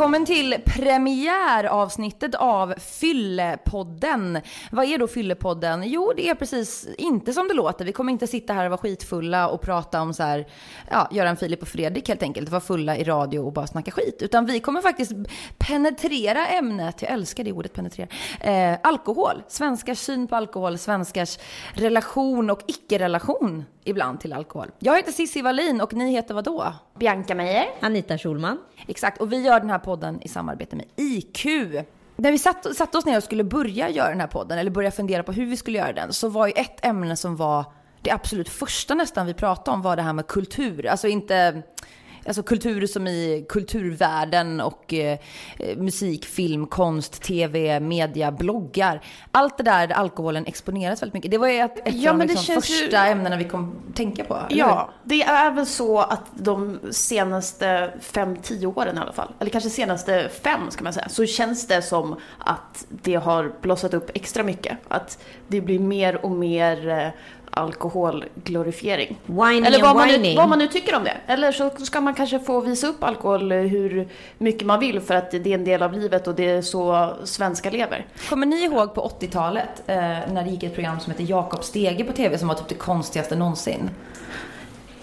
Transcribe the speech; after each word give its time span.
Välkommen 0.00 0.26
till 0.26 0.56
premiäravsnittet 0.64 2.34
av 2.34 2.74
Fyllepodden. 2.78 4.40
Vad 4.70 4.84
är 4.84 4.98
då 4.98 5.06
Fyllepodden? 5.06 5.82
Jo, 5.86 6.12
det 6.16 6.28
är 6.28 6.34
precis 6.34 6.88
inte 6.98 7.32
som 7.32 7.48
det 7.48 7.54
låter. 7.54 7.84
Vi 7.84 7.92
kommer 7.92 8.12
inte 8.12 8.26
sitta 8.26 8.52
här 8.52 8.64
och 8.64 8.70
vara 8.70 8.78
skitfulla 8.78 9.48
och 9.48 9.60
prata 9.60 10.00
om 10.00 10.14
så 10.14 10.22
här, 10.22 10.46
ja, 10.90 11.08
Göran 11.12 11.36
Filip 11.36 11.62
och 11.62 11.68
Fredrik 11.68 12.08
helt 12.08 12.22
enkelt, 12.22 12.48
vara 12.48 12.60
fulla 12.60 12.96
i 12.96 13.04
radio 13.04 13.38
och 13.38 13.52
bara 13.52 13.66
snacka 13.66 13.90
skit. 13.90 14.22
Utan 14.22 14.46
vi 14.46 14.60
kommer 14.60 14.82
faktiskt 14.82 15.12
penetrera 15.58 16.46
ämnet, 16.46 17.02
jag 17.02 17.10
älskar 17.10 17.44
det 17.44 17.52
ordet 17.52 17.72
penetrera, 17.72 18.08
eh, 18.40 18.78
alkohol. 18.82 19.42
Svenskars 19.48 19.98
syn 19.98 20.26
på 20.26 20.36
alkohol, 20.36 20.78
svenskars 20.78 21.38
relation 21.74 22.50
och 22.50 22.60
icke-relation 22.66 23.64
ibland 23.84 24.20
till 24.20 24.32
alkohol. 24.32 24.70
Jag 24.78 24.96
heter 24.96 25.12
Cissi 25.12 25.42
Wallin 25.42 25.80
och 25.80 25.92
ni 25.92 26.10
heter 26.10 26.34
vad 26.34 26.44
då? 26.44 26.72
Bianca 26.98 27.34
Meijer. 27.34 27.66
Anita 27.80 28.18
Schulman. 28.18 28.58
Exakt, 28.86 29.20
och 29.20 29.32
vi 29.32 29.40
gör 29.42 29.60
den 29.60 29.70
här 29.70 29.78
podden 29.78 30.22
i 30.22 30.28
samarbete 30.28 30.76
med 30.76 30.86
IQ. 30.96 31.44
När 32.16 32.32
vi 32.32 32.38
satt, 32.38 32.76
satt 32.76 32.94
oss 32.94 33.06
ner 33.06 33.16
och 33.16 33.22
skulle 33.22 33.44
börja 33.44 33.90
göra 33.90 34.08
den 34.08 34.20
här 34.20 34.26
podden, 34.26 34.58
eller 34.58 34.70
börja 34.70 34.90
fundera 34.90 35.22
på 35.22 35.32
hur 35.32 35.46
vi 35.46 35.56
skulle 35.56 35.78
göra 35.78 35.92
den, 35.92 36.12
så 36.12 36.28
var 36.28 36.46
ju 36.46 36.52
ett 36.56 36.84
ämne 36.86 37.16
som 37.16 37.36
var 37.36 37.64
det 38.02 38.10
absolut 38.10 38.48
första 38.48 38.94
nästan 38.94 39.26
vi 39.26 39.34
pratade 39.34 39.74
om 39.74 39.82
var 39.82 39.96
det 39.96 40.02
här 40.02 40.12
med 40.12 40.26
kultur. 40.26 40.86
Alltså 40.86 41.08
inte 41.08 41.62
Alltså 42.26 42.42
kultur 42.42 42.86
som 42.86 43.06
i 43.06 43.46
kulturvärlden 43.48 44.60
och 44.60 44.94
eh, 44.94 45.18
musik, 45.76 46.24
film, 46.24 46.66
konst, 46.66 47.22
tv, 47.22 47.80
media, 47.80 48.32
bloggar. 48.32 49.00
Allt 49.32 49.56
det 49.58 49.62
där 49.62 49.70
där 49.86 49.94
alkoholen 49.94 50.46
exponeras 50.46 51.02
väldigt 51.02 51.14
mycket. 51.14 51.30
Det 51.30 51.38
var 51.38 51.48
ju 51.48 51.58
ett, 51.58 51.88
ett 51.88 51.94
Ja, 51.94 52.10
av 52.10 52.18
de 52.18 52.26
liksom, 52.26 52.54
första 52.54 53.06
ju- 53.06 53.12
ämnena 53.12 53.36
vi 53.36 53.44
kom 53.44 53.74
tänka 53.94 54.24
på. 54.24 54.38
Ja, 54.48 54.90
det 55.04 55.22
är 55.22 55.50
väl 55.50 55.66
så 55.66 55.98
att 55.98 56.24
de 56.34 56.78
senaste 56.90 57.92
fem, 58.00 58.36
tio 58.42 58.66
åren 58.66 58.96
i 58.96 59.00
alla 59.00 59.12
fall, 59.12 59.32
eller 59.38 59.50
kanske 59.50 59.70
senaste 59.70 60.28
fem 60.42 60.60
ska 60.70 60.84
man 60.84 60.92
säga, 60.92 61.08
så 61.08 61.26
känns 61.26 61.66
det 61.66 61.82
som 61.82 62.16
att 62.38 62.86
det 62.88 63.14
har 63.14 63.52
blossat 63.62 63.94
upp 63.94 64.10
extra 64.14 64.42
mycket. 64.42 64.78
Att 64.88 65.18
det 65.48 65.60
blir 65.60 65.78
mer 65.78 66.24
och 66.24 66.30
mer 66.30 66.88
eh, 66.88 67.08
alkoholglorifiering. 67.50 69.18
Whining 69.26 69.64
Eller 69.64 69.80
vad 69.80 69.90
and 69.90 69.98
man, 69.98 70.22
nu, 70.22 70.36
vad 70.36 70.48
man 70.48 70.58
nu 70.58 70.66
tycker 70.66 70.94
om 70.94 71.04
det. 71.04 71.16
Eller 71.26 71.52
så 71.52 71.70
ska 71.70 72.00
man 72.00 72.14
kanske 72.14 72.38
få 72.38 72.60
visa 72.60 72.86
upp 72.86 73.04
alkohol 73.04 73.52
eh, 73.52 73.58
hur 73.58 74.08
mycket 74.38 74.66
man 74.66 74.80
vill 74.80 75.00
för 75.00 75.14
att 75.14 75.30
det 75.30 75.46
är 75.46 75.54
en 75.54 75.64
del 75.64 75.82
av 75.82 75.92
livet 75.92 76.26
och 76.26 76.34
det 76.34 76.50
är 76.50 76.62
så 76.62 77.14
svenskar 77.24 77.70
lever. 77.70 78.06
Kommer 78.28 78.46
ni 78.46 78.64
ihåg 78.64 78.94
på 78.94 79.12
80-talet 79.20 79.82
eh, 79.86 79.96
när 79.96 80.44
det 80.44 80.50
gick 80.50 80.62
ett 80.62 80.74
program 80.74 81.00
som 81.00 81.10
hette 81.10 81.22
Jakob 81.22 81.64
Stege 81.64 82.04
på 82.04 82.12
tv 82.12 82.38
som 82.38 82.48
var 82.48 82.54
typ 82.54 82.68
det 82.68 82.74
konstigaste 82.74 83.36
någonsin? 83.36 83.90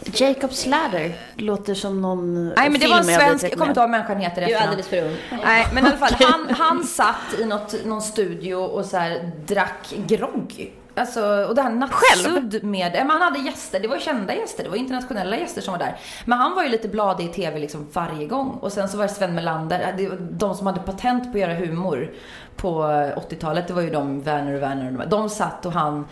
Jacob's 0.04 0.68
Ladder 0.68 1.16
låter 1.36 1.74
som 1.74 2.02
någon 2.02 2.50
Nej 2.50 2.70
men 2.70 2.80
det 2.80 2.88
var 2.88 2.98
en 2.98 3.04
svensk, 3.04 3.46
jag 3.46 3.52
kommer 3.52 3.68
inte 3.68 3.80
ihåg 3.80 3.84
vad 3.84 3.90
människan 3.90 4.20
heter 4.20 4.46
Du 4.46 4.54
är 4.54 4.62
alldeles 4.62 4.88
för 4.88 5.04
ung. 5.04 5.16
Nej, 5.44 5.68
men 5.74 5.86
i 5.86 5.88
alla 5.88 5.98
fall, 5.98 6.16
han, 6.20 6.56
han 6.56 6.84
satt 6.84 7.40
i 7.40 7.46
något, 7.46 7.86
någon 7.86 8.02
studio 8.02 8.56
och 8.56 8.86
så 8.86 8.98
här 8.98 9.32
drack 9.46 9.94
grogg. 10.08 10.72
Alltså, 10.98 11.46
och 11.50 11.56
det 11.56 11.62
här 11.62 11.70
nattsudd 11.70 12.64
med, 12.64 12.92
men 12.94 13.10
han 13.10 13.22
hade 13.22 13.40
gäster, 13.40 13.80
det 13.80 13.88
var 13.88 14.00
kända 14.00 14.36
gäster, 14.36 14.64
det 14.64 14.70
var 14.70 14.78
internationella 14.78 15.38
gäster 15.38 15.62
som 15.62 15.72
var 15.72 15.80
där. 15.80 15.98
Men 16.26 16.40
han 16.40 16.56
var 16.56 16.64
ju 16.64 16.70
lite 16.70 16.88
bladig 16.88 17.26
i 17.26 17.28
tv 17.28 17.60
liksom 17.60 17.88
varje 17.94 18.28
gång. 18.28 18.50
Och 18.62 18.72
sen 18.72 18.90
så 18.90 18.98
var 18.98 19.04
det 19.04 19.14
Sven 19.14 19.36
Melander, 19.36 19.94
de 20.32 20.56
som 20.56 20.68
hade 20.68 20.80
patent 20.80 21.24
på 21.24 21.30
att 21.30 21.42
göra 21.42 21.54
humor 21.54 22.12
på 22.56 22.84
80-talet, 23.30 23.68
det 23.68 23.74
var 23.74 23.82
ju 23.82 23.90
de, 23.90 24.22
Werner 24.22 24.54
och 24.54 24.62
Werner 24.62 24.92
och 24.92 24.98
de, 24.98 25.10
de 25.10 25.30
satt 25.30 25.66
och 25.66 25.72
han 25.72 26.06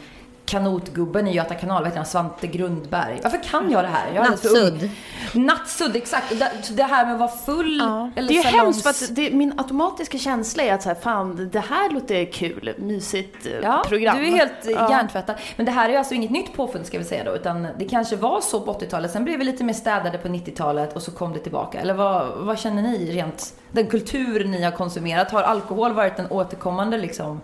kanotgubben 0.45 1.27
i 1.27 1.33
Göta 1.35 1.55
kanal, 1.55 1.77
vad 1.77 1.85
heter 1.87 1.97
han, 1.97 2.05
Svante 2.05 2.47
Grundberg. 2.47 3.19
Varför 3.23 3.43
kan 3.43 3.71
jag 3.71 3.83
det 3.83 3.87
här? 3.87 4.11
Jag. 4.15 4.29
Nattsudd. 4.29 4.89
Nattsudd, 5.33 5.95
exakt. 5.95 6.33
Det, 6.69 6.83
här 6.83 7.05
med 7.05 7.13
att 7.13 7.19
vara 7.19 7.31
full. 7.45 7.77
Ja. 7.79 8.11
Eller 8.15 8.27
det 8.27 8.37
är 8.37 8.43
salongs- 8.43 8.51
hemskt 8.63 8.83
för 8.83 8.89
att 8.89 9.15
det, 9.15 9.31
min 9.31 9.53
automatiska 9.59 10.17
känsla 10.17 10.63
är 10.63 10.73
att 10.73 10.81
så 10.83 10.89
här, 10.89 10.95
fan, 10.95 11.49
det 11.51 11.59
här 11.59 11.89
låter 11.89 12.25
kul, 12.31 12.73
mysigt 12.77 13.45
eh, 13.45 13.51
Ja, 13.63 13.83
program. 13.87 14.17
du 14.17 14.27
är 14.27 14.31
helt 14.31 14.51
ja. 14.65 14.89
Hjärntvättad. 14.89 15.35
Men 15.55 15.65
det 15.65 15.71
här 15.71 15.89
är 15.89 15.97
alltså 15.97 16.13
inget 16.13 16.31
nytt 16.31 16.53
påfund 16.55 16.85
ska 16.85 16.97
vi 16.97 17.03
säga 17.03 17.23
då, 17.23 17.35
utan 17.35 17.67
det 17.77 17.85
kanske 17.85 18.15
var 18.15 18.41
så 18.41 18.61
på 18.61 18.73
80-talet, 18.73 19.11
sen 19.11 19.23
blev 19.23 19.39
vi 19.39 19.45
lite 19.45 19.63
mer 19.63 19.73
städade 19.73 20.17
på 20.17 20.27
90-talet 20.27 20.95
och 20.95 21.01
så 21.01 21.11
kom 21.11 21.33
det 21.33 21.39
tillbaka. 21.39 21.79
Eller 21.79 21.93
vad, 21.93 22.27
vad 22.37 22.59
känner 22.59 22.81
ni 22.81 23.11
rent, 23.11 23.53
den 23.71 23.87
kultur 23.87 24.45
ni 24.45 24.63
har 24.63 24.71
konsumerat, 24.71 25.31
har 25.31 25.43
alkohol 25.43 25.93
varit 25.93 26.19
en 26.19 26.27
återkommande 26.31 26.97
liksom, 26.97 27.41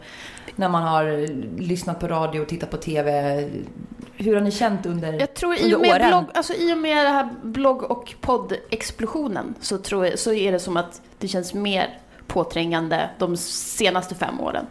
när 0.56 0.70
man 0.70 0.84
har 0.84 1.28
lyssnat 1.62 2.00
på 2.00 2.08
radio 2.08 2.42
och 2.42 2.48
tittat 2.48 2.72
på 2.72 2.78
TV? 2.78 3.50
Hur 4.16 4.34
har 4.34 4.42
ni 4.42 4.52
känt 4.52 4.86
under, 4.86 5.14
Jag 5.14 5.34
tror 5.34 5.56
i 5.56 5.76
och, 5.76 5.82
med 5.82 5.92
åren? 5.92 6.08
blogg, 6.08 6.26
alltså, 6.34 6.54
i 6.54 6.74
och 6.74 6.78
med 6.78 7.06
det 7.06 7.10
här 7.10 7.30
blogg 7.44 7.84
och 7.84 8.16
poddexplosionen 8.22 9.56
så, 9.60 9.78
tror 9.78 10.06
jag, 10.06 10.20
så 10.20 10.34
är 10.34 10.52
det 10.52 10.60
som 10.60 10.78
att 10.78 11.02
det 11.20 11.28
känns 11.28 11.54
mer 11.54 12.00
påträngande 12.28 13.10
de 13.18 13.38
senaste 13.38 14.16
fem 14.16 14.40
åren. 14.40 14.66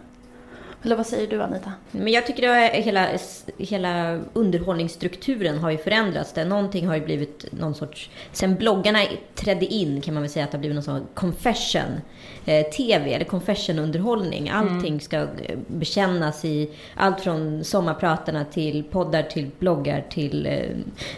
Eller 0.83 0.97
vad 0.97 1.07
säger 1.07 1.27
du 1.27 1.43
Anita? 1.43 1.73
Men 1.91 2.13
jag 2.13 2.27
tycker 2.27 2.49
att 2.49 2.71
hela, 2.71 3.09
hela 3.59 4.21
underhållningsstrukturen 4.33 5.59
har 5.59 5.71
ju 5.71 5.79
förändrats. 5.79 6.33
Där 6.33 6.45
någonting 6.45 6.87
har 6.87 6.95
ju 6.95 7.05
blivit 7.05 7.45
någon 7.53 7.75
sorts... 7.75 8.11
Sen 8.33 8.55
bloggarna 8.55 8.99
trädde 9.35 9.67
in 9.67 10.01
kan 10.01 10.15
man 10.15 10.23
väl 10.23 10.31
säga 10.31 10.45
att 10.45 10.51
det 10.51 10.57
har 10.57 10.61
blivit 10.61 10.75
någon 10.75 10.85
sån 10.85 11.07
confession 11.15 12.01
TV 12.77 13.15
eller 13.15 13.25
confession 13.25 13.79
underhållning. 13.79 14.51
Allting 14.51 15.01
ska 15.01 15.17
eh, 15.17 15.27
bekännas 15.67 16.45
i 16.45 16.71
allt 16.95 17.21
från 17.21 17.65
sommarpratarna 17.65 18.45
till 18.45 18.85
poddar 18.85 19.23
till 19.23 19.51
bloggar 19.59 20.05
till 20.11 20.47
eh, 20.47 20.53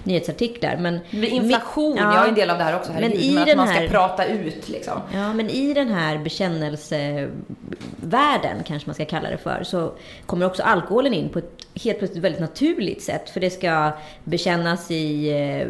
nyhetsartiklar. 0.05 0.77
Men 0.77 0.99
inflation, 1.11 1.99
mi- 1.99 2.15
jag 2.15 2.25
är 2.25 2.29
en 2.29 2.35
del 2.35 2.51
av 2.51 2.59
det 2.59 2.65
här 2.65 2.77
också, 2.77 2.93
Men 2.93 3.03
herregud, 3.03 3.23
i 3.25 3.31
men 3.33 3.43
att 3.43 3.47
den 3.49 3.57
man 3.57 3.67
ska 3.69 3.79
här- 3.79 3.89
prata 3.89 4.25
ut 4.27 4.69
liksom. 4.69 5.01
Ja, 5.15 5.33
men 5.35 5.51
i 5.51 5.75
den 5.75 5.89
här 5.89 6.19
bekännelsevärlden, 6.19 8.57
kanske 8.67 8.89
man 8.89 8.95
ska 8.95 9.05
kalla 9.05 9.31
det 9.31 9.39
för, 9.39 9.63
så 9.65 9.93
kommer 10.27 10.47
också 10.47 10.63
alkoholen 10.63 11.15
in 11.15 11.29
på 11.29 11.39
ett 11.39 11.53
helt 11.85 11.99
plötsligt 11.99 12.25
väldigt 12.25 12.41
naturligt 12.41 13.03
sätt. 13.03 13.31
För 13.31 13.41
det 13.41 13.51
ska 13.51 13.91
bekännas 14.25 14.91
i 14.91 15.31
eh, 15.31 15.67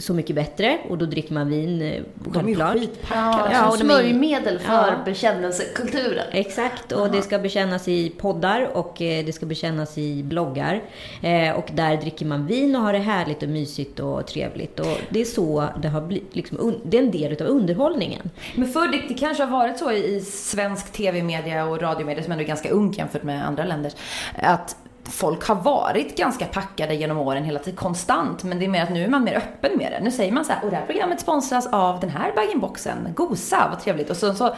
Så 0.00 0.14
mycket 0.14 0.36
bättre 0.36 0.78
och 0.88 0.98
då 0.98 1.06
dricker 1.06 1.34
man 1.34 1.50
vin, 1.50 1.82
eh, 1.82 2.02
De 2.14 2.30
är 2.44 2.48
ju 2.48 2.56
självklart. 2.56 2.72
skitpackade. 2.72 3.54
Ja, 3.54 3.70
Ja, 3.70 3.76
smörjmedel 3.76 4.58
för 4.58 4.72
Ja. 4.88 5.04
bekännelsekulturen. 5.04 6.26
Exakt, 6.32 6.92
och 6.92 7.10
det 7.10 7.22
ska 7.22 7.38
bekännas 7.38 7.88
i 7.88 8.10
poddar 8.10 8.70
och 8.72 9.02
eh, 9.02 9.24
det 9.24 9.32
ska 9.32 9.46
bekännas 9.46 9.98
i 9.98 10.22
bloggar. 10.22 10.82
Eh, 11.22 11.54
och 11.54 11.68
där 11.72 11.96
dricker 11.96 12.26
man 12.26 12.46
vin 12.46 12.76
och 12.76 12.82
har 12.82 12.92
det 12.92 12.98
härligt 12.98 13.42
och 13.42 13.48
mysigt 13.48 14.00
och 14.00 14.26
trevligt. 14.26 14.80
Och 14.80 14.98
det 15.08 15.20
är 15.20 15.24
så 15.24 15.68
det 15.82 15.88
har 15.88 16.00
blivit, 16.00 16.36
liksom, 16.36 16.80
det 16.84 16.98
är 16.98 17.02
en 17.02 17.10
del 17.10 17.42
av 17.42 17.48
underhållningen. 17.48 18.30
Men 18.54 18.68
förr, 18.68 18.88
det, 18.88 19.02
det 19.08 19.14
kanske 19.14 19.44
har 19.44 19.50
varit 19.50 19.78
så 19.78 19.92
i 19.92 20.20
svensk 20.20 20.92
tv-media 20.92 21.64
och 21.64 21.82
radiomedia 21.82 22.22
som 22.22 22.32
ändå 22.32 22.44
är 22.44 22.48
ganska 22.48 22.70
ung 22.70 22.92
jämfört 22.92 23.22
med 23.22 23.46
andra 23.46 23.64
länders. 23.64 23.92
Att 24.36 24.76
folk 25.10 25.44
har 25.44 25.54
varit 25.54 26.16
ganska 26.16 26.46
packade 26.46 26.94
genom 26.94 27.18
åren 27.18 27.44
hela 27.44 27.58
tiden, 27.58 27.76
konstant. 27.76 28.44
Men 28.44 28.58
det 28.58 28.64
är 28.64 28.68
mer 28.68 28.82
att 28.82 28.90
nu 28.90 29.04
är 29.04 29.08
man 29.08 29.24
mer 29.24 29.36
öppen 29.36 29.78
med 29.78 29.92
det. 29.92 30.04
Nu 30.04 30.10
säger 30.10 30.32
man 30.32 30.44
så 30.44 30.52
här, 30.52 30.64
och 30.64 30.70
det 30.70 30.76
här 30.76 30.86
programmet 30.86 31.20
sponsras 31.20 31.66
av 31.66 32.00
den 32.00 32.10
här 32.10 32.32
bag-in-boxen. 32.36 33.08
Gosa, 33.14 33.68
vad 33.70 33.80
trevligt. 33.80 34.10
Och 34.10 34.16
så, 34.16 34.34
så 34.34 34.54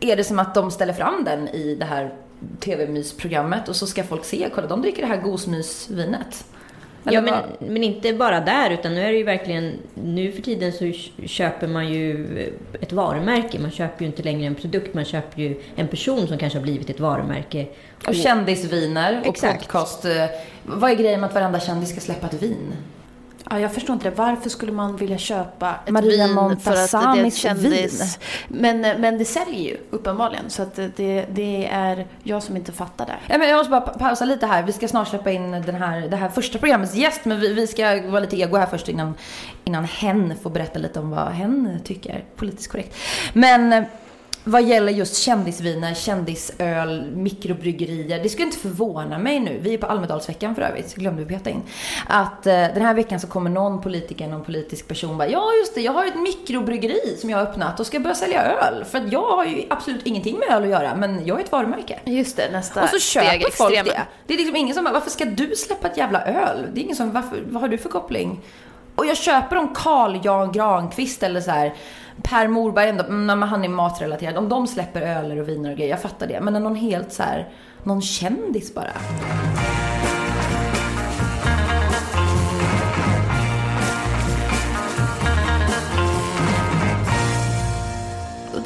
är 0.00 0.16
det 0.16 0.24
som 0.24 0.38
att 0.38 0.54
de 0.54 0.70
ställer 0.70 0.92
fram 0.92 1.24
den 1.24 1.48
i 1.48 1.74
det 1.74 1.84
här 1.84 2.14
tv-mysprogrammet 2.60 3.68
och 3.68 3.76
så 3.76 3.86
ska 3.86 4.04
folk 4.04 4.24
se, 4.24 4.48
kolla 4.54 4.66
de 4.66 4.82
dricker 4.82 5.02
det 5.02 5.08
här 5.08 5.22
gosmysvinet. 5.22 6.44
Eller 7.06 7.14
Ja, 7.14 7.20
men, 7.20 7.34
vad? 7.60 7.70
men 7.70 7.84
inte 7.84 8.12
bara 8.12 8.40
där, 8.40 8.70
utan 8.70 8.94
nu 8.94 9.00
är 9.02 9.12
det 9.12 9.18
ju 9.18 9.24
verkligen... 9.24 9.72
Nu 9.94 10.32
för 10.32 10.42
tiden 10.42 10.72
så 10.72 10.92
köper 11.26 11.66
man 11.66 11.88
ju 11.92 12.26
ett 12.80 12.92
varumärke. 12.92 13.58
Man 13.58 13.70
köper 13.70 14.00
ju 14.00 14.06
inte 14.06 14.22
längre 14.22 14.46
en 14.46 14.54
produkt, 14.54 14.94
man 14.94 15.04
köper 15.04 15.42
ju 15.42 15.60
en 15.76 15.88
person 15.88 16.26
som 16.28 16.38
kanske 16.38 16.58
har 16.58 16.62
blivit 16.62 16.90
ett 16.90 17.00
varumärke. 17.00 17.66
Och 18.08 18.14
kändisviner 18.14 19.20
och 19.20 19.26
Exakt. 19.26 19.62
podcast. 19.62 20.04
eh, 20.04 20.24
Vad 20.62 20.90
är 20.90 20.94
grejen 20.94 21.20
med 21.20 21.28
att 21.28 21.34
varenda 21.34 21.60
kändis 21.60 21.90
ska 21.90 22.00
släppa 22.00 22.26
ett 22.26 22.42
vin? 22.42 22.72
Ja, 23.50 23.58
jag 23.60 23.74
förstår 23.74 23.94
inte 23.94 24.10
det. 24.10 24.16
Varför 24.16 24.50
skulle 24.50 24.72
man 24.72 24.96
vilja 24.96 25.18
köpa 25.18 25.74
ett 25.86 25.92
Maria 25.92 26.26
vin 26.26 26.34
Montazanis 26.34 27.36
kändis? 27.36 28.18
Men, 28.48 28.80
men 28.80 29.18
det 29.18 29.24
säljer 29.24 29.60
ju 29.60 29.76
uppenbarligen. 29.90 30.50
Så 30.50 30.62
att 30.62 30.74
det, 30.96 31.26
det 31.30 31.66
är 31.72 32.06
jag 32.22 32.42
som 32.42 32.56
inte 32.56 32.72
fattar 32.72 33.06
det. 33.06 33.16
Ja, 33.28 33.38
men 33.38 33.48
jag 33.48 33.56
måste 33.56 33.70
bara 33.70 33.80
pa- 33.80 33.98
pausa 33.98 34.24
lite 34.24 34.46
här. 34.46 34.62
Vi 34.62 34.72
ska 34.72 34.88
snart 34.88 35.08
släppa 35.08 35.30
in 35.30 35.50
den 35.50 35.74
här, 35.74 36.00
det 36.08 36.16
här 36.16 36.28
första 36.28 36.58
programmets 36.58 36.94
gäst. 36.94 37.20
Men 37.24 37.40
vi, 37.40 37.52
vi 37.54 37.66
ska 37.66 38.02
vara 38.02 38.20
lite 38.20 38.36
ego 38.40 38.56
här 38.56 38.66
först 38.66 38.88
innan, 38.88 39.14
innan 39.64 39.84
hen 39.84 40.34
får 40.42 40.50
berätta 40.50 40.78
lite 40.78 41.00
om 41.00 41.10
vad 41.10 41.28
hen 41.28 41.80
tycker. 41.84 42.24
Politiskt 42.36 42.72
korrekt. 42.72 42.96
Men 43.32 43.84
vad 44.48 44.62
gäller 44.64 44.92
just 44.92 45.16
kändisviner, 45.16 45.94
kändisöl, 45.94 47.10
mikrobryggerier. 47.16 48.22
Det 48.22 48.28
skulle 48.28 48.46
inte 48.46 48.58
förvåna 48.58 49.18
mig 49.18 49.40
nu. 49.40 49.58
Vi 49.62 49.74
är 49.74 49.78
på 49.78 49.86
Almedalsveckan 49.86 50.54
för 50.54 50.62
övrigt, 50.62 50.94
glömde 50.94 51.24
vi 51.24 51.34
peta 51.34 51.50
in. 51.50 51.62
Att 52.06 52.46
eh, 52.46 52.52
den 52.52 52.82
här 52.82 52.94
veckan 52.94 53.20
så 53.20 53.26
kommer 53.26 53.50
någon 53.50 53.80
politiker, 53.80 54.28
någon 54.28 54.44
politisk 54.44 54.88
person 54.88 55.18
bara 55.18 55.28
Ja 55.28 55.52
just 55.60 55.74
det, 55.74 55.80
jag 55.80 55.92
har 55.92 56.06
ett 56.06 56.20
mikrobryggeri 56.20 57.16
som 57.20 57.30
jag 57.30 57.38
har 57.38 57.44
öppnat 57.44 57.80
och 57.80 57.86
ska 57.86 58.00
börja 58.00 58.14
sälja 58.14 58.42
öl. 58.42 58.84
För 58.84 58.98
att 58.98 59.12
jag 59.12 59.36
har 59.36 59.44
ju 59.44 59.62
absolut 59.70 60.06
ingenting 60.06 60.38
med 60.38 60.56
öl 60.56 60.62
att 60.62 60.68
göra 60.68 60.96
men 60.96 61.26
jag 61.26 61.40
är 61.40 61.44
ett 61.44 61.52
varumärke. 61.52 62.00
Just 62.04 62.36
det, 62.36 62.52
nästa 62.52 62.82
Och 62.82 62.88
så 62.88 62.98
köper 62.98 63.28
steg, 63.28 63.52
folk 63.52 63.72
extremen. 63.72 63.92
det. 63.92 64.02
Det 64.26 64.34
är 64.34 64.38
liksom 64.38 64.56
ingen 64.56 64.74
som 64.74 64.84
bara, 64.84 64.94
varför 64.94 65.10
ska 65.10 65.24
du 65.24 65.56
släppa 65.56 65.88
ett 65.88 65.96
jävla 65.96 66.24
öl? 66.24 66.66
Det 66.74 66.80
är 66.80 66.84
ingen 66.84 66.96
som, 66.96 67.12
varför, 67.12 67.42
vad 67.46 67.62
har 67.62 67.68
du 67.68 67.78
för 67.78 67.88
koppling? 67.88 68.40
Och 68.96 69.06
jag 69.06 69.16
köper 69.16 69.56
om 69.56 69.74
Carl 69.74 70.20
Jan 70.22 70.52
Granqvist 70.52 71.22
eller 71.22 71.40
så 71.40 71.50
här 71.50 71.74
Per 72.22 72.48
Morberg, 72.48 72.88
ändå, 72.88 73.04
mm, 73.04 73.40
när 73.40 73.46
han 73.46 73.64
är 73.64 73.68
matrelaterad. 73.68 74.36
Om 74.36 74.48
de 74.48 74.66
släpper 74.66 75.02
öler 75.02 75.40
och 75.40 75.48
viner 75.48 75.70
och 75.70 75.76
grejer, 75.76 75.90
jag 75.90 76.02
fattar 76.02 76.26
det. 76.26 76.40
Men 76.40 76.52
när 76.52 76.60
någon 76.60 76.76
helt 76.76 77.12
så 77.12 77.22
här, 77.22 77.48
någon 77.82 78.02
kändis 78.02 78.74
bara. 78.74 78.92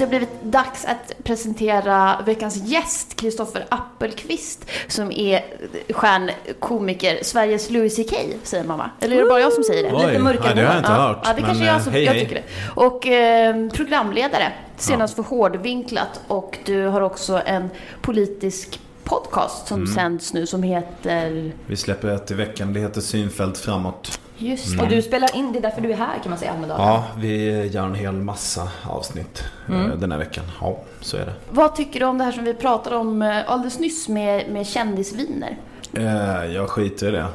Det 0.01 0.05
har 0.05 0.09
blivit 0.11 0.43
dags 0.43 0.85
att 0.85 1.25
presentera 1.25 2.23
veckans 2.27 2.57
gäst, 2.57 3.17
Kristoffer 3.17 3.67
Appelqvist, 3.69 4.71
som 4.89 5.13
är 5.13 5.45
stjärnkomiker, 5.91 7.19
Sveriges 7.23 7.71
Louis 7.71 7.97
CK, 7.97 8.15
säger 8.43 8.65
man 8.65 8.79
va? 8.79 8.91
Eller 9.01 9.17
är 9.17 9.23
det 9.23 9.29
bara 9.29 9.41
jag 9.41 9.53
som 9.53 9.65
säger 9.65 9.83
det? 9.91 9.97
Oj, 9.97 10.07
Lite 10.07 10.19
mörkare 10.23 10.49
ja, 10.49 10.55
det 10.55 10.61
har 10.63 10.75
jag 10.75 10.81
inte 10.81 10.91
hört. 10.93 11.19
Ja, 11.25 11.33
det 11.35 11.41
kanske 11.41 11.65
men, 11.65 11.73
jag 11.75 11.83
som 11.83 11.93
hej, 11.93 12.05
jag 12.05 12.15
tycker 12.15 12.35
det. 12.35 12.43
Och 12.75 13.07
eh, 13.07 13.69
programledare, 13.71 14.53
senast 14.77 15.17
för 15.17 15.23
Hårdvinklat. 15.23 16.21
Och 16.27 16.59
du 16.65 16.87
har 16.87 17.01
också 17.01 17.43
en 17.47 17.71
politisk 18.03 18.81
podcast 19.05 19.69
som 19.69 19.81
Mm. 19.81 19.95
sänds 19.95 20.33
nu 20.33 20.47
som 20.47 20.63
heter... 20.63 21.53
Vi 21.67 21.77
släpper 21.77 22.09
ett 22.09 22.31
i 22.31 22.35
veckan. 22.35 22.73
Det 22.73 22.81
heter 22.81 23.01
Synfält 23.01 23.59
framåt. 23.59 24.21
Just 24.43 24.77
det. 24.77 24.83
Och 24.83 24.89
du 24.89 25.03
spelar 25.03 25.37
in, 25.37 25.53
det 25.53 25.59
är 25.59 25.63
därför 25.63 25.81
du 25.81 25.93
är 25.93 25.97
här 25.97 26.19
kan 26.23 26.31
man 26.31 26.39
säga, 26.39 26.53
Almedalen. 26.53 26.87
Ja, 26.87 27.05
vi 27.19 27.67
gör 27.67 27.85
en 27.87 27.95
hel 27.95 28.13
massa 28.13 28.69
avsnitt 28.91 29.45
eh, 29.69 29.75
Mm. 29.75 30.01
den 30.01 30.13
här 30.13 30.19
veckan. 30.19 30.45
Ja, 30.61 30.79
så 31.01 31.17
är 31.17 31.27
det. 31.27 31.33
Vad 31.51 31.77
tycker 31.77 32.01
du 32.01 32.07
om 32.07 32.19
det 32.19 32.25
här 32.25 32.33
som 32.33 32.45
vi 32.45 32.55
pratade 32.55 32.97
om 32.97 33.23
eh, 33.23 33.51
alldeles 33.51 33.79
nyss 33.79 34.09
med, 34.09 34.51
med 34.51 34.67
kändisviner? 34.67 35.57
Eh, 35.97 36.45
jag 36.55 36.69
skiter 36.69 37.09
i 37.09 37.11
det. 37.11 37.27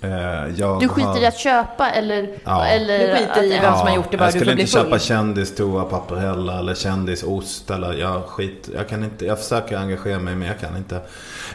Eh, 0.00 0.10
jag 0.56 0.80
Du 0.80 0.88
skiter 0.88 1.08
har... 1.08 1.18
i 1.20 1.26
att 1.26 1.38
köpa 1.38 1.90
eller... 1.90 2.28
Ja. 2.44 2.64
eller 2.66 2.98
Du 2.98 3.14
skiter 3.16 3.42
i 3.42 3.48
vem 3.48 3.74
som 3.74 3.86
har 3.86 3.94
gjort 3.96 4.10
det 4.10 4.16
bara 4.16 4.24
jag 4.24 4.32
du 4.34 4.38
skulle 4.38 4.52
inte 4.52 4.66
full. 4.66 4.82
köpa 4.84 4.98
kändis 4.98 5.56
toapapper 5.56 6.16
heller 6.16 6.58
eller 6.58 6.74
kändisost 6.74 7.70
eller 7.70 7.92
jag 7.92 8.24
skit. 8.24 8.68
Jag 8.74 8.88
kan 8.88 9.04
inte, 9.04 9.26
jag 9.26 9.38
försöker 9.38 9.76
engagera 9.76 10.18
mig 10.18 10.34
men 10.34 10.48
jag 10.48 10.60
kan 10.60 10.76
inte. 10.76 11.00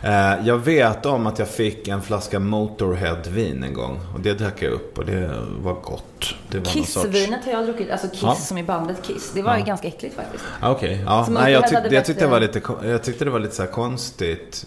Eh, 0.03 0.47
jag 0.47 0.57
vet 0.57 1.05
om 1.05 1.27
att 1.27 1.39
jag 1.39 1.47
fick 1.47 1.87
en 1.87 2.01
flaska 2.01 2.39
Motorhead 2.39 3.17
vin 3.29 3.63
en 3.63 3.73
gång 3.73 3.99
och 4.13 4.19
det 4.19 4.33
drack 4.33 4.61
jag 4.61 4.71
upp 4.71 4.97
och 4.97 5.05
det 5.05 5.31
var 5.63 5.73
gott. 5.73 6.35
Det 6.53 6.59
var 6.69 6.75
någon 6.75 6.85
sorts... 6.85 7.05
Kissvinet 7.05 7.45
har 7.45 7.51
jag 7.51 7.65
druckit, 7.65 7.91
alltså 7.91 8.07
Kiss 8.07 8.21
Ja. 8.23 8.35
som 8.35 8.57
i 8.57 8.63
bandet 8.63 9.03
Kiss. 9.03 9.31
Det 9.33 9.41
var 9.41 9.57
ju 9.57 9.63
ganska 9.63 9.87
äckligt 9.87 10.15
faktiskt. 10.15 10.43
Ah, 10.59 10.71
Okej, 10.71 11.03
ja. 11.05 11.25
Som 11.25 11.33
Nej, 11.33 11.51
jag, 11.53 11.67
tyck, 11.67 11.77
jag 11.91 12.05
tyckte 12.05 12.25
det 12.25 12.31
var 12.31 12.39
lite, 12.39 12.61
jag 12.83 13.03
tyckte 13.03 13.25
det 13.25 13.31
var 13.31 13.39
lite 13.39 13.55
så 13.55 13.61
här 13.63 13.69
konstigt. 13.69 14.65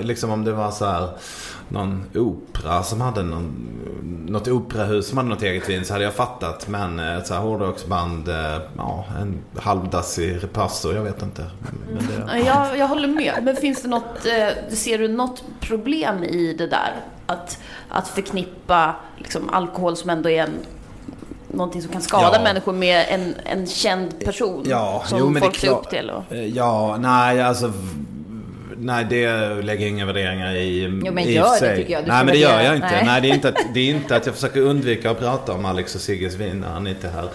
Liksom 0.00 0.30
om 0.30 0.44
det 0.44 0.52
var 0.52 0.70
så 0.70 0.84
här 0.84 1.08
någon 1.68 2.04
opera 2.14 2.82
som 2.82 3.00
hade 3.00 3.22
någon, 3.22 3.68
något 4.28 4.48
operahus 4.48 5.08
som 5.08 5.16
hade 5.18 5.28
något 5.28 5.42
eget 5.42 5.68
vin 5.68 5.84
så 5.84 5.92
hade 5.92 6.04
jag 6.04 6.14
fattat. 6.14 6.68
Men 6.68 6.98
eh, 6.98 7.16
ett 7.16 7.26
så 7.26 7.34
här 7.34 7.40
hårdrocksband, 7.40 8.28
eh, 8.28 8.58
ja, 8.76 9.04
en 9.20 9.38
halvdassig 9.60 10.42
repasso, 10.42 10.92
jag 10.92 11.02
vet 11.02 11.22
inte. 11.22 11.44
Men 11.94 12.06
det, 12.06 12.38
Ja, 12.38 12.38
Jag, 12.38 12.78
jag 12.78 12.88
håller 12.88 13.08
med. 13.08 13.34
Men 13.42 13.56
finns 13.56 13.82
det 13.82 13.88
något, 13.88 14.26
eh, 14.26 14.74
ser 14.74 14.98
du 14.98 15.08
något 15.08 15.44
problem 15.60 16.24
i 16.24 16.54
det 16.58 16.66
där? 16.66 16.94
Att, 17.26 17.58
att 17.88 18.08
förknippa 18.08 18.94
liksom, 19.16 19.48
alkohol 19.52 19.96
som 19.96 20.10
ändå 20.10 20.30
är 20.30 20.42
en, 20.42 20.54
någonting 21.56 21.82
som 21.82 21.92
kan 21.92 22.02
skada 22.02 22.30
Ja. 22.36 22.42
människor 22.42 22.72
med 22.72 23.04
en, 23.08 23.34
en 23.44 23.66
känd 23.66 24.24
person 24.24 24.64
Ja, 24.68 25.02
som 25.06 25.18
jo, 25.18 25.34
folk 25.40 25.56
ser 25.56 25.68
upp 25.68 25.90
till? 25.90 26.10
Och... 26.10 26.32
Eh, 26.32 26.44
Ja, 26.46 26.96
nej 27.00 27.42
alltså. 27.42 27.72
Nej, 28.84 29.06
det 29.10 29.62
lägger 29.62 29.86
inga 29.86 30.06
värderingar 30.06 30.54
i. 30.54 31.00
Jo, 31.04 31.12
men 31.12 31.24
i 31.24 31.32
gör 31.32 31.44
för 31.44 31.52
det, 31.52 31.58
sig. 31.58 31.76
tycker 31.76 31.92
jag. 31.92 32.04
Du 32.04 32.08
Nej, 32.08 32.24
men 32.24 32.34
det 32.34 32.40
gör 32.40 32.60
jag 32.60 32.74
inte. 32.74 32.88
nej. 32.90 33.04
Nej, 33.06 33.20
det, 33.20 33.30
är 33.30 33.34
inte 33.34 33.48
att, 33.48 33.56
det 33.74 33.80
är 33.80 33.90
inte 33.90 34.16
att 34.16 34.26
jag 34.26 34.34
försöker 34.34 34.60
undvika 34.60 35.10
att 35.10 35.18
prata 35.18 35.52
om 35.52 35.64
Alex 35.64 35.94
och 35.94 36.00
Sigges 36.00 36.34
vin 36.34 36.60
när 36.60 36.68
han 36.68 36.86
inte 36.86 37.08
är 37.08 37.12
här. 37.12 37.28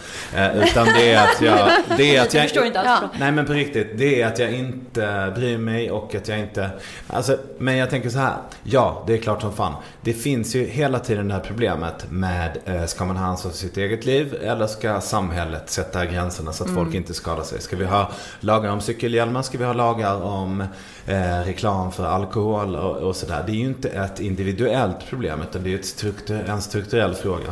Eh, 0.57 0.63
utan 0.63 0.85
det 0.85 1.11
är 1.11 1.23
att 1.23 1.41
jag... 1.41 1.69
Det 1.97 2.15
är 2.15 2.21
att 2.21 2.33
Jag 2.33 2.43
jag 2.43 2.49
förstår 2.49 2.65
inte 2.65 2.79
alls. 2.79 3.11
Nej 3.19 3.31
men 3.31 3.45
på 3.45 3.53
riktigt, 3.53 3.97
det 3.97 4.21
är 4.21 4.27
att 4.27 4.39
jag 4.39 4.53
inte 4.53 5.31
bryr 5.35 5.57
mig 5.57 5.91
och 5.91 6.15
att 6.15 6.27
jag 6.27 6.39
inte... 6.39 6.69
Alltså, 7.07 7.37
men 7.57 7.77
jag 7.77 7.89
tänker 7.89 8.09
så 8.09 8.19
här. 8.19 8.35
Ja, 8.63 9.03
det 9.07 9.13
är 9.13 9.17
klart 9.17 9.41
som 9.41 9.53
fan. 9.53 9.73
Det 10.01 10.13
finns 10.13 10.55
ju 10.55 10.65
hela 10.65 10.99
tiden 10.99 11.27
det 11.27 11.33
här 11.33 11.41
problemet 11.41 12.05
med 12.09 12.57
eh, 12.65 12.85
ska 12.85 13.05
man 13.05 13.17
ha 13.17 13.25
ansvar 13.25 13.51
för 13.51 13.57
sitt 13.57 13.77
eget 13.77 14.05
liv 14.05 14.35
eller 14.43 14.67
ska 14.67 15.01
samhället 15.01 15.69
sätta 15.69 16.05
gränserna 16.05 16.53
så 16.53 16.63
att 16.63 16.69
folk 16.69 16.93
inte 16.93 17.13
skadar 17.13 17.43
sig? 17.43 17.61
Ska 17.61 17.75
vi 17.75 17.85
ha 17.85 18.11
lagar 18.39 18.71
om 18.71 18.81
cykelhjälmar? 18.81 19.41
Ska 19.41 19.57
vi 19.57 19.63
ha 19.65 19.73
lagar 19.73 20.21
om 20.21 20.63
eh, 21.09 21.45
reklam 21.45 21.91
för 21.91 22.05
alkohol 22.05 22.75
och, 22.75 22.95
och 22.97 23.15
sådär? 23.15 23.43
Det 23.45 23.51
är 23.51 23.55
ju 23.55 23.65
inte 23.65 23.89
ett 23.89 24.19
individuellt 24.19 25.07
problem 25.09 25.39
utan 25.49 25.63
det 25.63 25.73
är 25.73 25.75
ett 25.79 25.85
struktur, 25.85 26.45
en 26.49 26.61
strukturell 26.61 27.13
fråga. 27.15 27.43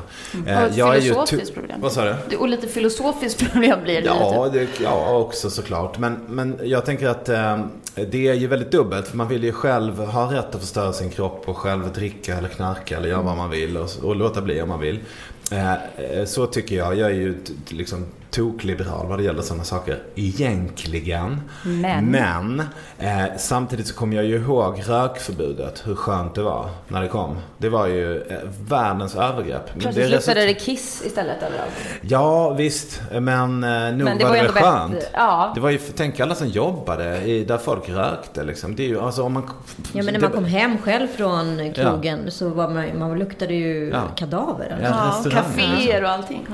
Eh, 0.47 0.57
Och 0.63 0.67
ett 0.69 0.77
jag 0.77 1.01
filosofiskt 1.03 1.53
problem. 1.53 1.81
Vad 1.81 1.91
sa 1.91 2.05
du? 2.05 2.15
Det- 2.29 2.37
Och 2.37 2.49
lite 2.49 2.67
filosofiskt 2.67 3.39
problem 3.51 3.79
blir 3.83 4.01
det 4.01 4.05
Ja, 4.07 4.49
det, 4.53 4.67
ja, 4.83 5.17
också 5.17 5.49
såklart. 5.49 5.97
Men, 5.97 6.19
men 6.27 6.59
jag 6.63 6.85
tänker 6.85 7.07
att 7.07 7.29
eh, 7.29 7.59
det 8.11 8.27
är 8.27 8.33
ju 8.33 8.47
väldigt 8.47 8.71
dubbelt. 8.71 9.07
För 9.07 9.17
man 9.17 9.27
vill 9.27 9.43
ju 9.43 9.51
själv 9.51 9.99
ha 9.99 10.33
rätt 10.33 10.55
att 10.55 10.61
förstöra 10.61 10.93
sin 10.93 11.09
kropp 11.09 11.43
och 11.49 11.57
själv 11.57 11.93
dricka 11.93 12.37
eller 12.37 12.49
knarka 12.49 12.97
eller 12.97 13.09
göra 13.09 13.21
vad 13.21 13.37
man 13.37 13.49
vill 13.49 13.77
och, 13.77 13.89
och 14.03 14.15
låta 14.15 14.41
bli 14.41 14.61
om 14.61 14.69
man 14.69 14.79
vill. 14.79 14.99
Eh, 15.51 15.73
eh, 15.73 16.25
så 16.25 16.45
tycker 16.47 16.75
jag. 16.75 16.95
Jag 16.95 17.09
är 17.09 17.15
ju 17.15 17.37
liksom 17.69 18.05
tokliberal 18.31 19.07
vad 19.07 19.19
det 19.19 19.23
gäller 19.23 19.41
sådana 19.41 19.63
saker. 19.63 19.99
Egentligen. 20.15 21.41
Men. 21.63 22.05
Men 22.05 22.59
eh, 22.99 23.25
samtidigt 23.37 23.87
så 23.87 23.95
kommer 23.95 24.15
jag 24.15 24.25
ju 24.25 24.35
ihåg 24.35 24.83
rökförbudet. 24.87 25.83
Hur 25.87 25.95
skönt 25.95 26.35
det 26.35 26.41
var 26.43 26.69
när 26.87 27.01
det 27.01 27.07
kom. 27.07 27.37
Det 27.57 27.69
var 27.69 27.87
ju 27.87 28.21
eh, 28.21 28.37
världens 28.69 29.15
övergrepp. 29.15 29.65
Plötsligt 29.79 29.97
resultat- 30.05 30.11
luktade 30.27 30.45
det 30.45 30.53
Kiss 30.53 31.03
istället 31.05 31.37
överallt. 31.43 31.71
Ja, 32.01 32.49
visst. 32.53 33.01
Men 33.11 33.63
eh, 33.63 33.69
nog 33.69 34.03
Men 34.03 34.17
det 34.17 34.23
var 34.23 34.31
var 34.37 34.43
det 34.43 34.47
skönt. 34.49 34.91
bättre. 34.93 35.07
Ja. 35.13 35.51
Det 35.55 35.61
var 35.61 35.69
ju, 35.69 35.77
tänk 35.95 36.19
alla 36.19 36.35
som 36.35 36.47
jobbade 36.47 37.21
i, 37.23 37.45
där 37.45 37.57
folk 37.57 37.89
rökte 37.89 38.43
liksom. 38.43 38.75
Det 38.75 38.83
är 38.83 38.87
ju, 38.87 38.99
alltså 39.01 39.23
om 39.23 39.33
man... 39.33 39.43
Ja, 39.77 39.83
men 39.93 40.05
när 40.05 40.11
det- 40.13 40.19
man 40.19 40.31
kom 40.31 40.45
hem 40.45 40.77
själv 40.77 41.07
från 41.07 41.73
krogen 41.73 42.31
så 42.31 42.49
var 42.49 42.69
man, 42.69 42.99
man 42.99 43.19
luktade 43.19 43.53
ju 43.53 43.89
Ja. 43.93 44.01
kadaver. 44.15 44.71
Alltså. 44.71 45.29
Ja, 45.29 45.35
Ja, 45.36 45.36
kaféer 45.43 46.03
och 46.03 46.09
allting. 46.09 46.47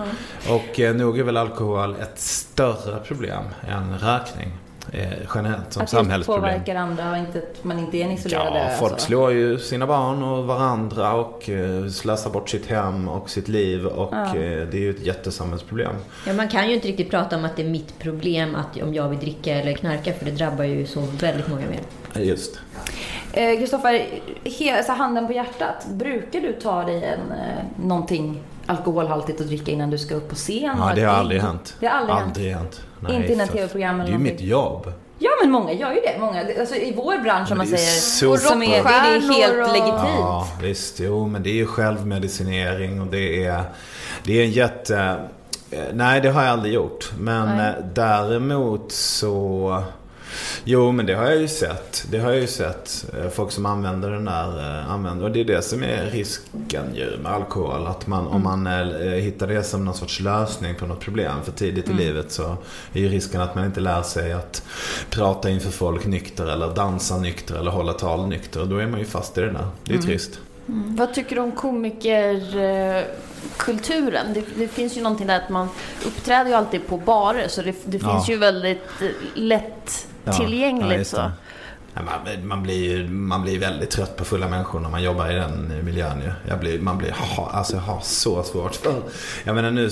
Ja. 0.47 0.53
Och 0.55 0.79
eh, 0.79 0.95
nog 0.95 1.19
är 1.19 1.23
väl 1.23 1.37
alkohol 1.37 1.95
ett 2.01 2.19
större 2.19 2.99
problem 2.99 3.43
än 3.67 3.99
rökning. 3.99 4.51
Eh, 4.91 5.07
generellt 5.35 5.73
som 5.73 5.81
Att 5.81 5.87
det 5.87 5.95
samhällsproblem. 5.97 6.41
påverkar 6.53 6.75
andra 6.75 7.11
och 7.11 7.17
inte, 7.17 7.37
att 7.37 7.63
man 7.63 7.79
inte 7.79 7.97
är 7.97 8.01
en 8.05 8.11
isolerad 8.11 8.47
Ja, 8.55 8.69
folk 8.79 8.91
alltså. 8.93 9.07
slår 9.07 9.31
ju 9.31 9.59
sina 9.59 9.87
barn 9.87 10.23
och 10.23 10.43
varandra 10.45 11.13
och 11.13 11.49
eh, 11.49 11.87
slösar 11.87 12.29
bort 12.29 12.49
sitt 12.49 12.65
hem 12.67 13.07
och 13.07 13.29
sitt 13.29 13.47
liv. 13.47 13.85
Och 13.85 14.13
Ja. 14.13 14.25
eh, 14.27 14.33
det 14.33 14.73
är 14.73 14.79
ju 14.81 14.89
ett 14.89 15.05
jättesamhällsproblem. 15.05 15.95
Ja, 16.27 16.33
man 16.33 16.47
kan 16.47 16.67
ju 16.69 16.75
inte 16.75 16.87
riktigt 16.87 17.09
prata 17.09 17.35
om 17.37 17.45
att 17.45 17.55
det 17.55 17.61
är 17.63 17.69
mitt 17.69 17.99
problem 17.99 18.55
att 18.55 18.81
om 18.81 18.93
jag 18.93 19.09
vill 19.09 19.19
dricka 19.19 19.53
eller 19.55 19.73
knarka 19.73 20.13
för 20.13 20.25
det 20.25 20.31
drabbar 20.31 20.63
ju 20.63 20.85
så 20.87 20.99
väldigt 20.99 21.47
många 21.47 21.65
mer. 21.65 22.23
Just. 22.23 22.59
Eh, 23.33 23.57
Kristoffer, 23.57 24.83
så 24.85 24.91
handen 24.91 25.27
på 25.27 25.33
hjärtat. 25.33 25.85
Brukar 25.89 26.39
du 26.41 26.53
ta 26.53 26.83
dig 26.83 26.95
en, 27.03 27.31
eh, 27.39 27.63
någonting 27.85 28.39
alkoholhaltigt 28.65 29.41
att 29.41 29.47
dricka 29.47 29.71
innan 29.71 29.89
du 29.89 29.97
ska 29.97 30.15
upp 30.15 30.29
på 30.29 30.35
scen? 30.35 30.75
Ja, 30.79 30.91
det 30.95 31.01
har 31.03 31.13
aldrig 31.15 31.41
hänt. 31.41 31.75
Det 31.79 31.87
har 31.87 31.93
aldrig, 31.99 32.15
hänt. 32.17 32.27
Aldrig 32.27 32.53
hänt. 32.53 32.81
Inte 33.09 33.33
innan 33.33 33.47
tv-program 33.47 33.95
eller 34.01 34.11
Det 34.11 34.15
är 34.15 34.17
ju 34.17 34.23
mitt 34.23 34.41
jobb. 34.41 34.93
Ja, 35.19 35.29
men 35.41 35.51
många 35.51 35.71
gör 35.73 35.91
ju 35.91 35.99
det. 36.01 36.15
Många, 36.19 36.43
alltså, 36.59 36.75
I 36.75 36.93
vår 36.97 37.17
bransch, 37.23 37.51
om 37.51 37.57
man 37.57 37.67
det 37.67 37.71
är 37.75 37.77
ju 37.77 37.85
säger, 37.85 38.37
så 38.37 38.47
som 38.47 38.63
är, 38.63 38.67
det, 38.83 38.89
är 38.89 39.33
helt 39.33 39.67
och- 39.67 39.73
legitimt. 39.73 40.17
Ja, 40.19 40.47
visst. 40.61 40.99
Jo, 40.99 41.27
men 41.27 41.43
det 41.43 41.49
är 41.49 41.53
ju 41.53 41.65
självmedicinering 41.65 43.01
och 43.01 43.07
det 43.07 43.45
är, 43.45 43.63
det 44.23 44.39
är 44.39 44.43
en 44.43 44.51
jätte... 44.51 45.15
eh, 45.71 45.79
Nej, 45.93 46.21
det 46.21 46.29
har 46.29 46.43
jag 46.43 46.51
aldrig 46.51 46.73
gjort. 46.73 47.11
Men 47.19 47.57
Nej. 47.57 47.67
eh, 47.67 47.85
däremot 47.93 48.91
så... 48.91 49.83
Jo, 50.63 50.91
men 50.91 51.05
det 51.05 51.13
har 51.13 51.25
jag 51.25 51.37
ju 51.41 51.47
sett. 51.47 52.05
Det 52.11 52.19
har 52.19 52.31
jag 52.31 52.41
ju 52.41 52.47
sett. 52.47 53.05
Eh, 53.23 53.29
Folk 53.29 53.51
som 53.51 53.65
använder 53.65 54.11
den 54.11 54.25
där, 54.25 54.79
eh, 54.79 54.91
använder. 54.91 55.25
Och 55.25 55.31
det 55.31 55.39
är 55.39 55.45
det 55.45 55.61
som 55.61 55.83
är 55.83 56.05
risken 56.11 56.95
ju 56.95 57.17
med 57.23 57.31
alkohol. 57.31 57.87
Att 57.87 58.07
man, 58.07 58.27
om 58.27 58.43
man 58.43 58.67
eh, 58.67 58.83
hittar 59.09 59.47
det 59.47 59.63
som 59.63 59.85
någon 59.85 59.93
sorts 59.95 60.19
lösning 60.19 60.75
på 60.75 60.85
något 60.85 60.99
problem 60.99 61.35
för 61.43 61.51
tidigt 61.51 61.89
i 61.89 61.93
livet 61.93 62.31
så 62.31 62.57
är 62.93 62.99
ju 62.99 63.09
risken 63.09 63.41
att 63.41 63.55
man 63.55 63.65
inte 63.65 63.79
lär 63.79 64.01
sig 64.01 64.33
att 64.33 64.63
prata 65.09 65.49
inför 65.49 65.71
folk 65.71 66.05
nykter 66.05 66.45
eller 66.45 66.75
dansa 66.75 67.17
nykter 67.17 67.55
eller 67.55 67.71
hålla 67.71 67.93
tal 67.93 68.27
nykter. 68.27 68.65
Då 68.65 68.77
är 68.77 68.87
man 68.87 68.99
ju 68.99 69.05
fast 69.05 69.37
i 69.37 69.41
det 69.41 69.51
där. 69.51 69.67
Det 69.83 69.93
är 69.93 69.97
trist. 69.97 70.39
Mm. 70.67 70.95
Vad 70.95 71.13
tycker 71.13 71.35
du 71.35 71.41
om 71.41 71.51
komikerkulturen? 71.51 74.33
Det, 74.33 74.43
det 74.55 74.67
finns 74.67 74.97
ju 74.97 75.01
någonting 75.01 75.27
där 75.27 75.35
att 75.37 75.49
man 75.49 75.67
uppträder 76.05 76.49
ju 76.49 76.55
alltid 76.55 76.87
på 76.87 76.97
barer 76.97 77.47
så 77.47 77.61
det, 77.61 77.75
det 77.85 77.97
Ja. 78.01 78.13
finns 78.15 78.29
ju 78.29 78.37
väldigt 78.37 78.81
lätt 79.35 80.07
Ja, 80.25 80.33
tillgängligt. 80.33 81.13
ja, 81.95 82.01
man, 82.01 82.47
man, 82.47 82.63
blir, 82.63 82.91
ju- 82.97 83.07
man 83.09 83.41
blir 83.41 83.59
väldigt 83.59 83.89
trött 83.91 84.17
på 84.17 84.25
fulla 84.25 84.47
människor 84.47 84.79
när 84.79 84.89
man 84.89 85.03
jobbar 85.03 85.31
i 85.31 85.35
den 85.35 85.85
miljön 85.85 86.21
ju. 86.21 86.31
Jag 86.49 86.59
blir, 86.59 86.79
man 86.79 86.97
blir, 86.97 87.11
ha, 87.11 87.49
alltså 87.51 87.73
jag 87.75 87.81
har 87.81 87.99
så 88.01 88.43
svårt 88.43 88.75
för... 88.75 88.93
Jag 89.43 89.55
menar 89.55 89.71
nu, 89.71 89.89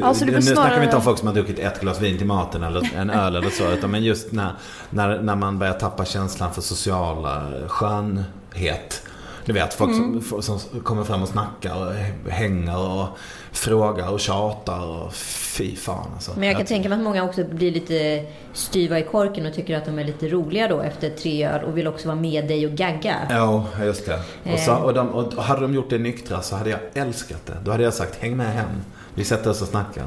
Ja, 0.00 0.14
så 0.14 0.24
du 0.24 0.32
nu 0.32 0.42
snackar 0.42 0.78
vi 0.78 0.84
inte 0.84 0.96
om 0.96 1.02
folk 1.02 1.18
som 1.18 1.28
har 1.28 1.34
druckit 1.34 1.58
ett 1.58 1.80
glas 1.80 2.00
vin 2.00 2.18
till 2.18 2.26
maten 2.26 2.62
eller 2.62 2.90
en 2.96 3.10
öl 3.10 3.36
eller 3.36 3.50
så. 3.50 3.70
Utan 3.72 3.90
men 3.90 4.04
just 4.04 4.32
när, 4.32 4.52
när, 4.90 5.18
när 5.22 5.36
man 5.36 5.58
börjar 5.58 5.72
tappa 5.74 6.04
känslan 6.04 6.54
för 6.54 6.62
sociala 6.62 7.42
skönhet. 7.68 9.02
Du 9.44 9.52
vet, 9.52 9.74
folk 9.74 9.94
som, 9.94 10.42
som 10.42 10.80
kommer 10.80 11.04
fram 11.04 11.22
och 11.22 11.28
snackar 11.28 11.86
och 11.86 12.30
hänger 12.30 12.78
och 12.78 13.06
frågar 13.52 14.10
och 14.10 14.20
tjatar 14.20 14.80
och 14.86 15.14
fy 15.14 15.76
fan 15.76 16.10
alltså. 16.14 16.32
Men 16.36 16.48
jag 16.48 16.56
kan 16.56 16.66
tänka 16.66 16.88
mig 16.88 16.98
att 16.98 17.04
många 17.04 17.24
också 17.24 17.44
blir 17.44 17.70
lite 17.72 18.24
styva 18.52 18.98
i 18.98 19.02
korken 19.02 19.46
och 19.46 19.54
tycker 19.54 19.76
att 19.76 19.84
de 19.84 19.98
är 19.98 20.04
lite 20.04 20.28
roliga 20.28 20.68
då 20.68 20.80
efter 20.80 21.10
tre 21.10 21.46
öl 21.46 21.64
och 21.64 21.76
vill 21.78 21.86
också 21.86 22.08
vara 22.08 22.20
med 22.20 22.48
dig 22.48 22.66
och 22.66 22.72
gagga. 22.72 23.16
Ja, 23.30 23.66
just 23.84 24.06
det. 24.06 24.20
Och, 24.52 24.58
så, 24.58 24.70
Eh. 24.70 24.82
och, 24.82 24.94
de, 24.94 25.08
och 25.08 25.42
hade 25.44 25.60
de 25.60 25.74
gjort 25.74 25.90
det 25.90 25.98
nyktra 25.98 26.42
så 26.42 26.56
hade 26.56 26.70
jag 26.70 26.80
älskat 26.94 27.46
det. 27.46 27.56
Då 27.64 27.70
hade 27.70 27.84
jag 27.84 27.94
sagt 27.94 28.16
häng 28.22 28.36
med 28.36 28.52
hem. 28.52 28.68
Vi 29.14 29.24
sätter 29.24 29.50
oss 29.50 29.62
och 29.62 29.68
snackar. 29.68 30.04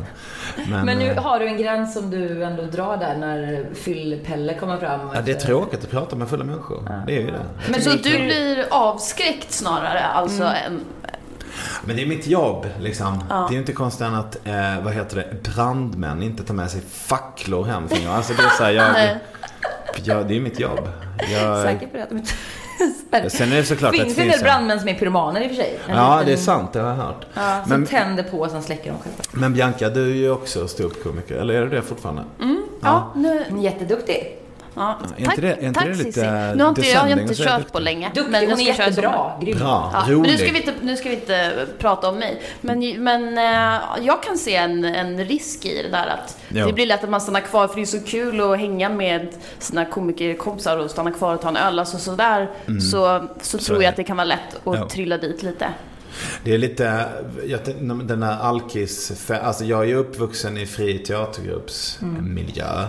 Men, 0.69 0.85
Men 0.85 0.99
nu 0.99 1.09
eh, 1.09 1.23
har 1.23 1.39
du 1.39 1.47
en 1.47 1.57
gräns 1.57 1.93
som 1.93 2.09
du 2.09 2.43
ändå 2.43 2.63
drar 2.63 2.97
där 2.97 3.17
när 3.17 3.65
fyll-Pelle 3.73 4.59
kommer 4.59 4.77
fram. 4.77 4.99
ja, 5.13 5.21
det 5.21 5.31
är 5.31 5.39
tråkigt 5.39 5.83
att 5.83 5.91
prata 5.91 6.15
med 6.15 6.29
fulla 6.29 6.43
människor. 6.43 7.03
Det 7.07 7.15
är 7.15 7.21
ju 7.21 7.31
det. 7.31 7.45
Men 7.69 7.81
så 7.81 7.89
du 7.89 8.19
blir 8.19 8.65
avskräckt 8.69 9.51
snarare, 9.51 10.03
alltså 10.03 10.43
än... 10.43 10.81
Men 11.85 11.95
det 11.95 12.01
är 12.01 12.07
mitt 12.07 12.27
jobb 12.27 12.65
liksom. 12.79 13.23
Ja. 13.29 13.35
Det 13.35 13.51
är 13.51 13.53
ju 13.53 13.59
inte 13.59 13.73
konstigt 13.73 14.01
än 14.01 14.15
att, 14.15 14.47
eh, 14.47 14.83
vad 14.83 14.93
heter 14.93 15.15
det, 15.15 15.51
brandmän 15.51 16.23
inte 16.23 16.43
tar 16.43 16.53
med 16.53 16.71
sig 16.71 16.81
facklor 16.81 17.65
hem. 17.65 17.83
Alltså 18.09 18.33
det 18.33 18.43
är 18.43 18.49
så 18.49 18.63
här, 18.63 18.71
jag, 18.71 19.17
jag, 20.03 20.27
det 20.27 20.35
är 20.35 20.39
mitt 20.39 20.59
jobb. 20.59 20.89
Jag, 21.33 21.63
Säker 21.63 21.87
på 21.87 21.97
det? 21.97 22.21
Sen 23.29 23.51
är 23.51 23.55
det 23.55 23.63
såklart 23.63 23.91
finns 23.95 24.01
att 24.11 24.15
det 24.15 24.21
en 24.21 24.27
det 24.27 24.31
del 24.31 24.31
finns 24.31 24.43
brandmän 24.43 24.79
som 24.79 24.89
är 24.89 24.93
pyromaner 24.93 25.41
i 25.41 25.45
och 25.45 25.49
för 25.49 25.55
sig. 25.55 25.79
En 25.87 25.95
Ja, 25.95 26.13
liten- 26.19 26.25
det 26.25 26.33
är 26.33 26.37
sant. 26.43 26.73
Det 26.73 26.79
har 26.79 26.87
jag 26.89 26.95
hört. 26.95 27.25
Ja, 27.33 27.61
som 27.67 27.69
Men- 27.79 27.85
tänder 27.85 28.23
på 28.23 28.39
och 28.39 28.51
sen 28.51 28.63
släcker 28.63 28.91
de 28.91 28.99
själva. 28.99 29.23
Men 29.31 29.53
Bianca, 29.53 29.89
du 29.89 30.01
är 30.11 30.15
ju 30.15 30.31
också 30.31 30.67
ståuppkomiker. 30.67 31.35
Eller 31.35 31.53
är 31.53 31.61
du 31.61 31.69
det 31.69 31.81
fortfarande? 31.81 32.23
Ja, 32.81 33.11
nu... 33.15 33.45
Jätteduktig. 33.59 34.37
Ja, 34.77 34.99
är 35.17 35.21
inte 35.21 35.41
det- 35.41 35.47
är 35.53 35.67
inte 35.67 35.79
det 35.85 35.89
lite 35.89 36.03
Cissi. 36.03 36.21
Nu 36.55 36.63
har 36.63 36.69
inte 36.69 36.81
jag, 36.81 37.09
jag 37.09 37.15
har 37.15 37.21
inte 37.21 37.35
kört 37.35 37.71
på 37.71 37.79
länge. 37.79 38.11
Duktig, 38.15 38.31
men 38.31 38.49
hon 38.51 38.59
är 38.59 38.63
jättebra. 38.63 39.31
Grym. 39.41 39.57
Bra, 39.57 39.89
Ja, 39.93 40.03
men 40.07 40.21
nu 40.21 40.37
ska, 40.37 40.51
vi 40.51 40.57
inte, 40.59 40.73
nu 40.81 40.97
ska 40.97 41.09
vi 41.09 41.15
inte 41.15 41.65
prata 41.79 42.09
om 42.09 42.15
mig. 42.15 42.41
Men, 42.61 43.03
men 43.03 43.37
eh, 43.37 43.79
jag 44.01 44.23
kan 44.23 44.37
se 44.37 44.55
en, 44.55 44.85
en 44.85 45.25
risk 45.25 45.65
i 45.65 45.83
det 45.83 45.89
där 45.89 46.07
att 46.07 46.37
Ja. 46.49 46.65
det 46.67 46.73
blir 46.73 46.85
lätt 46.85 47.03
att 47.03 47.09
man 47.09 47.21
stannar 47.21 47.41
kvar 47.41 47.67
för 47.67 47.75
det 47.75 47.81
är 47.81 47.85
så 47.85 47.99
kul 47.99 48.41
att 48.41 48.59
hänga 48.59 48.89
med 48.89 49.27
sina 49.59 49.85
komikerkompisar 49.85 50.77
och 50.77 50.91
stanna 50.91 51.11
kvar 51.11 51.33
och 51.35 51.41
ta 51.41 51.47
en 51.49 51.57
öl. 51.57 51.79
Alltså 51.79 51.97
sådär 51.97 52.49
så, 52.91 53.27
så, 53.41 53.57
tror 53.57 53.77
är 53.77 53.81
jag 53.81 53.89
att 53.89 53.95
det 53.95 54.03
kan 54.03 54.17
vara 54.17 54.25
lätt 54.25 54.55
att 54.63 54.75
Ja. 54.79 54.89
trilla 54.89 55.17
dit 55.17 55.43
lite. 55.43 55.67
Det 56.43 56.53
är 56.53 56.57
lite, 56.57 57.05
jag, 57.47 57.59
den 58.03 58.19
där 58.19 58.37
alkis, 58.41 59.29
alltså 59.43 59.65
jag 59.65 59.79
är 59.81 59.85
ju 59.87 59.95
uppvuxen 59.95 60.57
i 60.57 60.65
fri 60.65 60.99
teatergruppsmiljö. 60.99 62.87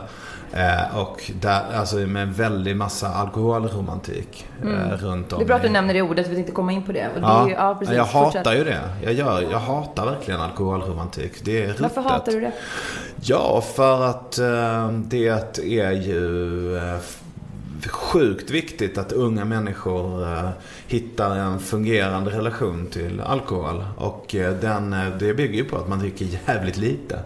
Eh, 0.53 0.99
och 0.99 1.31
där, 1.41 1.63
alltså 1.75 1.97
med 1.97 2.23
en 2.23 2.33
väldig 2.33 2.77
massa 2.77 3.09
alkoholromantik 3.09 4.47
eh, 4.63 4.97
runt 4.97 5.33
om. 5.33 5.39
Det 5.39 5.45
är 5.45 5.47
bra 5.47 5.57
att 5.57 5.63
du 5.63 5.69
nämner 5.69 5.95
det 5.95 6.03
ordet, 6.03 6.29
vi 6.29 6.35
tänkte 6.35 6.53
komma 6.53 6.73
in 6.73 6.83
på 6.83 6.93
det. 6.93 7.01
Det 7.15 7.21
Ja, 7.21 7.49
ju, 7.49 7.55
ja, 7.55 7.77
precis. 7.79 7.97
jag 7.97 8.13
Fortsätt. 8.13 8.35
hatar 8.47 8.55
ju 8.55 8.65
det. 8.65 8.79
Jag, 9.03 9.13
gör, 9.13 9.43
jag 9.51 9.59
hatar 9.59 10.07
verkligen 10.07 10.41
alkoholromantik. 10.41 11.33
Det 11.45 11.63
är 11.63 11.67
ruttet. 11.67 11.81
Varför 11.81 12.01
hatar 12.01 12.33
du 12.33 12.41
det? 12.41 12.53
Ja, 13.21 13.61
för 13.75 14.03
att 14.07 14.39
eh, 14.39 14.89
det 14.93 15.29
är 15.81 15.93
ju 15.93 16.77
eh, 16.77 16.97
sjukt 17.87 18.51
viktigt 18.51 18.99
att 18.99 19.13
unga 19.13 19.45
människor 19.45 20.23
eh, 20.33 20.49
hittar 20.87 21.37
en 21.37 21.59
fungerande 21.59 22.31
relation 22.31 22.87
till 22.93 23.21
alkohol. 23.21 23.85
Och 23.97 24.35
eh, 24.35 24.53
den, 24.53 24.97
det 25.19 25.35
bygger 25.35 25.55
ju 25.55 25.65
på 25.65 25.77
att 25.77 25.89
man 25.89 25.99
dricker 25.99 26.27
jävligt 26.47 26.77
lite. 26.77 27.19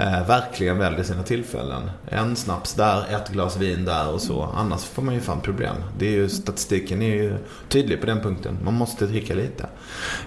Eh, 0.00 0.26
verkligen 0.26 0.78
väljer 0.78 1.02
sina 1.02 1.22
tillfällen. 1.22 1.90
En 2.08 2.36
snaps 2.36 2.74
där, 2.74 3.04
ett 3.10 3.28
glas 3.28 3.56
vin 3.56 3.84
där 3.84 4.08
och 4.12 4.20
så. 4.20 4.48
Annars 4.56 4.84
får 4.84 5.02
man 5.02 5.14
ju 5.14 5.20
fan 5.20 5.40
problem. 5.40 5.76
Det 5.98 6.06
är 6.06 6.10
ju, 6.10 6.28
statistiken 6.28 7.02
är 7.02 7.14
ju 7.14 7.36
tydlig 7.68 8.00
på 8.00 8.06
den 8.06 8.20
punkten. 8.20 8.58
Man 8.64 8.74
måste 8.74 9.06
dricka 9.06 9.34
lite. 9.34 9.66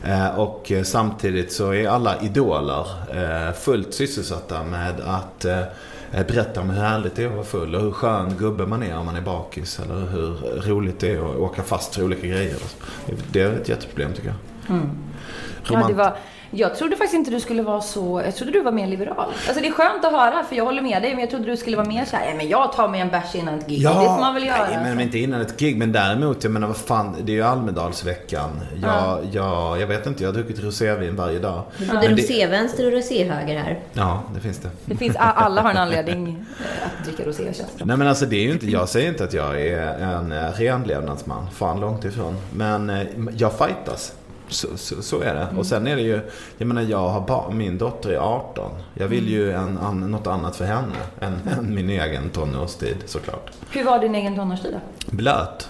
Eh, 0.04 0.40
och 0.40 0.72
eh, 0.72 0.84
samtidigt 0.84 1.54
så 1.54 1.74
är 1.74 1.88
alla 1.90 2.22
idoler 2.22 2.86
eh, 3.14 3.54
fullt 3.54 3.94
sysselsatta 3.94 4.64
med 4.64 5.00
att 5.00 5.46
eh, 5.46 5.60
eh, 6.12 6.26
berätta 6.28 6.62
om 6.62 6.70
hur 6.70 6.82
härligt 6.82 7.16
det 7.16 7.24
är 7.24 7.28
att 7.28 7.34
vara 7.34 7.44
full 7.46 7.76
och 7.76 7.82
hur 7.82 7.92
skön 7.92 8.36
gubbe 8.38 8.66
man 8.66 8.84
är 8.84 8.98
om 8.98 9.06
man 9.06 9.16
är 9.16 9.22
bakis. 9.22 9.80
Eller 9.80 9.96
hur 10.12 10.62
roligt 10.72 11.00
det 11.00 11.12
är 11.12 11.32
att 11.32 11.38
åka 11.38 11.64
fast 11.64 11.96
för 11.96 12.04
olika 12.04 12.28
grejer. 12.28 12.56
Det 13.32 13.42
är 13.42 13.52
ett 13.52 13.70
jätteproblem 13.70 14.14
tycker 14.14 14.28
jag. 14.28 14.38
Ja, 14.68 14.76
Romant- 15.76 15.88
det 15.88 15.94
var, 15.94 16.16
jag 16.52 16.76
trodde 16.76 16.96
faktiskt 16.96 17.14
inte 17.14 17.32
du 17.32 17.40
skulle 17.40 17.62
vara 17.62 17.82
så... 17.82 18.22
Jag 18.26 18.36
trodde 18.36 18.52
du 18.52 18.62
var 18.62 18.72
mer 18.72 18.88
liberal. 18.88 19.30
Alltså 19.48 19.62
det 19.62 19.68
är 19.68 19.72
skönt 19.72 20.06
att 20.06 20.12
höra, 20.12 20.44
för 20.44 20.56
jag 20.56 20.66
håller 20.66 20.82
med 20.82 21.02
dig. 21.02 21.12
Men 21.12 21.20
jag 21.20 21.30
trodde 21.30 21.46
du 21.46 21.58
skulle 21.58 21.78
vara 21.78 21.88
mer 21.88 22.06
så 22.06 22.16
här, 22.16 22.26
"Nej, 22.26 22.34
men 22.38 22.50
jag 22.50 22.74
tar 22.74 22.88
mig 22.88 23.02
en 23.02 23.10
bärs 23.10 23.36
innan 23.36 23.60
ett 23.60 23.68
gig. 23.68 23.84
det 23.84 23.90
får 23.94 24.20
man 24.20 24.34
väl 24.34 24.46
göra. 24.46 24.68
Nej, 24.70 24.96
men 24.96 25.00
inte 25.00 25.20
innan 25.20 25.42
ett 25.42 25.58
gig. 25.58 25.78
Men 25.78 25.92
däremot, 25.92 26.44
jag 26.44 26.52
menar 26.54 26.68
vad 26.68 26.78
fan, 26.78 27.16
det 27.24 27.32
är 27.32 27.36
ju 27.36 27.44
Almedalsveckan. 27.44 28.50
Jag, 28.82 29.20
jag, 29.32 29.82
jag 29.82 29.88
vet 29.88 30.06
inte, 30.08 30.24
jag 30.24 30.28
har 30.30 30.34
druckit 30.34 30.64
rosévin 30.64 31.16
varje 31.16 31.40
dag. 31.40 31.62
Det- 31.78 32.08
rosévänster 32.10 32.86
och 32.88 32.94
roséhöger 32.94 33.60
här. 33.60 33.80
Ja, 33.94 34.22
det 34.34 34.40
finns 34.40 34.58
det. 34.58 34.70
Det 34.86 34.96
finns, 34.98 35.16
alla 35.20 35.62
har 35.62 35.70
en 35.72 35.78
anledning 35.78 36.46
eh, 36.60 36.66
att 37.00 37.06
dricka 37.06 37.24
rosé 37.30 37.44
känns 37.44 37.58
det. 37.78 37.86
Nej 37.86 37.98
men 37.98 38.08
alltså 38.08 38.26
det 38.26 38.36
är 38.36 38.44
ju 38.44 38.52
inte, 38.52 38.66
jag 38.66 38.90
säger 38.90 39.10
inte 39.10 39.24
att 39.24 39.34
jag 39.34 39.62
är 39.62 39.82
en 40.00 40.32
eh, 40.32 40.52
renlevnadsman. 40.52 41.48
Fan 41.54 41.80
långt 41.80 42.06
ifrån. 42.06 42.36
Men 42.54 42.90
eh, 42.90 43.08
jag 43.38 43.52
fightas. 43.58 44.14
Så, 44.52 44.68
så, 44.78 45.02
så 45.02 45.22
är 45.22 45.34
det. 45.36 45.48
Och 45.58 45.66
sen 45.66 45.88
är 45.88 45.96
det 45.96 46.02
ju, 46.02 46.20
jag 46.58 46.68
menar 46.68 46.82
jag 46.82 47.10
har 47.10 47.22
barn, 47.22 47.58
min 47.58 47.78
dotter 47.78 48.10
är 48.10 48.18
18. 48.18 48.72
Jag 48.94 49.08
vill 49.08 49.30
ju 49.30 49.52
en, 49.52 49.78
an, 49.78 50.00
något 50.12 50.28
annat 50.28 50.56
för 50.56 50.66
henne 50.66 50.96
än, 51.20 51.34
än 51.58 51.76
min 51.76 51.90
egen 51.90 52.30
tonårstid 52.30 52.98
såklart. 53.06 53.52
Hur 53.72 53.84
var 53.84 54.00
din 54.00 54.16
egen 54.16 54.36
tonårstid 54.36 54.72
då? 54.74 54.80
Blöt. 55.16 55.70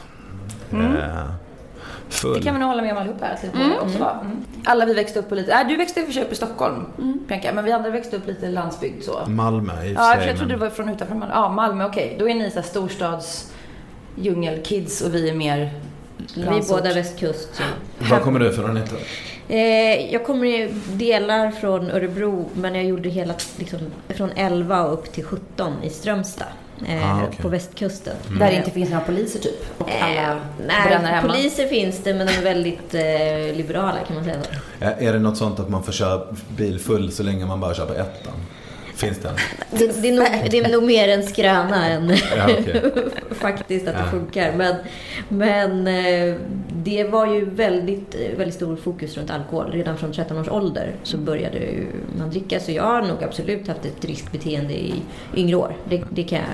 Eh, 0.72 0.78
full. 2.10 2.34
Det 2.34 2.42
kan 2.44 2.54
vi 2.54 2.60
nog 2.60 2.70
hålla 2.70 2.82
med 2.82 2.92
om 2.92 2.98
allihop 2.98 3.22
här. 3.22 3.38
Det 3.42 3.58
båda 3.58 3.82
också 3.82 3.98
var. 3.98 4.18
Mm. 4.22 4.46
Alla 4.66 4.86
vi 4.86 4.94
växte 4.94 5.20
upp 5.20 5.30
på 5.30 5.36
lite... 5.36 5.56
Nej, 5.56 5.66
du 5.66 5.78
växte 5.78 6.00
i 6.00 6.04
och 6.04 6.08
för 6.08 6.14
sig 6.14 6.24
upp 6.24 6.32
i 6.32 6.36
Stockholm, 6.36 6.86
Bianca. 7.28 7.52
Men 7.54 7.66
vi 7.66 7.72
andra 7.72 7.90
växte 7.90 8.16
upp 8.18 8.28
lite 8.28 8.50
landsbygd 8.50 9.04
så. 9.04 9.26
Malmö 9.28 9.84
i 9.84 9.92
och 9.94 9.98
Ja, 10.00 10.16
jag 10.16 10.24
trodde 10.24 10.40
men- 10.40 10.48
du 10.48 10.56
var 10.56 10.70
från 10.70 10.90
utanför 10.90 11.16
Malmö. 11.16 11.34
Ja, 11.36 11.50
Malmö, 11.50 11.86
okej. 11.86 12.16
Då 12.20 12.30
är 12.30 12.36
ni 12.36 12.50
så 12.50 12.56
här 12.56 12.64
storstads 12.64 13.54
djungelkids 14.16 15.02
och 15.02 15.16
vi 15.16 15.30
är 15.30 15.34
mer 15.34 15.72
Vi 16.36 16.42
är 16.42 16.70
båda 16.70 16.94
västkust. 16.94 17.62
Var 18.00 18.20
kommer 18.20 18.40
du 18.40 18.48
ifrån 18.50 18.70
Anita? 18.70 18.96
Eh, 19.50 20.14
jag 20.14 20.26
kommer 20.26 20.46
i 20.48 20.74
delar 20.94 21.52
från 21.52 21.92
Örebro, 21.92 22.50
men 22.54 22.76
jag 22.76 22.84
gjorde 22.86 23.10
hela 23.10 23.34
liksom, 23.58 23.80
från 24.10 24.30
11 24.36 24.82
och 24.86 24.94
upp 24.94 25.12
till 25.12 25.24
17 25.24 25.74
i 25.84 25.90
Strömstad. 25.90 26.48
Eh, 26.88 27.12
Ah, 27.22 27.24
okej. 27.28 27.40
På 27.42 27.48
västkusten. 27.48 28.14
Där 28.40 28.52
det 28.52 28.56
inte 28.58 28.72
finns 28.72 28.90
några 28.90 29.06
poliser 29.06 29.40
typ. 29.40 29.66
Och 29.82 29.90
alla 30.02 30.32
Eh, 30.32 30.38
nej, 30.68 30.76
hemma. 31.12 31.28
poliser 31.34 31.68
finns 31.68 32.04
det, 32.04 32.14
men 32.14 32.28
de 32.28 32.34
är 32.34 32.42
väldigt 32.42 32.94
eh, 32.94 33.58
liberala 33.58 33.98
kan 34.08 34.16
man 34.16 34.26
säga. 34.26 34.38
så. 34.44 34.86
Är 34.86 34.96
är 35.08 35.14
det 35.14 35.20
något 35.20 35.38
sånt 35.38 35.60
att 35.60 35.70
man 35.70 35.84
får 35.84 35.92
köra 35.92 36.22
bil 36.58 36.80
full 36.80 37.12
så 37.12 37.24
länge 37.24 37.46
man 37.46 37.60
bara 37.60 37.74
kör 37.74 37.86
på 37.86 37.94
ettan? 37.94 38.34
Finns 39.02 39.18
det? 39.20 39.30
Det, 39.72 40.02
det, 40.02 40.10
är 40.10 40.16
nog, 40.16 40.52
det 40.52 40.60
är 40.60 40.72
nog 40.72 40.84
mer 40.84 41.08
en 41.08 41.24
skröna 41.24 41.88
än 41.88 42.10
Ja, 42.10 42.48
okej. 42.60 42.82
faktiskt 43.32 43.88
att 43.88 43.94
det 43.96 44.02
Ja. 44.06 44.12
funkar. 44.12 44.54
Men, 44.58 44.76
men 45.30 45.88
eh, 45.88 46.36
det 46.84 47.04
var 47.04 47.34
ju 47.34 47.46
väldigt, 47.50 48.16
eh, 48.16 48.38
väldigt 48.38 48.56
stor 48.56 48.76
fokus 48.76 49.18
runt 49.18 49.32
alkohol. 49.32 49.72
Redan 49.72 49.98
från 49.98 50.12
13 50.14 50.38
års 50.38 50.48
ålder 50.50 50.96
så 51.04 51.18
började 51.18 51.60
man 52.18 52.30
dricka. 52.30 52.60
Så 52.60 52.72
jag 52.72 52.84
har 52.84 53.02
nog 53.02 53.24
absolut 53.24 53.68
haft 53.68 53.86
ett 53.86 54.06
riskbeteende 54.06 54.74
i 54.74 54.94
yngre 55.36 55.56
år. 55.56 55.76
Det, 55.90 56.02
det 56.10 56.24
kan 56.24 56.38
jag 56.40 56.48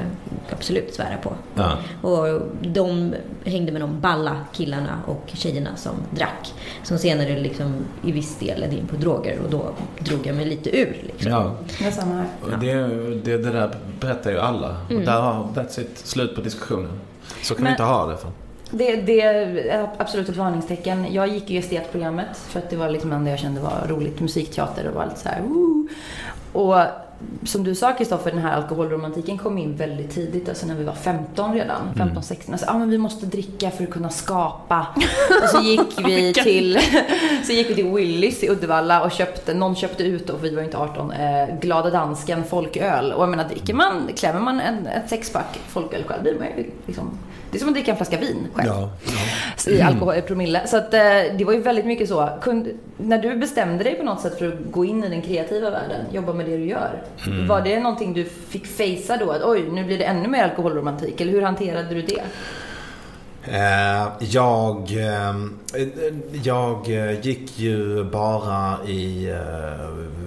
absolut 0.50 0.94
svära 0.94 1.18
på. 1.24 1.34
Ja. 1.56 1.78
Och 2.02 2.42
de 2.62 3.14
hängde 3.46 3.72
med 3.72 3.82
de 3.82 4.00
balla 4.00 4.36
killarna 4.54 5.00
och 5.06 5.24
tjejerna 5.34 5.76
som 5.76 5.94
drack. 6.12 6.54
Som 6.84 6.98
senare 6.98 7.40
liksom 7.40 7.76
i 8.06 8.12
viss 8.12 8.36
del 8.40 8.60
ledde 8.62 8.76
in 8.76 8.88
på 8.88 8.96
droger 8.96 9.40
och 9.46 9.50
då 9.52 9.72
drog 10.00 10.28
jag 10.28 10.36
mig 10.36 10.46
lite 10.46 10.78
ur. 10.80 10.98
Liksom. 11.04 11.32
ja. 11.32 11.56
Och 12.44 12.60
Det, 12.60 12.74
det, 13.24 13.38
det 13.38 13.52
där 13.52 13.70
berättar 14.00 14.32
ju 14.32 14.40
alla. 14.40 14.76
Mm. 14.90 15.00
Och 15.00 15.06
där 15.06 15.22
har, 15.22 15.44
that's 15.44 15.80
it, 15.82 15.98
slut 15.98 16.36
på 16.36 16.42
diskussionen. 16.42 16.92
Så 17.44 17.54
kan 17.56 17.64
Men- 17.64 17.70
vi 17.70 17.74
inte 17.74 17.84
ha 17.84 18.06
det. 18.06 18.18
För. 18.18 18.30
Det, 18.72 18.96
det 18.96 19.22
är 19.22 19.90
absolut 19.98 20.30
ett 20.30 20.38
varningstecken. 20.38 21.14
Jag 21.14 21.28
gick 21.28 21.50
ju 21.50 21.60
estetprogrammet 21.60 22.38
för 22.38 22.60
att 22.60 22.70
det 22.70 22.76
var 22.76 22.90
liksom 22.90 23.10
det 23.10 23.16
enda 23.16 23.30
jag 23.30 23.40
kände 23.40 23.62
var 23.62 23.88
roligt. 23.88 24.20
Musikteater 24.20 24.88
och 24.88 24.96
var 24.96 25.06
lite 25.06 25.20
så 25.20 25.30
här, 25.30 25.42
woo. 25.42 25.88
Och 26.54 26.76
som 27.44 27.64
du 27.64 27.76
sa 27.76 27.94
Kristoffer, 27.94 28.32
den 28.32 28.40
här 28.40 28.58
alkoholromantiken 28.58 29.38
kom 29.38 29.58
in 29.58 29.76
väldigt 29.76 30.12
tidigt, 30.12 30.50
alltså 30.50 30.68
när 30.68 30.76
vi 30.76 30.84
var 30.84 30.94
15 30.94 31.54
redan. 31.54 31.94
15, 31.98 32.24
16. 32.24 32.54
Alltså, 32.54 32.70
ah, 32.70 32.78
men 32.78 32.90
vi 32.90 32.98
måste 32.98 33.26
dricka 33.26 33.72
för 33.72 33.84
att 33.84 33.90
kunna 33.90 34.10
skapa. 34.10 34.88
Och 35.44 35.50
så 35.50 35.62
gick 35.62 36.08
vi 36.08 36.34
till, 36.34 36.80
så 37.46 37.52
gick 37.52 37.70
vi 37.70 37.76
till 37.76 37.94
Willys 37.94 38.44
i 38.44 38.50
Uddevalla 38.50 39.04
och 39.04 39.12
köpte, 39.12 39.54
någon 39.54 39.76
köpte 39.76 40.04
ut 40.04 40.30
och 40.30 40.44
vi 40.44 40.50
var 40.56 40.62
ju 40.62 40.66
inte 40.66 40.78
18, 40.78 41.12
eh, 41.12 41.60
Glada 41.62 41.90
Dansken 41.90 42.44
folköl. 42.44 43.14
Och 43.14 43.24
jag 43.24 43.30
menar, 43.30 43.50
dricker 43.50 43.74
man, 43.74 44.10
klämmer 44.16 44.40
man 44.40 44.60
en, 44.60 44.88
ett 44.88 45.10
sexpack 45.10 45.60
folköl 45.68 46.04
själv, 46.04 46.22
blir 46.24 46.40
man 46.40 46.48
ju 46.48 46.72
liksom, 46.86 47.18
det 47.52 47.58
är 47.58 47.60
som 47.60 47.68
att 47.68 47.74
dricka 47.74 47.92
en 47.92 47.98
flaska 47.98 48.18
vin 48.18 48.48
själv 48.54 48.72
i 49.68 49.82
alkohol, 49.82 50.16
i 50.16 50.22
promille. 50.22 50.68
Så 50.68 50.78
att 50.78 50.94
eh, 50.94 51.00
det 51.38 51.44
var 51.46 51.54
ju 51.54 51.62
väldigt 51.62 51.86
mycket 51.86 52.10
så. 52.10 52.30
Kund, 52.42 52.68
när 52.98 53.18
du 53.18 53.36
bestämde 53.36 53.84
dig 53.84 53.96
på 53.96 54.04
något 54.04 54.22
sätt 54.22 54.38
för 54.40 54.48
att 54.48 54.72
gå 54.72 54.86
in 54.86 55.04
i 55.04 55.10
den 55.10 55.22
kreativa 55.22 55.70
världen, 55.70 56.06
jobba 56.12 56.34
med 56.34 56.46
det 56.46 56.58
du 56.58 56.66
gör. 56.66 57.04
Var 57.48 57.62
det 57.62 57.80
någonting 57.80 58.14
du 58.14 58.26
fick 58.50 58.68
fejsa 58.68 59.18
då? 59.18 59.32
Att 59.32 59.44
oj, 59.44 59.70
nu 59.72 59.84
blir 59.84 59.98
det 59.98 60.04
ännu 60.04 60.28
mer 60.28 60.44
alkoholromantik. 60.44 61.22
Eller 61.22 61.32
hur 61.32 61.42
hanterade 61.42 61.96
du 61.96 62.02
det? 62.02 62.22
Eh, 63.44 64.08
jag, 64.20 64.92
eh, 64.92 65.36
jag 66.44 66.88
gick 67.22 67.60
ju 67.60 68.04
bara 68.04 68.78
i... 68.88 69.36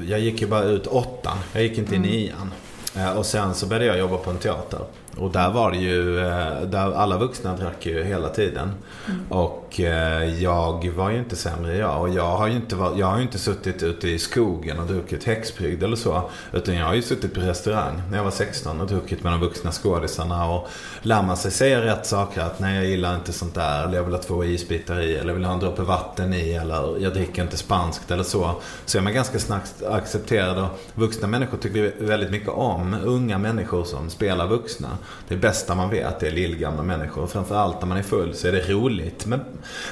Jag 0.08 0.20
gick 0.20 0.40
ju 0.40 0.46
bara 0.46 0.62
ut 0.62 0.86
åttan. 0.86 1.36
Jag 1.52 1.62
gick 1.62 1.78
inte 1.78 1.94
i 1.94 1.98
nian. 1.98 2.52
Eh, 2.96 3.18
och 3.18 3.26
sen 3.26 3.54
så 3.54 3.66
började 3.66 3.86
jag 3.86 3.98
jobba 3.98 4.16
på 4.16 4.30
en 4.30 4.38
teater. 4.38 4.80
Och 5.20 5.30
där 5.30 5.50
var 5.50 5.70
det 5.70 5.76
ju, 5.76 6.18
eh, 6.18 6.62
där 6.62 6.92
alla 6.92 7.18
vuxna 7.18 7.56
drack 7.56 7.86
ju 7.86 8.04
hela 8.04 8.28
tiden. 8.28 8.72
Mm. 9.06 9.20
Och 9.28 9.80
eh, 9.80 10.42
jag 10.42 10.90
var 10.96 11.10
ju 11.10 11.18
inte 11.18 11.36
sämre 11.36 11.76
jag. 11.76 12.00
Och 12.00 12.08
jag 12.08 12.36
har 12.36 12.46
ju 12.46 12.56
inte, 12.56 12.76
jag 12.96 13.06
har 13.06 13.16
ju 13.16 13.22
inte 13.22 13.38
suttit 13.38 13.82
ute 13.82 14.08
i 14.08 14.18
skogen 14.18 14.78
och 14.78 14.86
druckit 14.86 15.24
häxbrygd 15.24 15.82
eller 15.82 15.96
så. 15.96 16.30
Utan 16.52 16.74
jag 16.74 16.86
har 16.86 16.94
ju 16.94 17.02
suttit 17.02 17.34
på 17.34 17.40
restaurang 17.40 18.02
när 18.10 18.16
jag 18.16 18.24
var 18.24 18.30
16 18.30 18.80
och 18.80 18.86
druckit 18.86 19.22
med 19.22 19.32
de 19.32 19.40
vuxna 19.40 19.72
skådisarna. 19.72 20.50
Och 20.50 20.68
lär 21.02 21.22
man 21.22 21.36
sig 21.36 21.50
säga 21.50 21.84
rätt 21.84 22.06
saker. 22.06 22.40
Att 22.40 22.60
nej 22.60 22.76
jag 22.76 22.86
gillar 22.86 23.14
inte 23.14 23.32
sånt 23.32 23.54
där. 23.54 23.84
Eller 23.84 23.96
jag 23.96 24.04
vill 24.04 24.14
ha 24.14 24.22
två 24.22 24.44
isbitar 24.44 25.00
i. 25.00 25.16
Eller 25.16 25.28
jag 25.28 25.34
vill 25.34 25.44
ha 25.44 25.54
en 25.54 25.60
droppe 25.60 25.82
vatten 25.82 26.34
i. 26.34 26.52
Eller 26.52 26.98
jag 26.98 27.12
dricker 27.12 27.42
inte 27.42 27.56
spanskt 27.56 28.10
eller 28.10 28.24
så. 28.24 28.54
Så 28.84 28.98
är 28.98 29.02
man 29.02 29.14
ganska 29.14 29.38
snabbt 29.38 29.82
accepterad. 29.82 30.58
Och 30.58 30.68
vuxna 30.94 31.28
människor 31.28 31.58
tycker 31.58 31.92
väldigt 31.98 32.30
mycket 32.30 32.48
om 32.48 32.96
unga 33.04 33.38
människor 33.38 33.84
som 33.84 34.10
spelar 34.10 34.46
vuxna. 34.46 34.88
Det 35.28 35.36
bästa 35.36 35.74
man 35.74 35.90
vet 35.90 36.22
är 36.22 36.30
lillgamla 36.30 36.82
människor. 36.82 37.26
Framförallt 37.26 37.80
när 37.80 37.88
man 37.88 37.98
är 37.98 38.02
full 38.02 38.34
så 38.34 38.48
är 38.48 38.52
det 38.52 38.68
roligt 38.68 39.26
med, 39.26 39.40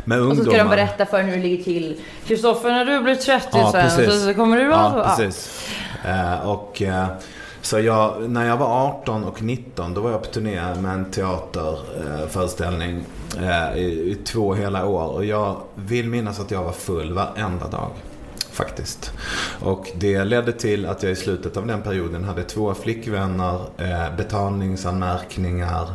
med 0.05 0.19
ungdomar. 0.19 0.41
Och 0.41 0.45
så 0.45 0.51
ska 0.51 0.65
de 0.65 0.71
berätta 0.71 1.07
för 1.07 1.23
hur 1.23 1.37
det 1.37 1.43
ligger 1.43 1.65
till. 1.65 2.01
Kristoffer, 2.27 2.71
när 2.71 2.85
du 2.85 3.01
blir 3.01 3.15
30 3.15 3.49
ja, 3.53 3.73
sen 3.73 4.05
precis. 4.05 4.25
så 4.25 4.35
kommer 4.35 4.57
du 4.57 4.69
vara 4.69 4.93
Ja, 4.97 5.15
precis. 5.17 5.69
Uh, 6.07 6.49
och... 6.49 6.83
Uh, 6.83 7.07
så 7.63 7.81
jag, 7.81 8.31
när 8.31 8.47
jag 8.47 8.57
var 8.57 8.87
18 8.87 9.25
och 9.25 9.43
19 9.43 9.95
då 9.95 10.01
var 10.01 10.11
jag 10.11 10.23
på 10.23 10.29
turné 10.29 10.75
med 10.75 10.95
en 10.95 11.11
teaterföreställning 11.11 13.05
eh, 13.37 13.79
i, 13.79 14.11
i, 14.11 14.15
två 14.25 14.55
hela 14.55 14.87
år. 14.87 15.05
Och 15.05 15.25
jag 15.25 15.57
vill 15.75 16.09
minnas 16.09 16.41
att 16.41 16.51
jag 16.51 16.65
var 16.65 16.73
full 16.73 17.13
varenda 17.13 17.69
dag 17.69 17.91
faktiskt. 18.59 19.13
Och 19.61 19.91
det 19.95 20.25
ledde 20.25 20.53
till 20.53 20.87
att 20.87 21.03
jag 21.03 21.13
i 21.13 21.17
slutet 21.17 21.57
av 21.57 21.67
den 21.67 21.83
perioden 21.83 22.25
hade 22.25 22.43
två 22.43 22.75
flickvänner, 22.75 23.61
eh, 23.79 24.17
betalningsanmärkningar, 24.17 25.89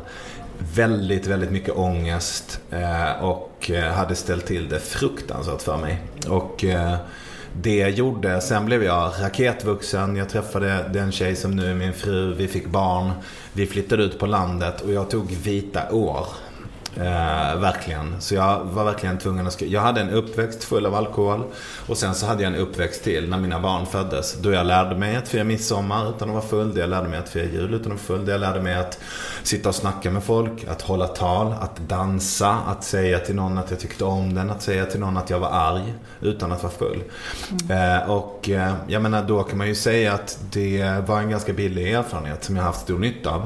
väldigt, 0.76 1.28
väldigt 1.28 1.52
mycket 1.52 1.78
ångest 1.78 2.60
eh, 2.72 3.24
och 3.24 3.72
eh, 3.72 3.94
hade 3.94 4.16
ställt 4.16 4.46
till 4.46 4.70
det 4.70 4.80
fruktansvärt 4.80 5.62
för 5.62 5.78
mig. 5.78 6.02
Och 6.28 6.64
eh, 6.64 6.96
det 7.62 7.90
gjorde, 7.90 8.42
sen 8.42 8.66
blev 8.66 8.84
jag 8.84 9.12
raketvuxen. 9.22 10.16
Jag 10.16 10.30
träffade 10.30 10.90
den 10.94 11.12
tjej 11.12 11.36
som 11.36 11.52
nu 11.52 11.72
är 11.72 11.76
min 11.76 11.94
fru. 11.94 12.34
Vi 12.34 12.48
fick 12.48 12.68
barn. 12.68 13.12
Vi 13.54 13.66
flyttade 13.66 14.04
ut 14.04 14.20
på 14.20 14.26
landet 14.26 14.82
och 14.82 14.94
jag 14.94 15.10
tog 15.10 15.32
vita 15.32 15.92
år. 15.92 16.28
Eh, 16.96 17.60
verkligen. 17.60 18.16
Så 18.22 18.36
jag 18.36 18.64
var 18.64 18.84
verkligen 18.84 19.18
tvungen 19.18 19.48
att 19.48 19.54
skriva. 19.54 19.74
Jag 19.74 19.82
hade 19.82 20.02
en 20.02 20.10
uppväxt 20.10 20.64
full 20.64 20.86
av 20.86 20.96
alkohol. 20.96 21.44
Och 21.88 21.98
sen 21.98 22.16
så 22.16 22.26
hade 22.26 22.44
jag 22.44 22.54
en 22.54 22.60
uppväxt 22.60 23.04
till 23.04 23.30
när 23.30 23.38
mina 23.38 23.60
barn 23.60 23.86
föddes. 23.86 24.34
Då 24.34 24.52
jag 24.52 24.66
lärde 24.66 24.96
mig 24.96 25.16
att 25.16 25.28
fira 25.28 25.44
midsommar 25.44 26.10
utan 26.10 26.30
att 26.30 26.36
vara 26.36 26.46
full. 26.46 26.74
Då 26.74 26.80
jag 26.80 26.90
lärde 26.90 27.10
mig 27.10 27.20
att 27.20 27.30
fira 27.30 27.44
jul 27.44 27.74
utan 27.74 27.92
att 27.92 28.10
vara 28.10 28.18
full. 28.18 28.26
Då 28.26 28.32
jag 28.32 28.42
lärde 28.42 28.62
mig 28.62 28.76
att 28.76 29.00
sitta 29.44 29.70
och 29.70 29.76
snacka 29.76 30.12
med 30.12 30.24
folk. 30.24 30.68
Att 30.68 30.82
hålla 30.82 31.08
tal. 31.08 31.54
Att 31.62 31.78
dansa. 31.78 32.58
Att 32.68 32.84
säga 32.84 33.20
till 33.20 33.36
någon 33.36 33.58
att 33.58 33.72
jag 33.72 33.80
tyckte 33.80 34.04
om 34.04 34.34
den. 34.34 34.50
Att 34.50 34.62
säga 34.62 34.86
till 34.86 35.00
någon 35.00 35.18
att 35.18 35.30
jag 35.30 35.40
var 35.40 35.50
arg. 35.50 35.94
Utan 36.22 36.52
att 36.52 36.64
vara 36.64 36.74
full. 36.74 37.04
Mm. 37.70 37.98
Eh, 38.02 38.10
och 38.10 38.50
eh, 38.50 38.74
jag 38.88 39.02
menar 39.02 39.24
då 39.24 39.44
kan 39.44 39.58
man 39.58 39.68
ju 39.68 39.76
säga 39.76 40.14
att 40.14 40.40
det 40.52 41.04
var 41.08 41.20
en 41.20 41.30
ganska 41.30 41.54
billig 41.54 41.94
erfarenhet 41.94 42.44
som 42.44 42.56
jag 42.56 42.64
haft 42.64 42.82
stor 42.82 43.00
nytta 43.00 43.30
av. 43.30 43.46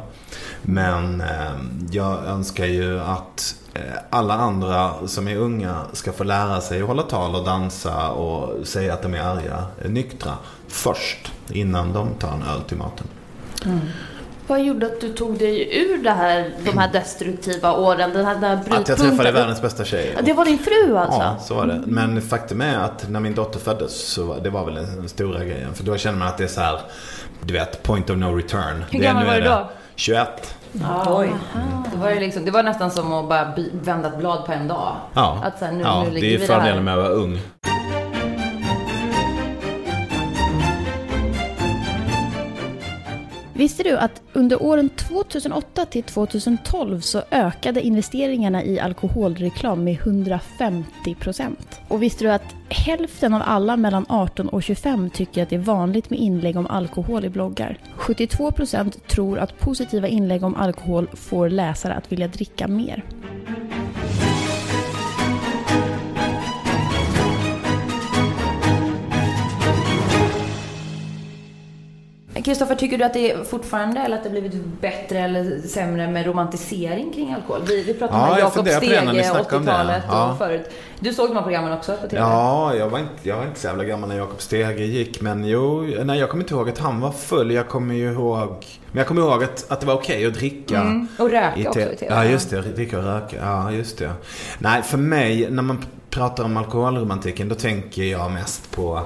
Men 0.61 1.21
eh, 1.21 1.51
jag 1.91 2.25
önskar 2.25 2.65
ju 2.65 2.99
att 2.99 3.36
eh, 3.73 3.81
alla 4.09 4.33
andra 4.33 4.93
som 5.07 5.27
är 5.27 5.35
unga 5.35 5.81
ska 5.93 6.11
få 6.11 6.23
lära 6.23 6.61
sig 6.61 6.81
att 6.81 6.87
hålla 6.87 7.03
tal 7.03 7.35
och 7.35 7.45
dansa 7.45 8.09
och 8.09 8.67
säga 8.67 8.93
att 8.93 9.01
de 9.01 9.13
är 9.13 9.21
arga, 9.21 9.65
är 9.81 9.89
nyktra 9.89 10.33
först. 10.67 11.31
Innan 11.51 11.93
de 11.93 12.13
tar 12.13 12.31
en 12.33 12.43
öl 12.43 12.61
till 12.67 12.77
maten. 12.77 13.07
Mm. 13.65 13.79
Vad 14.47 14.63
gjorde 14.63 14.85
att 14.85 15.01
du 15.01 15.13
tog 15.13 15.37
dig 15.37 15.77
ur 15.77 16.03
det 16.03 16.11
här, 16.11 16.51
de 16.65 16.77
här 16.77 16.91
destruktiva 16.91 17.73
åren? 17.73 18.13
Den 18.13 18.25
här, 18.25 18.33
den 18.33 18.43
här 18.43 18.79
att 18.79 18.89
jag 18.89 18.97
träffade 18.97 19.31
världens 19.31 19.61
bästa 19.61 19.85
tjej. 19.85 20.17
Det 20.23 20.33
var 20.33 20.45
din 20.45 20.59
fru 20.59 20.97
alltså? 20.97 21.19
Ja, 21.19 21.37
så 21.39 21.53
var 21.55 21.67
det. 21.67 21.81
Men 21.85 22.21
faktum 22.21 22.61
är 22.61 22.77
att 22.77 23.09
när 23.09 23.19
min 23.19 23.35
dotter 23.35 23.59
föddes 23.59 24.07
så 24.07 24.25
var 24.25 24.39
det 24.39 24.49
var 24.49 24.65
väl 24.65 24.73
den 24.75 25.09
stora 25.09 25.43
grejen. 25.43 25.73
För 25.73 25.83
då 25.83 25.97
känner 25.97 26.17
man 26.17 26.27
att 26.27 26.37
det 26.37 26.43
är 26.43 26.47
så 26.47 26.61
här, 26.61 26.79
du 27.41 27.53
vet, 27.53 27.83
point 27.83 28.09
of 28.09 28.17
no 28.17 28.35
return. 28.35 28.85
Hur 28.89 28.99
gammal 28.99 29.25
var 29.25 29.35
du 29.35 29.41
då? 29.41 29.69
21. 29.95 30.55
Ja. 30.71 31.17
Oj. 31.19 31.31
Det 31.91 31.97
var, 31.97 32.15
liksom, 32.15 32.45
det 32.45 32.51
var 32.51 32.63
nästan 32.63 32.91
som 32.91 33.13
att 33.13 33.29
bara 33.29 33.53
vända 33.71 34.07
ett 34.07 34.17
blad 34.17 34.45
på 34.45 34.51
en 34.51 34.67
dag. 34.67 34.95
Ja, 35.13 35.41
att, 35.43 35.59
så 35.59 35.65
här, 35.65 35.71
nu, 35.71 35.83
ja 35.83 36.03
nu 36.03 36.19
det 36.19 36.35
är 36.35 36.39
fördelen 36.39 36.83
med 36.83 36.93
att 36.93 36.99
vara 36.99 37.09
ung. 37.09 37.39
Visste 43.57 43.83
du 43.83 43.97
att 43.97 44.21
under 44.33 44.63
åren 44.63 44.89
2008 44.89 45.85
till 45.85 46.03
2012 46.03 46.99
så 46.99 47.21
ökade 47.31 47.81
investeringarna 47.81 48.63
i 48.63 48.79
alkoholreklam 48.79 49.83
med 49.83 49.93
150 49.93 51.15
procent? 51.19 51.81
Och 51.87 52.03
visste 52.03 52.23
du 52.23 52.31
att 52.31 52.55
hälften 52.69 53.33
av 53.33 53.41
alla 53.45 53.77
mellan 53.77 54.05
18 54.09 54.49
och 54.49 54.63
25 54.63 55.09
tycker 55.09 55.43
att 55.43 55.49
det 55.49 55.55
är 55.55 55.59
vanligt 55.59 56.09
med 56.09 56.19
inlägg 56.19 56.57
om 56.57 56.67
alkohol 56.67 57.25
i 57.25 57.29
bloggar? 57.29 57.77
72 57.95 58.51
procent 58.51 59.07
tror 59.07 59.39
att 59.39 59.59
positiva 59.59 60.07
inlägg 60.07 60.43
om 60.43 60.55
alkohol 60.55 61.07
får 61.13 61.49
läsare 61.49 61.93
att 61.93 62.11
vilja 62.11 62.27
dricka 62.27 62.67
mer. 62.67 63.03
Kristoffer, 72.47 72.75
tycker 72.75 72.97
du 72.97 73.03
att 73.03 73.13
det 73.13 73.31
är 73.31 73.43
fortfarande, 73.43 73.99
eller 73.99 74.17
att 74.17 74.23
det 74.23 74.29
blivit 74.29 74.81
bättre 74.81 75.19
eller 75.19 75.61
sämre 75.61 76.07
med 76.07 76.25
romantisering 76.25 77.13
kring 77.13 77.33
alkohol? 77.33 77.61
Vi, 77.67 77.83
vi 77.83 77.93
pratade 77.93 78.19
ja, 78.19 78.33
om 78.33 78.39
Jakob 78.39 78.67
Stege, 78.67 79.31
80-talet 79.49 80.03
ja. 80.09 80.31
och 80.31 80.37
förut. 80.37 80.71
Du 80.99 81.13
såg 81.13 81.29
de 81.29 81.35
här 81.35 81.43
programmen 81.43 81.73
också 81.73 81.91
på 81.91 82.07
TV? 82.07 82.21
Ja, 82.21 82.75
jag 82.75 82.89
var 82.89 82.99
inte, 82.99 83.13
jag 83.23 83.37
var 83.37 83.45
inte 83.45 83.59
så 83.59 83.67
jävla 83.67 83.83
gammal 83.83 84.09
när 84.09 84.17
Jakob 84.17 84.41
Stege 84.41 84.85
gick. 84.85 85.21
Men 85.21 85.45
jo, 85.45 85.81
nej, 86.03 86.19
jag 86.19 86.29
kommer 86.29 86.43
inte 86.43 86.53
ihåg 86.53 86.69
att 86.69 86.77
han 86.77 87.01
var 87.01 87.11
full. 87.11 87.51
Jag 87.51 87.67
kommer 87.67 87.95
ju 87.95 88.11
ihåg... 88.11 88.65
Men 88.91 88.97
jag 88.97 89.07
kommer 89.07 89.21
ihåg 89.21 89.43
att, 89.43 89.71
att 89.71 89.79
det 89.79 89.87
var 89.87 89.93
okej 89.93 90.15
okay 90.15 90.27
att 90.27 90.33
dricka. 90.33 90.77
Mm, 90.77 91.07
och 91.19 91.29
röka 91.29 91.53
i 91.57 91.67
också 91.67 91.79
i 91.79 91.95
TV. 91.95 92.15
Ja, 92.15 92.25
just 92.25 92.49
det. 92.49 92.61
Dricka 92.61 92.97
och 92.97 93.03
röka. 93.03 93.37
Ja, 93.41 93.71
just 93.71 93.97
det. 93.97 94.11
Nej, 94.59 94.81
för 94.81 94.97
mig, 94.97 95.47
när 95.51 95.63
man 95.63 95.85
pratar 96.09 96.43
om 96.43 96.57
alkoholromantiken, 96.57 97.49
då 97.49 97.55
tänker 97.55 98.03
jag 98.03 98.31
mest 98.31 98.71
på 98.71 99.01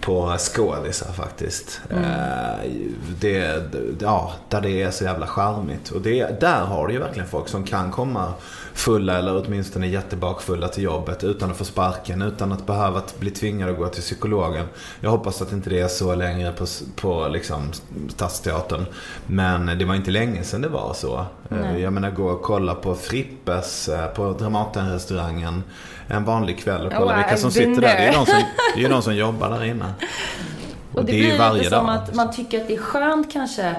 på 0.00 0.36
skådisar 0.38 1.12
faktiskt. 1.12 1.80
Mm. 1.90 2.04
Eh, 2.04 2.72
det, 3.20 3.62
ja, 4.00 4.32
där 4.48 4.60
det 4.60 4.82
är 4.82 4.90
så 4.90 5.04
jävla 5.04 5.26
charmigt. 5.26 5.90
Och 5.90 6.00
det, 6.00 6.40
där 6.40 6.64
har 6.64 6.86
du 6.86 6.92
ju 6.92 7.00
verkligen 7.00 7.28
folk 7.28 7.48
som 7.48 7.64
kan 7.64 7.90
komma 7.90 8.32
fulla 8.78 9.18
eller 9.18 9.44
åtminstone 9.46 9.86
jättebakfulla 9.86 10.68
till 10.68 10.82
jobbet 10.82 11.24
utan 11.24 11.50
att 11.50 11.56
få 11.56 11.64
sparken, 11.64 12.22
utan 12.22 12.52
att 12.52 12.66
behöva 12.66 13.02
bli 13.18 13.30
tvingade 13.30 13.72
att 13.72 13.78
gå 13.78 13.88
till 13.88 14.02
psykologen. 14.02 14.66
Jag 15.00 15.10
hoppas 15.10 15.42
att 15.42 15.52
inte 15.52 15.70
det 15.70 15.80
är 15.80 15.88
så 15.88 16.14
längre 16.14 16.52
på, 16.52 16.66
på 16.96 17.28
liksom 17.28 17.72
Stadsteatern. 18.08 18.86
Men 19.26 19.78
det 19.78 19.84
var 19.84 19.94
inte 19.94 20.10
länge 20.10 20.42
sedan 20.42 20.62
det 20.62 20.68
var 20.68 20.94
så. 20.94 21.18
Eh, 21.18 21.24
Nej. 21.48 21.80
Jag 21.80 21.92
menar 21.92 22.10
gå 22.10 22.28
och 22.28 22.42
kolla 22.42 22.74
på 22.74 22.94
Frippes 22.94 23.88
eh, 23.88 24.06
på 24.06 24.32
Dramaten-restaurangen 24.32 25.62
en 26.06 26.24
vanlig 26.24 26.58
kväll 26.58 26.86
och 26.86 26.92
kolla 26.92 27.12
oh, 27.12 27.16
vilka 27.16 27.36
som 27.36 27.50
sitter 27.50 27.80
där. 27.80 27.80
Det 27.80 27.88
är 27.88 28.10
ju 28.12 28.16
någon 28.16 28.26
som, 28.26 28.42
det 28.76 28.84
är 28.84 28.88
någon 28.88 29.02
som 29.02 29.16
jobbar 29.16 29.50
där 29.50 29.64
inne. 29.64 29.94
Och, 30.92 30.98
och 30.98 31.04
det, 31.04 31.12
det 31.12 31.18
blir 31.18 31.52
lite 31.52 31.70
som 31.70 31.88
att 31.88 32.14
man 32.14 32.30
tycker 32.32 32.60
att 32.60 32.68
det 32.68 32.74
är 32.74 32.78
skönt 32.78 33.32
kanske 33.32 33.76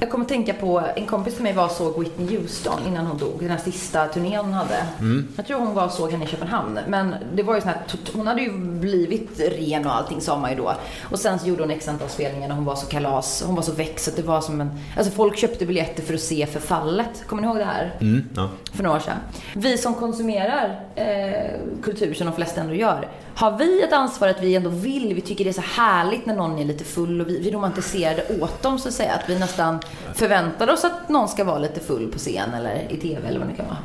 jag 0.00 0.10
kommer 0.10 0.24
att 0.24 0.28
tänka 0.28 0.54
på, 0.54 0.82
en 0.96 1.06
kompis 1.06 1.34
till 1.34 1.42
mig 1.42 1.52
var 1.52 1.64
och 1.64 1.70
såg 1.70 1.98
Whitney 1.98 2.36
Houston 2.36 2.78
innan 2.88 3.06
hon 3.06 3.18
dog. 3.18 3.36
Den 3.40 3.50
här 3.50 3.58
sista 3.58 4.06
turnén 4.06 4.44
hon 4.44 4.52
hade. 4.52 4.86
Mm. 5.00 5.28
Jag 5.36 5.46
tror 5.46 5.58
hon 5.58 5.74
var 5.74 5.84
och 5.84 5.90
såg 5.90 6.10
henne 6.10 6.24
i 6.24 6.28
Köpenhamn. 6.28 6.78
Men 6.88 7.14
det 7.34 7.42
var 7.42 7.54
ju 7.54 7.60
sån 7.60 7.70
här, 7.70 7.80
hon 8.14 8.26
hade 8.26 8.42
ju 8.42 8.52
blivit 8.58 9.40
ren 9.40 9.86
och 9.86 9.96
allting 9.96 10.20
sa 10.20 10.38
man 10.38 10.50
ju 10.50 10.56
då. 10.56 10.74
Och 11.10 11.18
sen 11.18 11.38
så 11.38 11.48
gjorde 11.48 11.62
hon 11.62 11.70
x 11.70 11.88
antal 11.88 12.08
spelningar 12.08 12.48
när 12.48 12.54
hon 12.54 12.64
var 12.64 12.74
så 12.74 12.86
kalas. 12.86 13.42
Hon 13.46 13.54
var 13.54 13.62
så 13.62 13.72
växt 13.72 14.04
så 14.04 14.10
det 14.16 14.22
var 14.22 14.40
som 14.40 14.60
en, 14.60 14.70
alltså 14.96 15.12
folk 15.12 15.36
köpte 15.36 15.66
biljetter 15.66 16.02
för 16.02 16.14
att 16.14 16.20
se 16.20 16.46
förfallet. 16.46 17.24
Kommer 17.26 17.42
ni 17.42 17.48
ihåg 17.48 17.56
det 17.56 17.64
här? 17.64 17.96
Mm, 18.00 18.28
ja. 18.36 18.48
För 18.72 18.82
några 18.82 18.96
år 18.96 19.00
sedan. 19.00 19.18
Vi 19.54 19.78
som 19.78 19.94
konsumerar 19.94 20.80
eh, 20.94 21.50
kultur, 21.82 22.14
som 22.14 22.26
de 22.26 22.34
flesta 22.34 22.60
ändå 22.60 22.74
gör, 22.74 23.08
har 23.40 23.58
vi 23.58 23.82
ett 23.82 23.92
ansvar 23.92 24.28
att 24.28 24.42
vi 24.42 24.54
ändå 24.54 24.70
vill, 24.70 25.14
vi 25.14 25.20
tycker 25.20 25.44
det 25.44 25.50
är 25.50 25.52
så 25.52 25.60
härligt 25.60 26.26
när 26.26 26.34
någon 26.34 26.58
är 26.58 26.64
lite 26.64 26.84
full 26.84 27.20
och 27.20 27.28
vi, 27.28 27.38
vi 27.38 27.50
romantiserar 27.50 28.14
det 28.14 28.40
åt 28.40 28.62
dem 28.62 28.78
så 28.78 28.88
att 28.88 28.94
säga. 28.94 29.12
Att 29.12 29.30
vi 29.30 29.38
nästan 29.38 29.78
förväntar 30.14 30.72
oss 30.72 30.84
att 30.84 31.08
någon 31.08 31.28
ska 31.28 31.44
vara 31.44 31.58
lite 31.58 31.80
full 31.80 32.12
på 32.12 32.18
scen 32.18 32.54
eller 32.54 32.92
i 32.92 32.96
TV 32.96 33.28
eller 33.28 33.38
vad 33.38 33.48
det 33.48 33.54
kan 33.54 33.66
vara. 33.66 33.78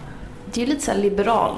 Det 0.46 0.62
är 0.62 0.66
ju 0.66 0.74
lite 0.74 0.86
så 0.86 0.94
liberal 0.94 1.56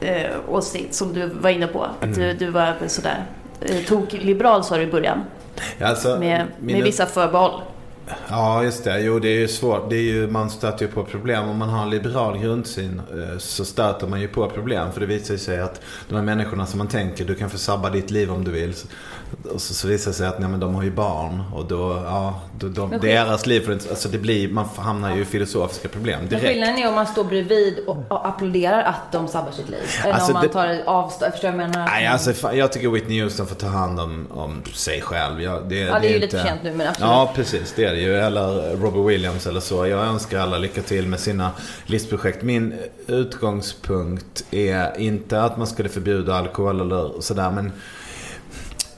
eh, 0.00 0.30
åsikt 0.48 0.94
som 0.94 1.12
du 1.12 1.26
var 1.26 1.50
inne 1.50 1.66
på. 1.66 1.84
Att 1.84 2.14
du, 2.14 2.24
mm. 2.24 2.36
du 2.38 2.50
var 2.50 2.74
sådär 2.86 3.24
eh, 3.60 3.76
tok-liberal 3.76 4.64
sa 4.64 4.76
du 4.76 4.82
i 4.82 4.86
början. 4.86 5.24
Alltså, 5.80 6.08
med, 6.08 6.46
mina... 6.58 6.78
med 6.78 6.84
vissa 6.84 7.06
förbehåll. 7.06 7.60
Ja, 8.28 8.64
just 8.64 8.84
det. 8.84 9.00
Jo, 9.00 9.18
det 9.18 9.28
är 9.28 9.38
ju 9.38 9.48
svårt. 9.48 9.90
Det 9.90 9.96
är 9.96 10.02
ju, 10.02 10.26
man 10.26 10.50
stöter 10.50 10.86
ju 10.86 10.92
på 10.92 11.04
problem. 11.04 11.48
Om 11.48 11.56
man 11.56 11.68
har 11.68 11.82
en 11.82 11.90
liberal 11.90 12.38
grundsyn 12.38 13.02
eh, 13.10 13.38
så 13.38 13.64
stöter 13.64 14.06
man 14.06 14.20
ju 14.20 14.28
på 14.28 14.50
problem. 14.50 14.92
För 14.92 15.00
det 15.00 15.06
visar 15.06 15.36
sig 15.36 15.60
att 15.60 15.80
de 16.08 16.14
här 16.14 16.22
människorna 16.22 16.66
som 16.66 16.78
man 16.78 16.88
tänker, 16.88 17.24
du 17.24 17.34
kan 17.34 17.50
få 17.50 17.58
sabba 17.58 17.90
ditt 17.90 18.10
liv 18.10 18.32
om 18.32 18.44
du 18.44 18.50
vill. 18.50 18.74
Och 19.54 19.60
så, 19.62 19.74
så 19.74 19.88
visar 19.88 20.10
det 20.10 20.16
sig 20.16 20.26
att 20.26 20.38
nej, 20.38 20.48
men 20.48 20.60
de 20.60 20.74
har 20.74 20.82
ju 20.82 20.90
barn. 20.90 21.42
Och 21.54 21.64
då, 21.64 22.02
ja, 22.06 22.40
då, 22.58 22.68
de, 22.68 22.90
deras 23.00 23.46
liv, 23.46 23.80
alltså 23.90 24.08
det 24.08 24.18
blir, 24.18 24.48
man 24.48 24.64
hamnar 24.76 25.16
ju 25.16 25.22
i 25.22 25.24
filosofiska 25.24 25.88
problem 25.88 26.18
Men 26.20 26.28
direkt. 26.28 26.46
skillnaden 26.46 26.78
är 26.78 26.88
om 26.88 26.94
man 26.94 27.06
står 27.06 27.24
bredvid 27.24 27.78
och, 27.86 27.96
och 28.08 28.28
applåderar 28.28 28.82
att 28.82 29.12
de 29.12 29.28
sabbar 29.28 29.52
sitt 29.52 29.68
liv. 29.68 29.80
Eller 30.04 30.12
Alltså, 30.14 30.26
om 30.28 30.32
man 30.32 30.42
det- 30.42 30.48
tar 30.52 30.82
avstånd. 30.86 31.32
Förstår 31.32 31.50
jag 31.50 31.56
menar? 31.56 31.86
Nej, 31.86 32.06
alltså 32.06 32.52
jag 32.54 32.72
tycker 32.72 32.88
Whitney 32.88 33.22
Houston 33.22 33.46
får 33.46 33.56
ta 33.56 33.66
hand 33.66 34.00
om, 34.00 34.26
om 34.30 34.62
sig 34.74 35.00
själv. 35.00 35.42
Jag, 35.42 35.68
det, 35.68 35.74
Ja, 35.78 35.98
det 35.98 36.08
är 36.08 36.12
ju 36.12 36.18
lite 36.18 36.24
inte- 36.24 36.38
för 36.38 36.44
sent 36.46 36.60
nu, 36.62 36.72
men 36.74 36.88
absolut. 36.88 37.10
Ja, 37.10 37.32
precis. 37.34 37.72
Det 37.76 37.84
är 37.84 37.92
det 37.94 38.00
ju. 38.00 38.16
Eller 38.16 38.76
Robbie 38.76 39.02
Williams 39.12 39.46
eller 39.46 39.60
så. 39.60 39.86
Jag 39.86 40.04
önskar 40.06 40.38
alla 40.40 40.58
lycka 40.58 40.82
till 40.82 41.06
med 41.06 41.20
sina 41.20 41.50
livsprojekt. 41.86 42.42
Min 42.42 42.74
utgångspunkt 43.06 44.44
är 44.50 45.00
inte 45.00 45.42
att 45.42 45.56
man 45.58 45.66
skulle 45.66 45.88
förbjuda 45.88 46.34
alkohol 46.34 46.80
eller 46.80 47.20
sådär, 47.20 47.50
men 47.50 47.72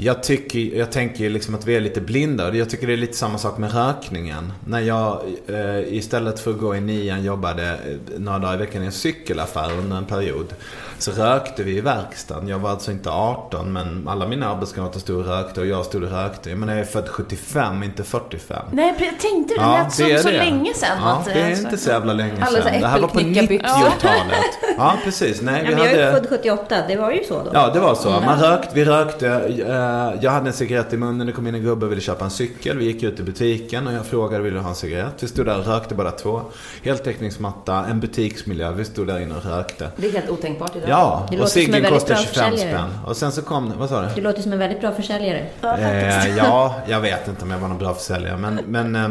jag, 0.00 0.22
tycker, 0.22 0.58
jag 0.78 0.92
tänker 0.92 1.30
liksom 1.30 1.54
att 1.54 1.66
vi 1.66 1.76
är 1.76 1.80
lite 1.80 2.00
blinda. 2.00 2.54
Jag 2.54 2.70
tycker 2.70 2.86
det 2.86 2.92
är 2.92 2.96
lite 2.96 3.16
samma 3.16 3.38
sak 3.38 3.58
med 3.58 3.74
rökningen. 3.74 4.52
När 4.66 4.80
jag 4.80 5.20
eh, 5.46 5.94
istället 5.94 6.40
för 6.40 6.50
att 6.50 6.58
gå 6.58 6.76
i 6.76 6.80
nian 6.80 7.24
jobbade 7.24 7.68
eh, 7.68 8.18
några 8.18 8.38
dagar 8.38 8.54
i 8.54 8.56
veckan 8.56 8.82
i 8.82 8.86
en 8.86 8.92
cykelaffär 8.92 9.70
under 9.78 9.96
en 9.96 10.04
period. 10.04 10.54
Så 10.98 11.10
rökte 11.12 11.62
vi 11.62 11.76
i 11.76 11.80
verkstaden. 11.80 12.48
Jag 12.48 12.58
var 12.58 12.70
alltså 12.70 12.90
inte 12.90 13.10
18 13.10 13.72
men 13.72 14.08
alla 14.08 14.26
mina 14.28 14.48
arbetskamrater 14.48 15.00
stod 15.00 15.16
och 15.18 15.26
rökte 15.26 15.60
och 15.60 15.66
jag 15.66 15.84
stod 15.84 16.02
och 16.02 16.10
rökte. 16.10 16.54
Men 16.54 16.68
jag 16.68 16.78
är 16.78 16.84
född 16.84 17.08
75, 17.08 17.82
inte 17.82 18.04
45. 18.04 18.62
Nej, 18.72 18.94
jag 18.98 19.20
tänkte 19.20 19.54
det. 19.54 19.60
Det 19.60 19.66
lät 19.66 19.92
som 19.92 20.30
så 20.30 20.36
länge 20.36 20.74
sedan. 20.74 20.98
Ja, 21.02 21.12
att, 21.12 21.24
det 21.24 21.32
är 21.32 21.50
eh, 21.52 21.60
inte 21.60 21.78
så 21.78 21.90
jävla 21.90 22.12
länge 22.12 22.46
sedan. 22.46 22.80
Det 22.80 22.86
här 22.86 23.00
var 23.00 23.08
på 23.08 23.18
äppelknyckarbyxor. 23.18 23.68
90-talet. 23.68 24.44
Ja, 24.78 24.94
precis. 25.04 25.42
Nej, 25.42 25.62
Ja, 25.64 25.68
vi 25.70 25.74
men 25.74 25.84
jag 25.84 25.92
är 25.92 26.06
hade... 26.06 26.20
född 26.20 26.28
78, 26.28 26.76
det 26.88 26.96
var 26.96 27.12
ju 27.12 27.24
så 27.24 27.42
då. 27.42 27.50
Ja, 27.52 27.70
det 27.74 27.80
var 27.80 27.94
så. 27.94 28.10
Man 28.10 28.40
rökte, 28.40 28.70
vi 28.74 28.84
rökte. 28.84 29.26
Eh, 29.88 30.18
Jag 30.22 30.30
hade 30.30 30.46
en 30.46 30.52
cigarett 30.52 30.92
i 30.92 30.96
munnen. 30.96 31.26
Det 31.26 31.32
kom 31.32 31.46
in 31.46 31.54
en 31.54 31.62
gubbe 31.62 31.86
och 31.86 31.92
ville 31.92 32.00
köpa 32.00 32.24
en 32.24 32.30
cykel. 32.30 32.78
Vi 32.78 32.84
gick 32.84 33.02
ut 33.02 33.20
i 33.20 33.22
butiken 33.22 33.86
och 33.86 33.92
jag 33.92 34.06
frågade 34.06 34.42
vill 34.44 34.54
du 34.54 34.60
ha 34.60 34.68
en 34.68 34.74
cigarett. 34.74 35.14
Vi 35.22 35.28
stod 35.28 35.46
där 35.46 35.58
och 35.58 35.66
rökte 35.66 35.94
båda 35.94 36.10
två. 36.10 36.40
Heltäckningsmatta, 36.82 37.84
en 37.90 38.00
butiksmiljö. 38.00 38.72
Vi 38.72 38.84
stod 38.84 39.06
där 39.06 39.20
inne 39.20 39.34
och 39.36 39.44
rökte. 39.44 39.90
Det 39.96 40.06
är 40.06 40.12
helt 40.12 40.30
otänkbart 40.30 40.76
idag. 40.76 40.88
Ja, 40.90 41.26
Det 41.30 41.36
och 41.36 41.40
låter 41.40 41.52
som 41.52 41.60
en 41.60 41.66
ciggen 41.66 41.82
bra 41.82 42.00
25 42.00 42.16
försäljare. 42.16 42.56
spänn. 42.70 42.90
Och 43.06 43.16
sen 43.16 43.32
så 43.32 43.42
kom 43.42 43.72
vad 43.78 43.88
sa 43.88 44.02
du? 44.02 44.08
Du 44.14 44.20
låter 44.20 44.42
som 44.42 44.52
en 44.52 44.58
väldigt 44.58 44.80
bra 44.80 44.92
försäljare. 44.92 45.46
Eh, 45.62 46.36
ja, 46.36 46.74
jag 46.88 47.00
vet 47.00 47.28
inte 47.28 47.42
om 47.44 47.50
jag 47.50 47.58
var 47.58 47.68
någon 47.68 47.78
bra 47.78 47.94
försäljare. 47.94 48.36
Men, 48.36 48.60
men 48.66 48.96
eh, 48.96 49.08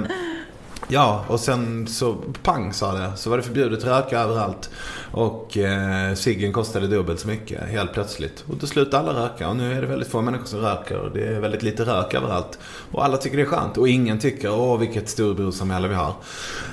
ja, 0.87 1.23
och 1.27 1.39
sen 1.39 1.87
så 1.87 2.15
pang 2.43 2.73
sa 2.73 2.91
det. 2.93 3.11
Så 3.15 3.29
var 3.29 3.37
det 3.37 3.43
förbjudet 3.43 3.79
att 3.79 3.85
röka 3.85 4.19
överallt. 4.19 4.69
Och 5.11 5.57
eh, 5.57 6.13
ciggen 6.13 6.53
kostade 6.53 6.87
dubbelt 6.87 7.19
så 7.19 7.27
mycket 7.27 7.69
helt 7.69 7.93
plötsligt. 7.93 8.43
Och 8.49 8.55
då 8.57 8.67
slutade 8.67 9.09
alla 9.09 9.23
röka. 9.25 9.49
Och 9.49 9.55
nu 9.55 9.73
är 9.77 9.81
det 9.81 9.87
väldigt 9.87 10.07
få 10.11 10.21
människor 10.21 10.45
som 10.45 10.59
röker. 10.59 10.97
Och 10.99 11.11
det 11.11 11.27
är 11.27 11.39
väldigt 11.39 11.63
lite 11.63 11.83
rök 11.83 12.13
överallt. 12.13 12.59
Och 12.91 13.05
alla 13.05 13.17
tycker 13.17 13.37
det 13.37 13.43
är 13.43 13.47
skönt. 13.47 13.77
Och 13.77 13.87
ingen 13.89 14.19
tycker, 14.19 14.51
åh 14.59 14.77
vilket 14.79 15.09
storebrorsamhälle 15.09 15.87
vi 15.87 15.95
har. 15.95 16.13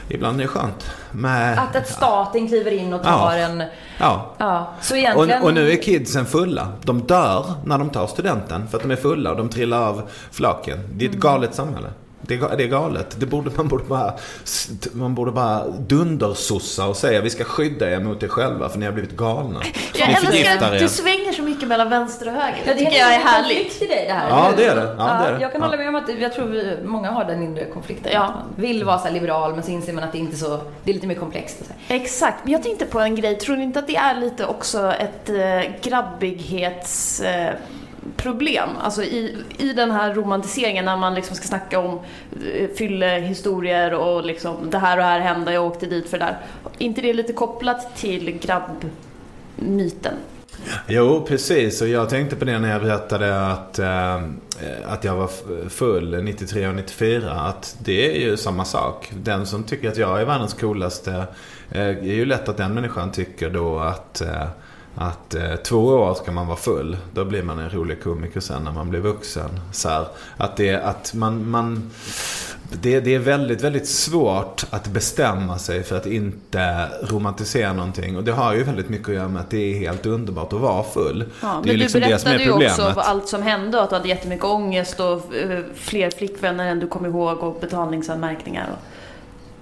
Ibland 0.08 0.38
är 0.40 0.42
det 0.42 0.48
skönt. 0.48 0.90
Med, 1.12 1.58
Att, 1.58 1.76
att 1.76 1.88
staten 1.88 2.48
kliver 2.48 2.70
in 2.70 2.92
och 2.92 3.02
tar 3.02 3.10
Ja. 3.10 3.34
en... 3.34 3.62
ja, 3.98 4.34
Ja, 4.38 4.74
så 4.80 4.96
egentligen... 4.96 5.42
och, 5.42 5.48
och 5.48 5.54
nu 5.54 5.70
är 5.72 5.82
kidsen 5.82 6.26
fulla. 6.26 6.68
De 6.82 7.00
dör 7.00 7.44
när 7.64 7.78
de 7.78 7.90
tar 7.90 8.06
studenten 8.06 8.68
för 8.68 8.76
att 8.76 8.82
de 8.82 8.90
är 8.90 8.96
fulla 8.96 9.30
och 9.30 9.36
de 9.36 9.48
trillar 9.48 9.88
av 9.88 10.02
flaken. 10.30 10.78
Det 10.92 11.04
är 11.04 11.08
Mm. 11.08 11.16
ett 11.18 11.22
galet 11.22 11.54
samhälle. 11.54 11.88
Det 12.26 12.34
är, 12.34 12.38
ga- 12.38 12.56
det 12.56 12.64
är 12.64 12.68
galet. 12.68 13.16
Det 13.20 13.26
borde, 13.26 13.50
man 13.56 13.68
borde 13.68 13.84
bara, 13.84 14.14
man 14.92 15.14
borde 15.14 15.32
bara 15.32 15.66
dundersossa 15.68 16.86
och 16.86 16.96
säga 16.96 17.20
vi 17.20 17.30
ska 17.30 17.44
skydda 17.44 17.90
er 17.90 18.00
mot 18.00 18.22
er 18.22 18.28
själva 18.28 18.68
för 18.68 18.78
ni 18.78 18.86
har 18.86 18.92
blivit 18.92 19.16
galna. 19.16 19.60
Jag 19.94 20.06
vi 20.06 20.40
älskar 20.40 20.72
att 20.72 20.78
du 20.78 20.88
svänger 20.88 21.32
så 21.32 21.42
mycket 21.42 21.68
mellan 21.68 21.90
vänster 21.90 22.26
och 22.28 22.32
höger. 22.32 22.58
Det 22.64 22.74
tycker 22.74 22.98
jag 22.98 23.14
är 23.14 23.18
härligt. 23.18 23.82
i 23.82 23.86
dig 23.86 24.04
det 24.08 24.12
här. 24.12 24.28
Ja, 24.28 24.52
det 24.56 24.64
är 24.64 24.76
det. 24.76 24.94
Ja, 24.98 25.04
det 25.04 25.28
är 25.28 25.32
det. 25.34 25.40
Jag 25.40 25.52
kan 25.52 25.60
Ja. 25.60 25.66
hålla 25.66 25.76
med 25.78 25.88
om 25.88 25.94
att 25.94 26.20
jag 26.20 26.32
tror 26.34 26.46
vi, 26.46 26.76
många 26.84 27.10
har 27.10 27.24
den 27.24 27.42
inre 27.42 27.64
konflikten. 27.64 28.12
Ja. 28.14 28.20
Man 28.20 28.42
vill 28.56 28.84
vara 28.84 28.98
så 28.98 29.04
här 29.04 29.12
liberal 29.12 29.54
men 29.54 29.62
så 29.62 29.70
inser 29.70 29.92
man 29.92 30.04
att 30.04 30.12
det 30.12 30.18
inte 30.18 30.34
är 30.36 30.38
så, 30.38 30.60
det 30.84 30.90
är 30.90 30.94
lite 30.94 31.06
mer 31.06 31.14
komplext. 31.14 31.60
Och 31.60 31.66
så 31.66 31.72
här. 31.88 31.96
Exakt, 31.96 32.36
men 32.44 32.52
jag 32.52 32.62
tänkte 32.62 32.84
på 32.86 33.00
en 33.00 33.14
grej. 33.16 33.38
Tror 33.38 33.56
ni 33.56 33.62
inte 33.62 33.78
att 33.78 33.86
det 33.86 33.96
är 33.96 34.14
lite 34.14 34.46
också 34.46 34.92
ett 34.92 35.28
eh, 35.30 35.72
grabbighets... 35.82 37.22
Problem. 38.16 38.68
Alltså 38.80 39.02
i, 39.02 39.36
i 39.58 39.72
den 39.72 39.90
här 39.90 40.14
romantiseringen 40.14 40.84
när 40.84 40.96
man 40.96 41.14
liksom 41.14 41.36
ska 41.36 41.46
snacka 41.46 41.78
om 41.78 42.00
eh, 42.54 42.68
fyllehistorier 42.76 43.94
och 43.94 44.24
liksom 44.24 44.70
det 44.70 44.78
här 44.78 44.96
och 44.96 45.02
det 45.02 45.08
här 45.08 45.20
hände, 45.20 45.52
jag 45.52 45.66
åkte 45.66 45.86
dit 45.86 46.08
för 46.08 46.18
det 46.18 46.24
där. 46.24 46.38
Är 46.78 46.84
inte 46.84 47.00
det 47.00 47.12
lite 47.12 47.32
kopplat 47.32 47.96
till 47.96 48.38
grabbmyten? 48.38 50.14
Jo, 50.86 51.24
precis. 51.28 51.82
Och 51.82 51.88
jag 51.88 52.08
tänkte 52.08 52.36
på 52.36 52.44
det 52.44 52.58
när 52.58 52.70
jag 52.70 52.82
berättade 52.82 53.46
att, 53.46 53.78
eh, 53.78 54.22
att 54.86 55.04
jag 55.04 55.16
var 55.16 55.30
full 55.68 56.22
93 56.24 56.68
och 56.68 56.74
94. 56.74 57.32
Att 57.32 57.76
det 57.78 58.16
är 58.16 58.20
ju 58.20 58.36
samma 58.36 58.64
sak. 58.64 59.12
Den 59.14 59.46
som 59.46 59.64
tycker 59.64 59.88
att 59.88 59.96
jag 59.96 60.20
är 60.20 60.24
världens 60.24 60.54
coolaste. 60.54 61.12
Eh, 61.12 61.26
det 61.70 62.10
är 62.10 62.14
ju 62.14 62.24
lätt 62.24 62.48
att 62.48 62.56
den 62.56 62.74
människan 62.74 63.12
tycker 63.12 63.50
då 63.50 63.78
att 63.78 64.20
eh, 64.20 64.46
att 64.96 65.34
eh, 65.34 65.54
två 65.56 65.78
år 65.78 66.14
ska 66.14 66.32
man 66.32 66.46
vara 66.46 66.56
full. 66.56 66.96
Då 67.12 67.24
blir 67.24 67.42
man 67.42 67.58
en 67.58 67.70
rolig 67.70 68.02
komiker 68.02 68.40
sen 68.40 68.64
när 68.64 68.72
man 68.72 68.90
blir 68.90 69.00
vuxen. 69.00 69.60
Så 69.72 69.88
här, 69.88 70.06
att 70.36 70.56
det, 70.56 70.74
att 70.74 71.14
man, 71.14 71.50
man 71.50 71.90
det, 72.82 73.00
det 73.00 73.14
är 73.14 73.18
väldigt, 73.18 73.62
väldigt 73.62 73.88
svårt 73.88 74.64
att 74.70 74.86
bestämma 74.86 75.58
sig 75.58 75.82
för 75.82 75.96
att 75.96 76.06
inte 76.06 76.88
romantisera 77.02 77.72
någonting. 77.72 78.16
Och 78.16 78.24
det 78.24 78.32
har 78.32 78.54
ju 78.54 78.62
väldigt 78.62 78.88
mycket 78.88 79.08
att 79.08 79.14
göra 79.14 79.28
med 79.28 79.40
att 79.40 79.50
det 79.50 79.74
är 79.74 79.78
helt 79.78 80.06
underbart 80.06 80.52
att 80.52 80.60
vara 80.60 80.82
full. 80.82 81.24
Ja, 81.42 81.60
det 81.64 81.70
är 81.70 81.72
men 81.72 81.80
liksom 81.80 82.00
du 82.00 82.06
det 82.06 82.18
som 82.18 82.30
är 82.30 82.32
berättade 82.32 82.44
ju 82.44 82.50
problemet. 82.50 82.78
också 82.78 83.00
allt 83.00 83.28
som 83.28 83.42
hände 83.42 83.82
att 83.82 83.90
du 83.90 83.96
hade 83.96 84.08
jättemycket 84.08 84.44
ångest 84.44 85.00
och 85.00 85.34
eh, 85.34 85.60
fler 85.74 86.10
flickvänner 86.10 86.66
än 86.66 86.80
du 86.80 86.86
kom 86.86 87.06
ihåg 87.06 87.38
och 87.38 87.60
betalningsanmärkningar. 87.60 88.68
Och, 88.72 88.78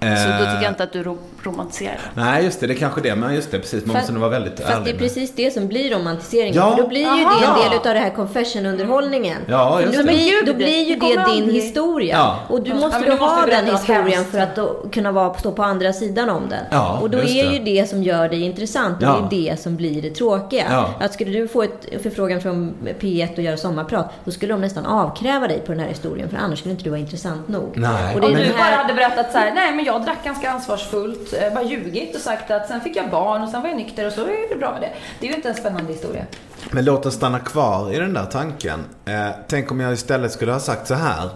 så 0.03 0.29
då 0.29 0.38
tycker 0.38 0.53
jag 0.55 0.62
Eh, 0.62 0.69
inte 0.69 0.83
att 0.83 0.93
du 0.93 1.03
ro- 1.03 1.19
romantiserar. 1.43 1.99
Nej, 2.15 2.45
just 2.45 2.61
det. 2.61 2.67
Det 2.67 2.73
är 2.73 2.79
kanske 2.79 3.01
det. 3.01 3.15
Men 3.15 3.35
just 3.35 3.51
det, 3.51 3.59
precis. 3.59 3.87
Man 3.87 3.95
Fast- 3.95 4.03
måste 4.03 4.12
nog 4.12 4.21
vara 4.21 4.31
väldigt 4.31 4.53
Fast 4.61 4.69
det 4.69 4.75
är 4.75 4.81
ärlig. 4.81 4.99
precis 4.99 5.35
det 5.35 5.51
som 5.55 5.69
blir 5.69 5.95
romantiseringen. 5.95 6.55
Ja. 6.55 6.71
För 6.77 6.83
då 6.83 6.88
blir 6.88 7.01
ju 7.01 7.07
Aha. 7.07 7.17
det 7.41 7.47
en 7.47 7.53
Ja. 7.57 7.65
del 7.69 7.75
utav 7.81 7.95
det 7.95 8.01
här 8.01 8.11
confession-underhållningen. 8.11 9.37
Ja, 9.49 9.81
just 9.81 9.93
då 9.93 9.99
det. 9.99 10.05
blir, 10.05 10.37
Men 10.45 10.53
då 10.53 10.55
blir 10.59 10.85
ju 10.88 10.95
det 10.97 11.01
det 11.07 11.12
din 11.12 11.19
aldrig- 11.21 11.62
historia. 11.62 12.17
Ja. 12.17 12.38
Och 12.49 12.62
du 12.62 12.71
Ja, 12.71 12.77
måste 12.77 12.99
men 13.01 13.09
då 13.19 13.25
ha 13.25 13.47
den 13.47 13.67
historien 13.67 14.25
för 14.25 14.38
att 14.38 14.57
då 14.57 14.85
kunna 14.93 15.12
vara, 15.12 15.35
stå 15.35 15.53
på 15.53 15.62
andra 15.62 15.93
sidan 15.93 16.31
om 16.31 16.49
den. 16.49 16.65
Ja, 16.71 16.99
och 17.03 17.11
då 17.11 17.19
är 17.19 17.23
det. 17.23 17.31
ju 17.57 17.59
det 17.59 17.88
som 17.88 18.03
gör 18.03 18.29
dig 18.29 18.43
intressant. 18.43 18.97
Och 18.97 19.03
Ja. 19.03 19.27
det 19.31 19.49
är 19.49 19.51
det 19.53 19.61
som 19.61 19.77
blir 19.77 20.03
det 20.03 20.11
tråkiga. 20.11 20.65
Ja. 20.71 20.95
Att 21.01 21.12
skulle 21.15 21.31
du 21.31 21.49
få 21.49 21.62
ett 21.62 21.87
förfrågan 22.03 22.41
från 22.41 22.75
P1 23.01 23.33
och 23.37 23.43
göra 23.43 23.57
sommarprat, 23.57 24.11
då 24.25 24.31
skulle 24.31 24.53
de 24.55 24.61
nästan 24.61 24.87
avkräva 24.87 25.49
dig 25.49 25.59
på 25.67 25.73
den 25.73 25.81
här 25.81 25.88
historien. 25.88 26.29
För 26.29 26.37
annars 26.37 26.59
skulle 26.59 26.73
inte 26.73 26.85
du 26.85 26.91
vara 26.91 27.01
intressant 27.01 27.49
nog. 27.49 27.73
Nej. 27.77 28.15
Och 28.15 28.21
det 28.21 28.27
är 28.27 28.31
Om 28.31 28.37
den 28.37 28.47
du 28.49 28.53
bara 28.53 28.77
hade 28.83 28.95
berättat 28.95 29.33
så 29.33 29.38
här, 29.38 29.53
nej 29.55 29.73
men 29.73 29.85
jag 29.85 29.91
jag 29.92 30.05
drack 30.05 30.24
ganska 30.24 30.50
ansvarsfullt, 30.50 31.33
eh, 31.33 31.55
bara 31.55 31.64
ljugit 31.64 32.14
och 32.14 32.20
sagt 32.20 32.50
att 32.50 32.68
sen 32.68 32.81
fick 32.81 32.96
jag 32.96 33.11
barn 33.11 33.42
och 33.42 33.48
sen 33.48 33.62
var 33.62 33.68
jag 33.68 33.76
nykter 33.76 34.07
och 34.07 34.12
så 34.12 34.20
är 34.20 34.48
det 34.48 34.57
bra 34.57 34.72
med 34.72 34.81
det. 34.81 34.90
Det 35.20 35.26
är 35.26 35.31
ju 35.31 35.37
inte 35.37 35.48
en 35.48 35.55
spännande 35.55 35.92
historia. 35.92 36.24
Men 36.70 36.85
låt 36.85 37.07
oss 37.07 37.14
stanna 37.14 37.38
kvar 37.38 37.92
i 37.94 37.98
den 37.98 38.14
där 38.14 38.24
tanken. 38.24 38.81
Eh, 39.05 39.28
tänk 39.48 39.70
om 39.70 39.81
jag 39.81 39.92
istället 39.92 40.33
skulle 40.33 40.52
ha 40.52 40.61
sagt 40.61 40.87
så 40.87 40.94
här. 40.94 41.31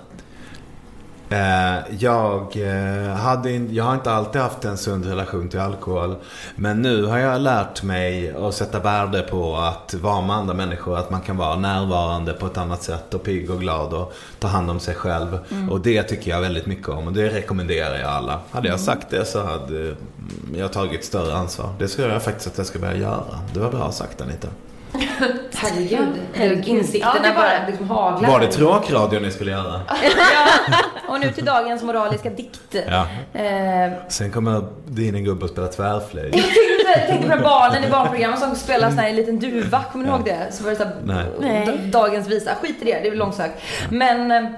Eh, 1.30 1.96
jag, 1.98 2.56
eh, 2.56 3.14
hade 3.14 3.50
jag 3.50 3.84
har 3.84 3.94
inte 3.94 4.12
alltid 4.12 4.40
haft 4.40 4.64
en 4.64 4.78
sund 4.78 5.06
relation 5.06 5.48
till 5.48 5.60
alkohol. 5.60 6.16
Men 6.56 6.82
nu 6.82 7.04
har 7.04 7.18
jag 7.18 7.40
lärt 7.40 7.82
mig 7.82 8.34
att 8.36 8.54
sätta 8.54 8.78
värde 8.78 9.22
på 9.22 9.56
att 9.56 9.94
vara 9.94 10.26
med 10.26 10.36
andra 10.36 10.54
människor. 10.54 10.98
Att 10.98 11.10
man 11.10 11.20
kan 11.20 11.36
vara 11.36 11.56
närvarande 11.56 12.32
på 12.32 12.46
ett 12.46 12.56
annat 12.56 12.82
sätt 12.82 13.14
och 13.14 13.22
pigg 13.22 13.50
och 13.50 13.60
glad 13.60 13.92
och 13.94 14.12
ta 14.38 14.48
hand 14.48 14.70
om 14.70 14.80
sig 14.80 14.94
själv. 14.94 15.38
Och 15.70 15.80
det 15.80 16.02
tycker 16.02 16.30
jag 16.30 16.40
väldigt 16.40 16.66
mycket 16.66 16.88
om 16.88 17.06
och 17.06 17.12
det 17.12 17.28
rekommenderar 17.28 17.98
jag 17.98 18.08
alla. 18.10 18.40
Hade 18.50 18.68
jag 18.68 18.80
sagt 18.80 19.10
det 19.10 19.24
så 19.24 19.42
hade 19.44 19.96
jag 20.54 20.72
tagit 20.72 21.04
större 21.04 21.34
ansvar. 21.34 21.70
Det 21.78 21.88
tror 21.88 22.08
jag 22.08 22.22
faktiskt 22.22 22.46
att 22.46 22.58
jag 22.58 22.66
ska 22.66 22.78
börja 22.78 22.96
göra. 22.96 23.40
Det 23.54 23.60
var 23.60 23.70
bra 23.70 23.92
sagt 23.92 24.20
Anita. 24.20 24.48
Herregud. 25.56 26.08
Herregud. 26.34 26.68
Insikterna 26.68 27.12
Ja, 27.16 27.22
det 27.22 27.28
var- 27.34 27.42
bara 27.42 27.66
liksom 27.66 27.90
haglar. 27.90 28.30
Var 28.30 28.40
det 28.40 28.46
tråkradio 28.46 29.20
ni 29.20 29.30
skulle 29.30 29.50
göra? 29.50 29.80
Och 31.08 31.20
nu 31.20 31.30
till 31.32 31.44
dagens 31.44 31.82
moraliska 31.82 32.30
dikt. 32.30 32.74
Ja. 32.88 33.06
Eh, 33.40 33.92
Sen 34.08 34.32
kommer 34.32 34.64
din 34.86 35.24
gubbe 35.24 35.44
och 35.44 35.50
spela 35.50 35.66
tvärflöjt. 35.66 36.36
Jag 36.96 37.06
tänkte, 37.06 37.30
på 37.36 37.42
barnen 37.42 37.84
i 37.84 37.90
barnprogrammet 37.90 38.38
som 38.40 38.54
spelar 38.54 38.88
sån 38.90 38.98
här 38.98 39.12
liten 39.12 39.38
duva. 39.38 39.82
Kommer 39.92 40.04
ni 40.04 40.10
ihåg 40.10 40.24
det? 40.24 40.46
Så 40.54 40.64
var 40.64 40.70
det 40.70 40.76
så 40.76 40.84
här, 40.84 41.90
dagens 41.92 42.28
visa. 42.28 42.50
Skit 42.62 42.76
i 42.82 42.84
det, 42.84 42.92
det 43.00 43.06
är 43.06 43.10
väl 43.10 43.18
långsökt. 43.18 43.62
Men 43.90 44.30
eh, 44.30 44.50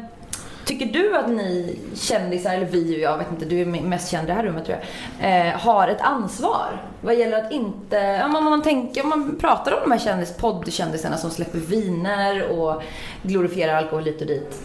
tycker 0.68 0.86
du 0.86 1.16
att 1.16 1.28
ni 1.28 1.78
kändisar, 1.94 2.54
eller 2.54 2.66
vi 2.66 2.96
och 2.96 3.00
jag 3.00 3.18
vet 3.18 3.30
inte, 3.30 3.44
du 3.44 3.60
är 3.60 3.66
mest 3.66 4.10
känd 4.10 4.24
i 4.24 4.26
det 4.26 4.34
här 4.34 4.42
rummet 4.42 4.64
tror 4.64 4.78
jag, 5.20 5.48
eh, 5.48 5.56
har 5.56 5.88
ett 5.88 6.00
ansvar 6.00 6.82
vad 7.00 7.14
gäller 7.14 7.44
att 7.44 7.52
inte, 7.52 8.22
om 8.24 8.32
man, 8.32 8.44
man 8.44 8.62
tänker, 8.62 9.02
om 9.02 9.08
man 9.08 9.36
pratar 9.40 9.72
om 9.72 9.78
de 9.82 9.92
här 9.92 9.98
kändis, 9.98 10.36
poddkändisarna 10.36 11.16
som 11.16 11.30
släpper 11.30 11.58
viner 11.58 12.48
och 12.48 12.82
glorifierar 13.22 13.74
alkohol 13.74 14.04
hit 14.04 14.20
och 14.20 14.26
dit. 14.26 14.60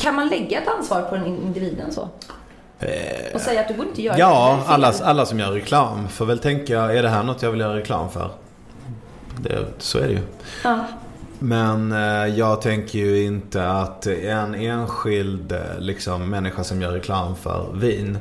kan 0.00 0.14
man 0.14 0.28
lägga 0.28 0.62
ett 0.62 0.68
ansvar 0.68 1.02
på 1.02 1.14
den 1.14 1.26
individen 1.26 1.92
så? 1.92 2.08
Och 3.34 3.40
säga 3.40 3.60
att 3.60 3.68
du 3.68 3.74
borde 3.74 3.88
inte 3.88 4.02
göra. 4.02 4.18
Ja, 4.18 4.56
det 4.60 4.64
fel. 4.64 4.74
alla, 4.74 4.92
alla 5.02 5.26
som 5.26 5.38
gör 5.38 5.52
reklam 5.52 6.08
får 6.08 6.26
väl 6.26 6.38
tänka, 6.38 6.80
är 6.80 7.02
det 7.02 7.08
här 7.08 7.22
något 7.22 7.42
jag 7.42 7.50
vill 7.50 7.60
göra 7.60 7.76
reklam 7.76 8.10
för? 8.10 8.30
Det, 9.40 9.64
så 9.78 9.98
är 9.98 10.06
det 10.06 10.12
ju. 10.12 10.20
Ja. 10.64 10.84
Men 11.38 11.92
eh, 11.92 12.38
jag 12.38 12.62
tänker 12.62 12.98
ju 12.98 13.22
inte 13.24 13.68
att 13.68 14.06
en 14.06 14.54
enskild 14.54 15.52
eh, 15.52 15.58
liksom, 15.78 16.30
människa 16.30 16.64
som 16.64 16.82
gör 16.82 16.92
reklam 16.92 17.36
för 17.36 17.66
vin 17.74 18.18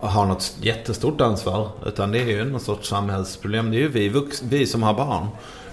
har 0.00 0.26
något 0.26 0.56
jättestort 0.60 1.20
ansvar. 1.20 1.68
Utan 1.86 2.12
det 2.12 2.18
är 2.18 2.26
ju 2.26 2.44
någon 2.44 2.60
sorts 2.60 2.88
samhällsproblem. 2.88 3.70
Det 3.70 3.76
är 3.76 3.80
ju 3.80 3.88
vi, 3.88 4.08
vux, 4.08 4.42
vi 4.42 4.66
som 4.66 4.82
har 4.82 4.94
barn. 4.94 5.26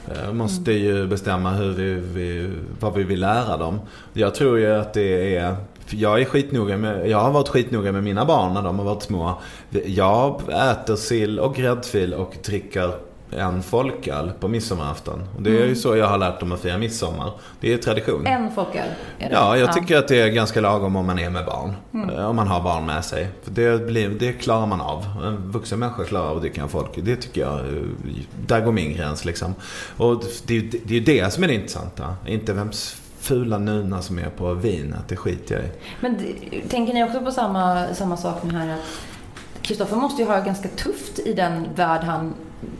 eh, 0.07 0.33
Måste 0.33 0.71
ju 0.71 1.07
bestämma 1.07 1.51
hur 1.51 1.71
vi, 1.71 1.93
vi, 1.93 2.51
vad 2.79 2.93
vi 2.93 3.03
vill 3.03 3.19
lära 3.19 3.57
dem. 3.57 3.79
Jag 4.13 4.35
tror 4.35 4.59
ju 4.59 4.73
att 4.75 4.93
det 4.93 5.35
är 5.37 5.55
jag 5.89 6.21
är 6.21 6.25
skitnoga 6.25 6.77
med, 6.77 7.09
jag 7.09 7.17
har 7.17 7.31
varit 7.31 7.49
skitnoga 7.49 7.91
med 7.91 8.03
mina 8.03 8.25
barn 8.25 8.53
när 8.53 8.61
de 8.61 8.79
har 8.79 8.85
varit 8.85 9.03
små. 9.03 9.41
Jag 9.85 10.41
äter 10.71 10.95
sill 10.95 11.39
och 11.39 11.55
gräddfil 11.55 12.13
och 12.13 12.37
dricker 12.45 12.91
en 13.37 13.63
folköl 13.63 14.31
på 14.39 14.47
midsommarafton. 14.47 15.21
Och 15.35 15.41
det 15.41 15.61
är 15.61 15.65
ju 15.65 15.75
så 15.75 15.95
jag 15.95 16.07
har 16.07 16.17
lärt 16.17 16.39
dem 16.39 16.51
att 16.51 16.59
fira 16.59 16.77
midsommar. 16.77 17.31
Det 17.59 17.73
är 17.73 17.77
tradition. 17.77 18.25
En 18.27 18.51
folköl 18.51 18.87
det. 19.19 19.27
Ja, 19.31 19.57
jag 19.57 19.73
tycker 19.73 19.97
att 19.97 20.07
det 20.07 20.21
är 20.21 20.27
ganska 20.27 20.61
lagom 20.61 20.95
om 20.95 21.05
man 21.05 21.19
är 21.19 21.29
med 21.29 21.45
barn. 21.45 21.73
Eh, 22.17 22.29
Om 22.29 22.35
man 22.35 22.47
har 22.47 22.61
barn 22.61 22.85
med 22.85 23.05
sig. 23.05 23.27
För 23.43 23.51
det, 23.51 23.85
blir, 23.87 24.09
det 24.09 24.33
klarar 24.33 24.65
man 24.65 24.81
av. 24.81 25.05
En 25.23 25.51
vuxen 25.51 25.79
människa 25.79 26.03
klarar 26.03 26.29
av 26.29 26.35
att 26.35 26.41
dricka 26.41 26.61
en 26.61 26.69
folk. 26.69 26.89
Det 26.95 27.15
tycker 27.15 27.41
jag, 27.41 27.59
eh, 27.59 27.65
där 28.47 28.61
går 28.61 28.71
min 28.71 28.93
gräns 28.93 29.25
liksom. 29.25 29.55
Och 29.97 30.23
det, 30.45 30.53
är 30.57 30.61
ju- 30.61 30.69
det 30.69 30.89
är 30.95 30.99
ju 30.99 31.05
det 31.05 31.33
som 31.33 31.43
är 31.43 31.47
det 31.47 31.53
intressanta. 31.53 32.15
Inte 32.27 32.53
vems 32.53 33.01
fula 33.19 33.57
nuna 33.57 34.01
som 34.01 34.19
är 34.19 34.29
på 34.29 34.53
vinet. 34.53 35.07
Det 35.07 35.15
skiter 35.15 35.55
jag 35.55 35.63
i. 35.63 35.67
Men 35.99 36.17
tänker 36.69 36.93
ni 36.93 37.03
också 37.03 37.19
på 37.19 37.31
samma, 37.31 37.87
samma 37.93 38.17
sak 38.17 38.43
med 38.43 38.53
här 38.53 38.73
att 38.73 38.79
Kristoffer 39.61 39.95
måste 39.95 40.21
ju 40.21 40.27
ha 40.27 40.39
ganska 40.39 40.69
tufft 40.69 41.19
i 41.19 41.33
den 41.33 41.67
värld 41.75 42.01
han, 42.03 42.33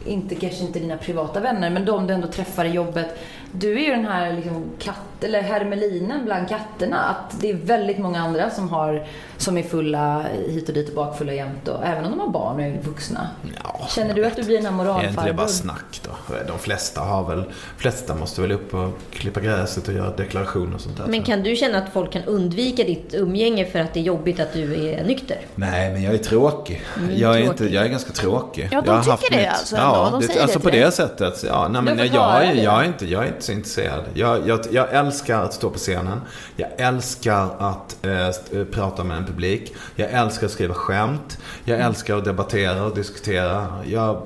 inte 0.05 0.35
kanske 0.35 0.63
inte 0.63 0.79
dina 0.79 0.97
privata 0.97 1.39
vänner, 1.39 1.69
men 1.69 1.85
de 1.85 2.07
du 2.07 2.13
ändå 2.13 2.27
träffar 2.27 2.65
i 2.65 2.69
jobbet. 2.69 3.19
Du 3.51 3.73
är 3.73 3.81
ju 3.81 3.89
den 3.89 4.05
här 4.05 4.33
liksom 4.33 4.63
katt, 4.79 5.23
eller 5.23 5.41
hermelinen 5.41 6.25
bland 6.25 6.49
katterna. 6.49 6.97
Att 6.97 7.41
det 7.41 7.49
är 7.49 7.53
väldigt 7.55 7.97
många 7.97 8.19
andra 8.19 8.49
som, 8.49 8.69
har, 8.69 9.07
som 9.37 9.57
är 9.57 9.63
fulla 9.63 10.25
hit 10.47 10.69
och 10.69 10.75
dit 10.75 10.89
och 10.89 10.95
bakfulla 10.95 11.33
jämt. 11.33 11.67
Och, 11.67 11.85
även 11.85 12.05
om 12.05 12.11
de 12.11 12.19
har 12.19 12.27
barn 12.27 12.55
och 12.55 12.61
är 12.61 12.81
vuxna. 12.81 13.27
Ja, 13.63 13.87
Känner 13.89 14.13
du 14.13 14.25
att 14.25 14.35
du 14.35 14.43
blir 14.43 14.61
den 14.61 14.73
här 14.73 15.03
Är 15.03 15.09
inte 15.09 15.25
det 15.25 15.33
bara 15.33 15.47
snack 15.47 16.01
då? 16.03 16.35
De 16.47 16.59
flesta 16.59 17.01
har 17.01 17.23
väl, 17.23 17.43
flesta 17.77 18.15
måste 18.15 18.41
väl 18.41 18.51
upp 18.51 18.73
och 18.73 18.89
klippa 19.11 19.39
gräset 19.39 19.87
och 19.87 19.93
göra 19.93 20.15
deklarationer 20.15 20.75
och 20.75 20.81
sånt 20.81 20.97
där. 20.97 21.05
Men 21.07 21.23
kan 21.23 21.43
du 21.43 21.55
känna 21.55 21.77
att 21.77 21.93
folk 21.93 22.11
kan 22.11 22.23
undvika 22.23 22.83
ditt 22.83 23.13
umgänge 23.13 23.65
för 23.65 23.79
att 23.79 23.93
det 23.93 23.99
är 23.99 24.03
jobbigt 24.03 24.39
att 24.39 24.53
du 24.53 24.87
är 24.89 25.03
nykter? 25.03 25.37
Nej, 25.55 25.91
men 25.93 26.03
jag 26.03 26.13
är 26.13 26.17
tråkig. 26.17 26.81
Mm, 26.97 27.17
jag, 27.17 27.31
är 27.31 27.43
tråkig. 27.43 27.63
inte, 27.63 27.75
jag 27.75 27.85
är 27.85 27.89
ganska 27.89 28.11
tråkig. 28.11 28.69
Ja, 28.71 28.81
de 28.81 28.87
jag 28.87 28.93
har 28.93 29.01
tycker 29.01 29.11
haft 29.11 29.31
det 29.31 29.37
mitt, 29.37 29.47
alltså. 29.47 29.75
Ja, 29.75 30.09
De 30.11 30.27
det, 30.27 30.41
alltså 30.41 30.59
det 30.59 30.63
på 30.63 30.69
det 30.69 30.91
sättet. 30.91 31.43
Ja, 31.47 31.67
nej, 31.67 31.81
men 31.81 31.97
jag, 31.97 32.07
jag, 32.07 32.55
jag, 32.55 32.81
är 32.81 32.87
inte, 32.87 33.05
jag 33.05 33.23
är 33.23 33.27
inte 33.27 33.40
så 33.43 33.51
intresserad. 33.51 34.03
Jag, 34.13 34.47
jag, 34.47 34.59
jag 34.71 34.93
älskar 34.93 35.43
att 35.43 35.53
stå 35.53 35.69
på 35.69 35.77
scenen. 35.77 36.21
Jag 36.55 36.69
älskar 36.77 37.49
att 37.59 38.05
eh, 38.05 38.27
eh, 38.27 38.65
prata 38.71 39.03
med 39.03 39.17
en 39.17 39.25
publik. 39.25 39.73
Jag 39.95 40.11
älskar 40.11 40.45
att 40.45 40.51
skriva 40.51 40.73
skämt. 40.73 41.37
Jag 41.65 41.75
Mm. 41.75 41.87
älskar 41.87 42.17
att 42.17 42.25
debattera 42.25 42.83
och 42.83 42.95
diskutera. 42.95 43.67
Jag, 43.85 44.21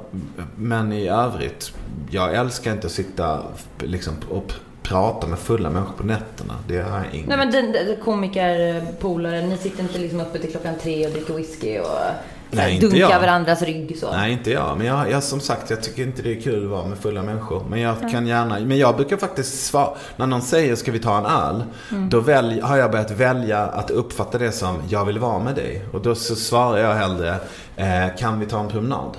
men 0.56 0.94
i 0.94 1.08
övrigt, 1.10 1.72
jag 2.10 2.34
älskar 2.34 2.72
inte 2.72 2.88
att 2.88 2.94
sitta 2.94 3.42
liksom, 3.80 4.14
och 4.30 4.52
prata 4.84 5.28
med 5.28 5.40
fulla 5.40 5.70
människor 5.70 5.94
på 5.98 6.04
nätterna. 6.04 6.54
Det 6.68 6.82
har 6.82 6.98
jag 6.98 7.14
inget. 7.14 7.28
Nej 7.28 7.38
men 7.38 7.52
den, 7.52 7.72
den, 7.72 7.96
komiker, 8.04 8.86
polare, 9.00 9.42
ni 9.48 9.58
sitter 9.58 9.84
inte 9.84 10.00
liksom 10.00 10.20
uppe 10.22 10.40
till 10.40 10.52
klockan 10.52 10.74
tre 10.82 11.06
och 11.06 11.12
dricker 11.12 11.34
whisky 11.34 11.80
och 11.80 11.88
Nej, 12.52 12.74
inte 12.74 12.88
dunkar 12.88 13.10
jag. 13.10 13.20
varandras 13.20 13.62
rygg 13.62 13.98
så? 14.00 14.12
Nej, 14.12 14.32
inte 14.32 14.52
jag. 14.52 14.78
Men 14.78 14.88
jag, 14.88 15.12
jag, 15.12 15.24
som 15.24 15.40
sagt, 15.40 15.70
jag 15.70 15.84
tycker 15.84 16.04
inte 16.04 16.22
det 16.22 16.38
är 16.38 16.42
kul 16.42 16.64
att 16.64 16.70
vara 16.70 16.86
med 16.86 16.98
fulla 16.98 17.24
människor. 17.24 17.66
Men 17.70 17.80
jag 17.80 17.96
kan 18.12 18.28
gärna, 18.28 18.60
men 18.60 18.78
jag 18.78 18.96
brukar 18.96 19.18
faktiskt 19.18 19.66
svara, 19.66 19.90
när 20.16 20.28
någon 20.28 20.42
säger 20.42 20.76
ska 20.76 20.92
vi 20.92 21.00
ta 21.00 21.18
en 21.18 21.26
öl? 21.26 21.64
Mm. 21.92 22.10
Då 22.10 22.20
välj, 22.20 22.60
har 22.62 22.78
jag 22.78 22.92
börjat 22.92 23.12
välja 23.12 23.60
att 23.60 23.92
uppfatta 23.92 24.38
det 24.38 24.52
som, 24.52 24.82
jag 24.90 25.06
vill 25.06 25.20
vara 25.20 25.40
med 25.40 25.56
dig. 25.56 25.86
Och 25.94 26.02
då 26.02 26.16
så 26.16 26.36
svarar 26.36 26.78
jag 26.78 26.94
hellre, 26.94 27.36
eh, 27.76 28.16
kan 28.20 28.40
vi 28.40 28.46
ta 28.46 28.60
en 28.60 28.68
promenad? 28.68 29.18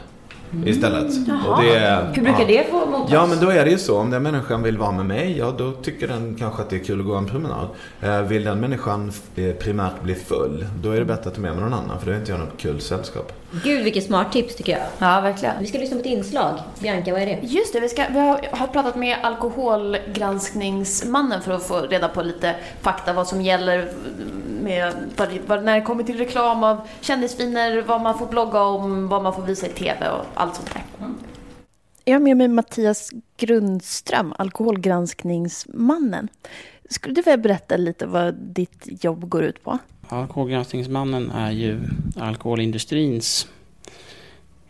Istället. 0.67 1.13
Och 1.49 1.63
det 1.63 1.77
Mm. 1.77 2.07
Hur 2.15 2.23
brukar 2.23 2.41
ja. 2.41 2.47
det 2.47 2.71
få 2.71 2.87
mottas? 2.87 3.13
Ja 3.13 3.27
men 3.27 3.41
då 3.41 3.51
är 3.51 3.65
det 3.65 3.71
ju 3.71 3.79
så. 3.79 3.99
Om 3.99 4.11
den 4.11 4.23
människan 4.23 4.63
vill 4.63 4.79
vara 4.79 4.93
med 4.93 5.07
mig, 5.07 5.39
ja 5.39 5.55
då 5.59 5.73
tycker 5.73 6.09
den 6.09 6.37
kanske 6.39 6.63
att 6.63 6.71
det 6.71 6.77
är 6.77 6.85
kul 6.85 7.01
att 7.01 7.07
gå 7.07 7.15
en 7.15 7.27
promenad. 7.27 7.69
Eh, 8.03 8.21
vill 8.21 8.45
den 8.45 8.61
människan 8.61 9.13
eh, 9.37 9.53
primärt 9.53 10.03
bli 10.03 10.15
full, 10.15 10.67
då 10.83 10.91
är 10.91 10.99
det 10.99 11.05
bättre 11.05 11.29
att 11.29 11.35
ta 11.35 11.41
med 11.41 11.53
mig 11.53 11.61
någon 11.65 11.75
annan. 11.75 11.99
För 11.99 12.07
då 12.07 12.13
är 12.13 12.17
inte 12.17 12.31
jag 12.31 12.41
något 12.41 12.57
kul 12.59 12.81
sällskap. 12.81 13.33
Gud 13.65 13.85
vilket 13.85 14.05
smart 14.05 14.33
tips 14.33 14.57
tycker 14.57 14.73
jag. 14.73 14.83
Ja, 14.99 15.21
verkligen. 15.21 15.55
Vi 15.61 15.67
ska 15.67 15.79
lyssna 15.79 15.97
på 15.97 16.01
ett 16.01 16.07
inslag. 16.07 16.59
Bianca, 16.81 17.13
vad 17.13 17.23
är 17.23 17.27
det? 17.27 17.39
Just 17.43 17.73
det, 17.73 17.81
vi, 17.81 17.89
ska, 17.89 18.03
vi 18.13 18.19
har, 18.19 18.41
har 18.51 18.67
pratat 18.67 18.97
med 18.97 19.17
Alkoholgranskningsmannen 19.23 21.43
för 21.43 21.53
att 21.53 21.63
få 21.63 21.81
reda 21.81 22.09
på 22.09 22.23
lite 22.23 22.55
fakta 22.81 23.13
vad 23.13 23.27
som 23.27 23.41
gäller 23.41 23.89
med, 24.67 24.95
när 25.65 25.75
det 25.75 25.81
kommer 25.81 26.05
till 26.05 26.19
reklam 26.19 26.65
av 26.65 26.81
kändisviner, 27.01 27.83
vad 27.83 28.01
man 28.01 28.19
får 28.19 28.27
blogga 28.27 28.63
om, 28.63 29.09
vad 29.09 29.23
man 29.23 29.35
får 29.35 29.43
visa 29.43 29.67
i 29.67 29.71
TV 29.71 30.09
och 30.09 30.25
allt 30.35 30.55
sånt 30.55 30.75
där. 30.75 30.83
Jag 32.05 32.15
har 32.15 32.21
med 32.21 32.37
mig 32.37 32.49
Mattias 32.49 33.11
Grundström, 33.37 34.35
Alkoholgranskningsmannen. 34.39 36.29
Skulle 36.91 37.15
du 37.15 37.23
vilja 37.23 37.37
berätta 37.37 37.77
lite 37.77 38.07
vad 38.07 38.35
ditt 38.35 39.05
jobb 39.05 39.29
går 39.29 39.45
ut 39.45 39.65
på? 39.65 39.79
Alkoholgranskningsmannen 40.09 41.31
är 41.31 41.51
ju 41.51 41.81
alkoholindustrins 42.17 43.49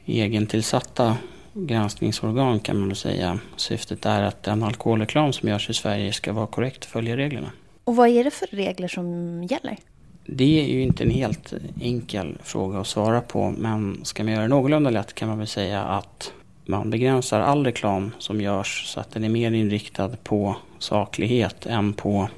egentillsatta 0.05 1.17
granskningsorgan 1.53 2.61
kan 2.61 2.79
man 2.79 2.89
väl 2.89 2.97
säga. 2.97 3.39
Syftet 3.57 4.07
är 4.07 4.23
att 4.23 4.43
den 4.43 4.63
alkoholreklam 4.63 5.33
som 5.33 5.49
görs 5.49 5.71
i 5.71 5.75
Sverige 5.75 6.13
ska 6.13 6.33
vara 6.33 6.47
korrekt 6.47 6.85
och 6.85 6.91
följa 6.91 7.17
reglerna. 7.17 7.51
Och 7.87 7.97
vad 7.97 8.09
är 8.09 8.25
det 8.25 8.31
för 8.31 8.47
regler 8.47 8.89
som 8.89 9.43
gäller? 9.45 9.79
Det 10.25 10.61
är 10.61 10.67
ju 10.67 10.83
inte 10.83 11.05
en 11.05 11.11
helt 11.11 11.53
enkel 11.81 12.39
fråga 12.43 12.79
att 12.79 12.87
svara 12.87 13.21
på 13.21 13.51
men 13.51 14.05
ska 14.05 14.25
man 14.25 14.33
göra 14.33 14.43
det 14.43 14.49
någorlunda 14.49 14.91
lätt 14.91 15.15
kan 15.15 15.29
man 15.29 15.39
väl 15.39 15.47
säga 15.47 15.83
att 15.83 16.33
man 16.65 16.91
begränsar 16.91 17.41
all 17.41 17.65
reklam 17.65 18.11
som 18.19 18.41
görs 18.41 18.87
så 18.87 19.01
att 19.01 19.11
den 19.11 19.25
är 19.25 19.29
mer 19.29 19.53
inriktad 19.53 20.09
på 20.09 20.57
saklighet 20.79 21.67
än 21.67 21.93
på 21.93 22.29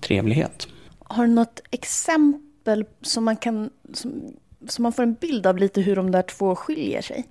trevlighet. 0.00 0.68
Har 0.98 1.26
du 1.26 1.32
något 1.32 1.60
exempel 1.70 2.84
som 3.02 3.24
man 3.24 3.36
kan 3.36 3.70
som, 3.92 4.22
som 4.68 4.82
man 4.82 4.92
får 4.92 5.02
en 5.02 5.14
bild 5.14 5.46
av 5.46 5.58
lite 5.58 5.80
hur 5.80 5.96
de 5.96 6.10
där 6.10 6.22
två 6.22 6.56
skiljer 6.56 7.02
sig? 7.02 7.24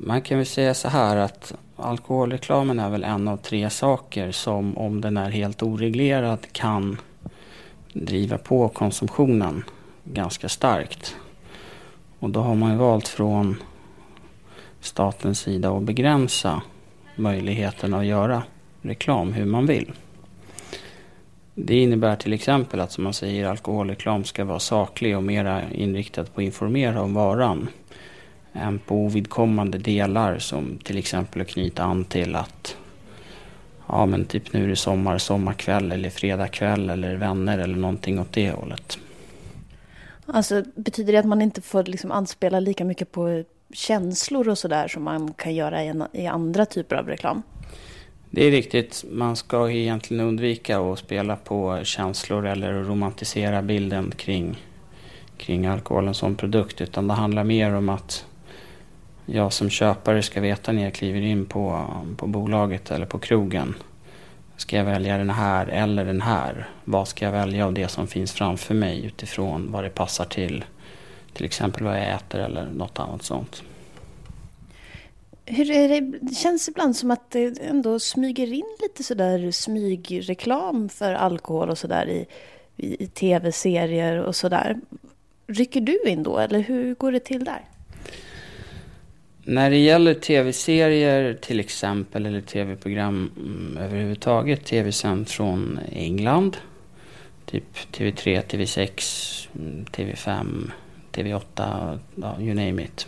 Man 0.00 0.22
kan 0.22 0.38
väl 0.38 0.46
säga 0.46 0.74
så 0.74 0.88
här 0.88 1.16
att 1.16 1.54
alkoholreklamen 1.76 2.78
är 2.78 2.90
väl 2.90 3.04
en 3.04 3.28
av 3.28 3.36
tre 3.36 3.70
saker 3.70 4.32
som 4.32 4.78
om 4.78 5.00
den 5.00 5.16
är 5.16 5.30
helt 5.30 5.62
oreglerad 5.62 6.46
kan 6.52 7.00
driva 7.92 8.38
på 8.38 8.68
konsumtionen 8.68 9.64
ganska 10.04 10.48
starkt. 10.48 11.16
Och 12.18 12.30
då 12.30 12.40
har 12.40 12.54
man 12.54 12.70
ju 12.70 12.76
valt 12.76 13.08
från 13.08 13.62
statens 14.80 15.40
sida 15.40 15.70
att 15.70 15.82
begränsa 15.82 16.62
möjligheten 17.16 17.94
att 17.94 18.06
göra 18.06 18.42
reklam 18.82 19.32
hur 19.32 19.44
man 19.44 19.66
vill. 19.66 19.92
Det 21.54 21.82
innebär 21.82 22.16
till 22.16 22.32
exempel 22.32 22.80
att 22.80 22.92
som 22.92 23.04
man 23.04 23.14
säger 23.14 23.46
alkoholreklam 23.46 24.24
ska 24.24 24.44
vara 24.44 24.58
saklig 24.58 25.16
och 25.16 25.22
mera 25.22 25.70
inriktad 25.70 26.24
på 26.24 26.40
att 26.40 26.44
informera 26.44 27.02
om 27.02 27.14
varan 27.14 27.68
än 28.52 28.78
på 28.78 28.96
ovidkommande 28.96 29.78
delar 29.78 30.38
som 30.38 30.78
till 30.84 30.98
exempel 30.98 31.42
att 31.42 31.48
knyta 31.48 31.82
an 31.82 32.04
till 32.04 32.36
att 32.36 32.76
ja 33.86 34.06
men 34.06 34.24
typ 34.24 34.52
nu 34.52 34.64
är 34.64 34.68
det 34.68 34.76
sommar, 34.76 35.18
sommarkväll 35.18 35.92
eller 35.92 36.10
fredagkväll 36.10 36.90
eller 36.90 37.16
vänner 37.16 37.58
eller 37.58 37.76
någonting 37.76 38.20
åt 38.20 38.32
det 38.32 38.50
hållet. 38.50 38.98
Alltså, 40.26 40.62
betyder 40.74 41.12
det 41.12 41.18
att 41.18 41.26
man 41.26 41.42
inte 41.42 41.60
får 41.62 41.84
liksom 41.84 42.12
anspela 42.12 42.60
lika 42.60 42.84
mycket 42.84 43.12
på 43.12 43.44
känslor 43.72 44.48
och 44.48 44.58
sådär 44.58 44.88
som 44.88 45.02
man 45.02 45.32
kan 45.32 45.54
göra 45.54 45.84
i, 45.84 45.88
en, 45.88 46.04
i 46.12 46.26
andra 46.26 46.66
typer 46.66 46.96
av 46.96 47.06
reklam? 47.06 47.42
Det 48.30 48.44
är 48.44 48.50
riktigt, 48.50 49.04
man 49.10 49.36
ska 49.36 49.70
egentligen 49.70 50.24
undvika 50.26 50.80
att 50.80 50.98
spela 50.98 51.36
på 51.36 51.80
känslor 51.82 52.46
eller 52.46 52.72
romantisera 52.72 53.62
bilden 53.62 54.12
kring, 54.16 54.62
kring 55.36 55.66
alkoholen 55.66 56.14
som 56.14 56.34
produkt 56.34 56.80
utan 56.80 57.08
det 57.08 57.14
handlar 57.14 57.44
mer 57.44 57.74
om 57.74 57.88
att 57.88 58.24
jag 59.32 59.52
som 59.52 59.70
köpare 59.70 60.22
ska 60.22 60.40
veta 60.40 60.72
när 60.72 60.82
jag 60.82 60.94
kliver 60.94 61.20
in 61.20 61.46
på, 61.46 61.86
på 62.16 62.26
bolaget 62.26 62.90
eller 62.90 63.06
på 63.06 63.18
krogen. 63.18 63.74
Ska 64.56 64.76
jag 64.76 64.84
välja 64.84 65.18
den 65.18 65.30
här 65.30 65.66
eller 65.66 66.04
den 66.04 66.20
här? 66.20 66.68
Vad 66.84 67.08
ska 67.08 67.24
jag 67.24 67.32
välja 67.32 67.66
av 67.66 67.72
det 67.72 67.88
som 67.88 68.06
finns 68.06 68.32
framför 68.32 68.74
mig 68.74 69.04
utifrån 69.04 69.72
vad 69.72 69.84
det 69.84 69.90
passar 69.90 70.24
till? 70.24 70.64
Till 71.32 71.44
exempel 71.44 71.84
vad 71.84 71.96
jag 71.96 72.08
äter 72.08 72.40
eller 72.40 72.66
något 72.66 72.98
annat 72.98 73.22
sånt. 73.22 73.62
Hur 75.44 75.70
är 75.70 75.88
det? 75.88 76.00
det 76.20 76.34
känns 76.34 76.68
ibland 76.68 76.96
som 76.96 77.10
att 77.10 77.30
det 77.30 77.60
ändå 77.60 78.00
smyger 78.00 78.52
in 78.52 78.76
lite 78.82 79.02
sådär 79.02 79.50
smygreklam 79.50 80.88
för 80.88 81.12
alkohol 81.14 81.70
och 81.70 81.78
sådär 81.78 82.08
i, 82.08 82.26
i, 82.76 83.04
i 83.04 83.06
tv-serier 83.06 84.18
och 84.18 84.36
sådär. 84.36 84.80
Rycker 85.46 85.80
du 85.80 86.02
in 86.06 86.22
då 86.22 86.38
eller 86.38 86.60
hur 86.60 86.94
går 86.94 87.12
det 87.12 87.20
till 87.20 87.44
där? 87.44 87.64
När 89.48 89.70
det 89.70 89.76
gäller 89.76 90.14
tv-serier 90.14 91.34
till 91.34 91.60
exempel 91.60 92.26
eller 92.26 92.40
tv-program 92.40 93.30
mm, 93.36 93.76
överhuvudtaget 93.76 94.64
tv-sänd 94.64 95.28
från 95.28 95.78
England. 95.92 96.56
Typ 97.44 97.64
TV3, 97.92 98.42
TV6, 98.42 99.48
TV5, 99.92 100.70
TV8, 101.12 101.98
ja, 102.14 102.40
you 102.40 102.54
name 102.54 102.82
it. 102.82 103.06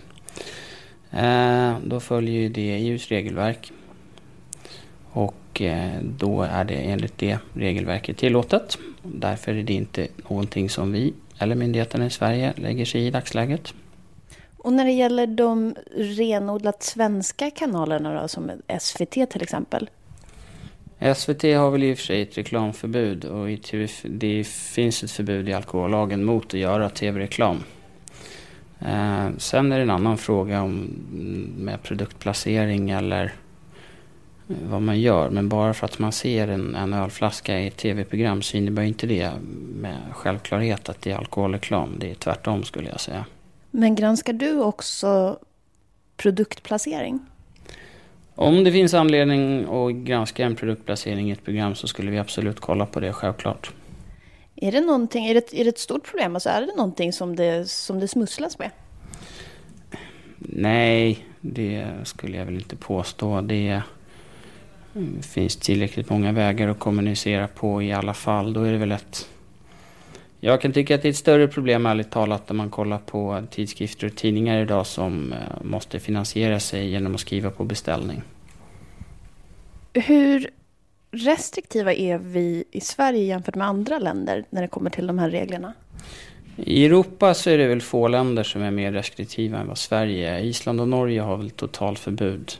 Eh, 1.10 1.78
då 1.84 2.00
följer 2.00 2.34
ju 2.34 2.48
det 2.48 2.76
EUs 2.76 3.08
regelverk. 3.08 3.72
Och 5.10 5.62
eh, 5.62 6.00
då 6.02 6.42
är 6.42 6.64
det 6.64 6.74
enligt 6.74 7.18
det 7.18 7.38
regelverket 7.54 8.16
tillåtet. 8.16 8.78
Därför 9.02 9.54
är 9.54 9.62
det 9.62 9.72
inte 9.72 10.08
någonting 10.28 10.70
som 10.70 10.92
vi 10.92 11.12
eller 11.38 11.54
myndigheterna 11.54 12.06
i 12.06 12.10
Sverige 12.10 12.52
lägger 12.56 12.84
sig 12.84 13.00
i 13.00 13.06
i 13.06 13.10
dagsläget. 13.10 13.74
Och 14.62 14.72
när 14.72 14.84
det 14.84 14.90
gäller 14.90 15.26
de 15.26 15.74
renodlat 15.94 16.82
svenska 16.82 17.50
kanalerna 17.50 18.22
då, 18.22 18.28
som 18.28 18.50
SVT 18.80 19.30
till 19.30 19.42
exempel? 19.42 19.90
SVT 21.14 21.42
har 21.42 21.70
väl 21.70 21.82
i 21.82 21.94
och 21.94 21.98
för 21.98 22.04
sig 22.04 22.22
ett 22.22 22.38
reklamförbud 22.38 23.24
och 23.24 23.46
det 24.04 24.46
finns 24.46 25.02
ett 25.02 25.10
förbud 25.10 25.48
i 25.48 25.52
alkohollagen 25.52 26.24
mot 26.24 26.46
att 26.46 26.60
göra 26.60 26.90
tv-reklam. 26.90 27.56
Eh, 28.80 29.28
sen 29.38 29.72
är 29.72 29.76
det 29.76 29.82
en 29.82 29.90
annan 29.90 30.18
fråga 30.18 30.62
om 30.62 30.70
mm, 31.12 31.54
med 31.56 31.82
produktplacering 31.82 32.90
eller 32.90 33.24
eh, 34.48 34.56
vad 34.70 34.82
man 34.82 35.00
gör. 35.00 35.30
Men 35.30 35.48
bara 35.48 35.74
för 35.74 35.84
att 35.84 35.98
man 35.98 36.12
ser 36.12 36.48
en, 36.48 36.74
en 36.74 36.92
ölflaska 36.92 37.60
i 37.60 37.66
ett 37.66 37.76
tv-program 37.76 38.42
så 38.42 38.56
innebär 38.56 38.82
inte 38.82 39.06
det 39.06 39.30
med 39.74 39.96
självklarhet 40.12 40.88
att 40.88 41.02
det 41.02 41.10
är 41.10 41.16
alkoholreklam. 41.16 41.94
Det 41.98 42.10
är 42.10 42.14
tvärtom 42.14 42.64
skulle 42.64 42.88
jag 42.88 43.00
säga. 43.00 43.24
Men 43.70 43.94
granskar 43.94 44.32
du 44.32 44.60
också 44.60 45.38
produktplacering? 46.16 47.20
Om 48.34 48.64
det 48.64 48.72
finns 48.72 48.94
anledning 48.94 49.64
att 49.64 49.94
granska 49.94 50.44
en 50.44 50.56
produktplacering 50.56 51.28
i 51.28 51.32
ett 51.32 51.44
program 51.44 51.74
så 51.74 51.88
skulle 51.88 52.10
vi 52.10 52.18
absolut 52.18 52.60
kolla 52.60 52.86
på 52.86 53.00
det, 53.00 53.12
självklart. 53.12 53.72
Är 54.56 54.72
det, 54.72 54.80
någonting, 54.80 55.26
är 55.26 55.34
det, 55.34 55.54
är 55.54 55.64
det 55.64 55.70
ett 55.70 55.78
stort 55.78 56.10
problem? 56.10 56.36
Alltså 56.36 56.48
är 56.48 56.60
det 56.60 56.76
någonting 56.76 57.12
som 57.12 57.36
det, 57.36 57.70
som 57.70 58.00
det 58.00 58.08
smusslas 58.08 58.58
med? 58.58 58.70
Nej, 60.38 61.26
det 61.40 61.86
skulle 62.04 62.36
jag 62.36 62.44
väl 62.44 62.54
inte 62.54 62.76
påstå. 62.76 63.40
Det 63.40 63.82
finns 65.20 65.56
tillräckligt 65.56 66.10
många 66.10 66.32
vägar 66.32 66.68
att 66.68 66.78
kommunicera 66.78 67.48
på 67.48 67.82
i 67.82 67.92
alla 67.92 68.14
fall. 68.14 68.52
Då 68.52 68.62
är 68.62 68.72
det 68.72 68.78
väl 68.78 68.92
ett 68.92 69.28
jag 70.40 70.60
kan 70.60 70.72
tycka 70.72 70.94
att 70.94 71.02
det 71.02 71.08
är 71.08 71.10
ett 71.10 71.16
större 71.16 71.48
problem 71.48 71.86
ärligt 71.86 72.10
talat 72.10 72.48
när 72.48 72.56
man 72.56 72.70
kollar 72.70 72.98
på 72.98 73.42
tidskrifter 73.50 74.06
och 74.06 74.16
tidningar 74.16 74.62
idag 74.62 74.86
som 74.86 75.32
eh, 75.32 75.38
måste 75.62 76.00
finansiera 76.00 76.60
sig 76.60 76.90
genom 76.90 77.14
att 77.14 77.20
skriva 77.20 77.50
på 77.50 77.64
beställning. 77.64 78.22
Hur 79.94 80.50
restriktiva 81.10 81.92
är 81.92 82.18
vi 82.18 82.64
i 82.70 82.80
Sverige 82.80 83.24
jämfört 83.24 83.54
med 83.54 83.66
andra 83.66 83.98
länder 83.98 84.44
när 84.50 84.62
det 84.62 84.68
kommer 84.68 84.90
till 84.90 85.06
de 85.06 85.18
här 85.18 85.30
reglerna? 85.30 85.72
I 86.56 86.86
Europa 86.86 87.34
så 87.34 87.50
är 87.50 87.58
det 87.58 87.66
väl 87.66 87.80
få 87.80 88.08
länder 88.08 88.42
som 88.42 88.62
är 88.62 88.70
mer 88.70 88.92
restriktiva 88.92 89.58
än 89.58 89.68
vad 89.68 89.78
Sverige 89.78 90.30
är. 90.30 90.38
Island 90.38 90.80
och 90.80 90.88
Norge 90.88 91.20
har 91.20 91.36
väl 91.36 91.50
totalförbud. 91.50 92.52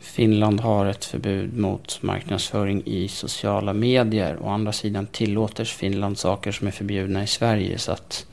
Finland 0.00 0.60
har 0.60 0.86
ett 0.86 1.04
förbud 1.04 1.56
mot 1.56 2.02
marknadsföring 2.02 2.82
i 2.86 3.08
sociala 3.08 3.72
medier. 3.72 4.38
Å 4.42 4.48
andra 4.48 4.72
sidan 4.72 5.06
tillåter 5.06 5.64
Finland 5.64 6.18
saker 6.18 6.52
som 6.52 6.66
är 6.66 6.70
förbjudna 6.70 7.22
i 7.22 7.26
Sverige. 7.26 7.78
Så 7.78 7.92
att 7.92 8.26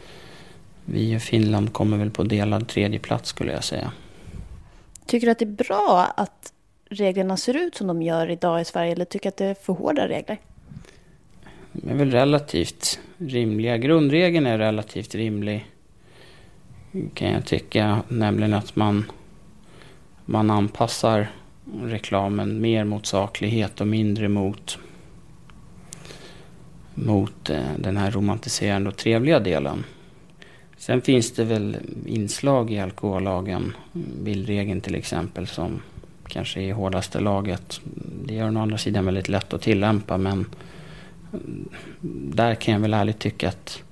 vi 0.86 1.18
och 1.18 1.22
Finland 1.22 1.74
kommer 1.74 1.98
väl 1.98 2.12
på 2.12 2.24
delad 2.24 2.68
tredje 2.68 3.00
plats 3.00 3.30
skulle 3.30 3.52
jag 3.52 3.64
säga. 3.64 3.92
Tycker 5.06 5.28
du 5.28 5.32
att 5.32 5.40
det 5.40 5.46
är 5.46 5.64
bra 5.68 6.14
att 6.18 6.54
reglerna 6.90 7.38
ser 7.38 7.58
ut 7.58 7.76
som 7.76 7.88
de 7.88 8.02
gör 8.02 8.30
idag 8.30 8.62
i 8.62 8.66
Sverige 8.66 8.92
eller 8.92 9.06
tycker 9.06 9.24
du 9.24 9.30
att 9.30 9.38
det 9.38 9.46
är 9.46 9.54
för 9.54 9.74
hårda 9.74 10.08
regler? 10.08 10.38
De 11.72 11.90
är 11.90 11.96
väl 11.96 12.12
relativt 12.12 13.00
rimliga. 13.18 13.78
Grundregeln 13.78 14.46
är 14.46 14.58
relativt 14.58 15.16
rimlig 15.16 15.66
kan 17.14 17.32
jag 17.32 17.46
tycka. 17.46 18.02
Nämligen 18.08 18.54
att 18.54 18.76
man, 18.76 19.12
man 20.26 20.52
anpassar 20.52 21.28
reklamen 21.82 22.62
mer 22.62 22.84
mot 22.84 23.06
saklighet 23.06 23.82
och 23.82 23.88
mindre 23.88 24.28
mot, 24.28 24.78
mot 26.94 27.50
eh, 27.50 27.74
den 27.78 27.98
här 27.98 28.12
romantiserande 28.12 28.90
och 28.90 28.98
trevliga 28.98 29.40
delen. 29.40 29.84
Sen 30.78 31.02
finns 31.02 31.32
det 31.32 31.44
väl 31.44 31.78
inslag 32.06 32.72
i 32.72 32.80
alkohollagen, 32.80 33.74
bildregeln 34.24 34.82
till 34.82 34.96
exempel, 34.96 35.48
som 35.48 35.82
kanske 36.28 36.60
är 36.60 36.64
i 36.64 36.72
hårdaste 36.72 37.20
laget. 37.20 37.82
Det 38.26 38.34
gör 38.34 38.46
den 38.46 38.58
å 38.58 38.62
andra 38.62 38.78
sidan 38.78 39.06
väldigt 39.06 39.30
lätt 39.30 39.54
att 39.54 39.62
tillämpa 39.62 40.18
men 40.18 40.46
där 42.32 42.56
kan 42.56 42.74
jag 42.74 42.82
väl 42.82 42.94
ärligt 42.94 43.20
tycka 43.20 43.50
att 43.50 43.84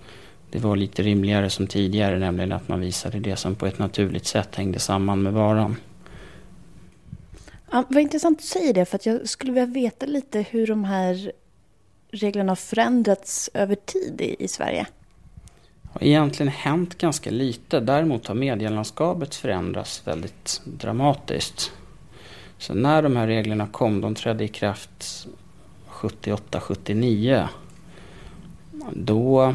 det 0.51 0.59
var 0.59 0.75
lite 0.75 1.03
rimligare 1.03 1.49
som 1.49 1.67
tidigare, 1.67 2.19
nämligen 2.19 2.51
att 2.51 2.67
man 2.67 2.79
visade 2.79 3.19
det 3.19 3.35
som 3.35 3.55
på 3.55 3.65
ett 3.65 3.79
naturligt 3.79 4.25
sätt 4.25 4.55
hängde 4.55 4.79
samman 4.79 5.21
med 5.21 5.33
varan. 5.33 5.75
Ja, 7.71 7.83
vad 7.89 8.01
intressant 8.01 8.39
att 8.39 8.45
säga 8.45 8.73
det, 8.73 8.85
för 8.85 8.95
att 8.95 9.05
jag 9.05 9.29
skulle 9.29 9.51
vilja 9.51 9.65
veta 9.65 10.05
lite 10.05 10.41
hur 10.41 10.67
de 10.67 10.83
här 10.83 11.31
reglerna 12.11 12.51
har 12.51 12.55
förändrats 12.55 13.49
över 13.53 13.75
tid 13.75 14.21
i, 14.21 14.35
i 14.43 14.47
Sverige. 14.47 14.87
Det 15.83 15.89
har 15.91 16.03
egentligen 16.03 16.51
hänt 16.51 16.97
ganska 16.97 17.29
lite. 17.29 17.79
Däremot 17.79 18.27
har 18.27 18.35
medielandskapet 18.35 19.35
förändrats 19.35 20.07
väldigt 20.07 20.61
dramatiskt. 20.63 21.71
Så 22.57 22.73
när 22.73 23.01
de 23.01 23.15
här 23.15 23.27
reglerna 23.27 23.67
kom, 23.67 24.01
de 24.01 24.15
trädde 24.15 24.43
i 24.43 24.47
kraft 24.47 25.27
78-79. 25.89 27.47
Då 28.93 29.53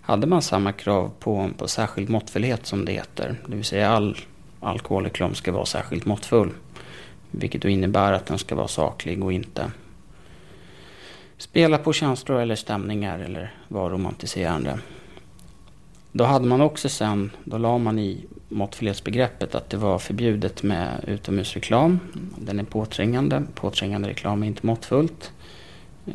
hade 0.00 0.26
man 0.26 0.42
samma 0.42 0.72
krav 0.72 1.10
på, 1.18 1.50
på 1.56 1.68
särskild 1.68 2.10
måttfullhet 2.10 2.66
som 2.66 2.84
det 2.84 2.92
heter. 2.92 3.36
Det 3.46 3.56
vill 3.56 3.64
säga 3.64 3.90
all 3.90 4.16
alkoholreklam 4.60 5.34
ska 5.34 5.52
vara 5.52 5.66
särskilt 5.66 6.04
måttfull. 6.04 6.50
Vilket 7.30 7.62
då 7.62 7.68
innebär 7.68 8.12
att 8.12 8.26
den 8.26 8.38
ska 8.38 8.54
vara 8.54 8.68
saklig 8.68 9.24
och 9.24 9.32
inte 9.32 9.70
spela 11.42 11.78
på 11.78 11.92
känslor 11.92 12.40
eller 12.40 12.56
stämningar 12.56 13.18
eller 13.18 13.54
vara 13.68 13.92
romantiserande. 13.92 14.78
Då 16.12 16.24
hade 16.24 16.46
man 16.46 16.60
också 16.60 16.88
sen, 16.88 17.30
då 17.44 17.58
la 17.58 17.78
man 17.78 17.98
i 17.98 18.24
måttfullhetsbegreppet 18.48 19.54
att 19.54 19.70
det 19.70 19.76
var 19.76 19.98
förbjudet 19.98 20.62
med 20.62 21.04
utomhusreklam. 21.06 22.00
Den 22.38 22.58
är 22.58 22.64
påträngande, 22.64 23.42
påträngande 23.54 24.08
reklam 24.08 24.42
är 24.42 24.46
inte 24.46 24.66
måttfullt. 24.66 25.32
Eh, 26.06 26.14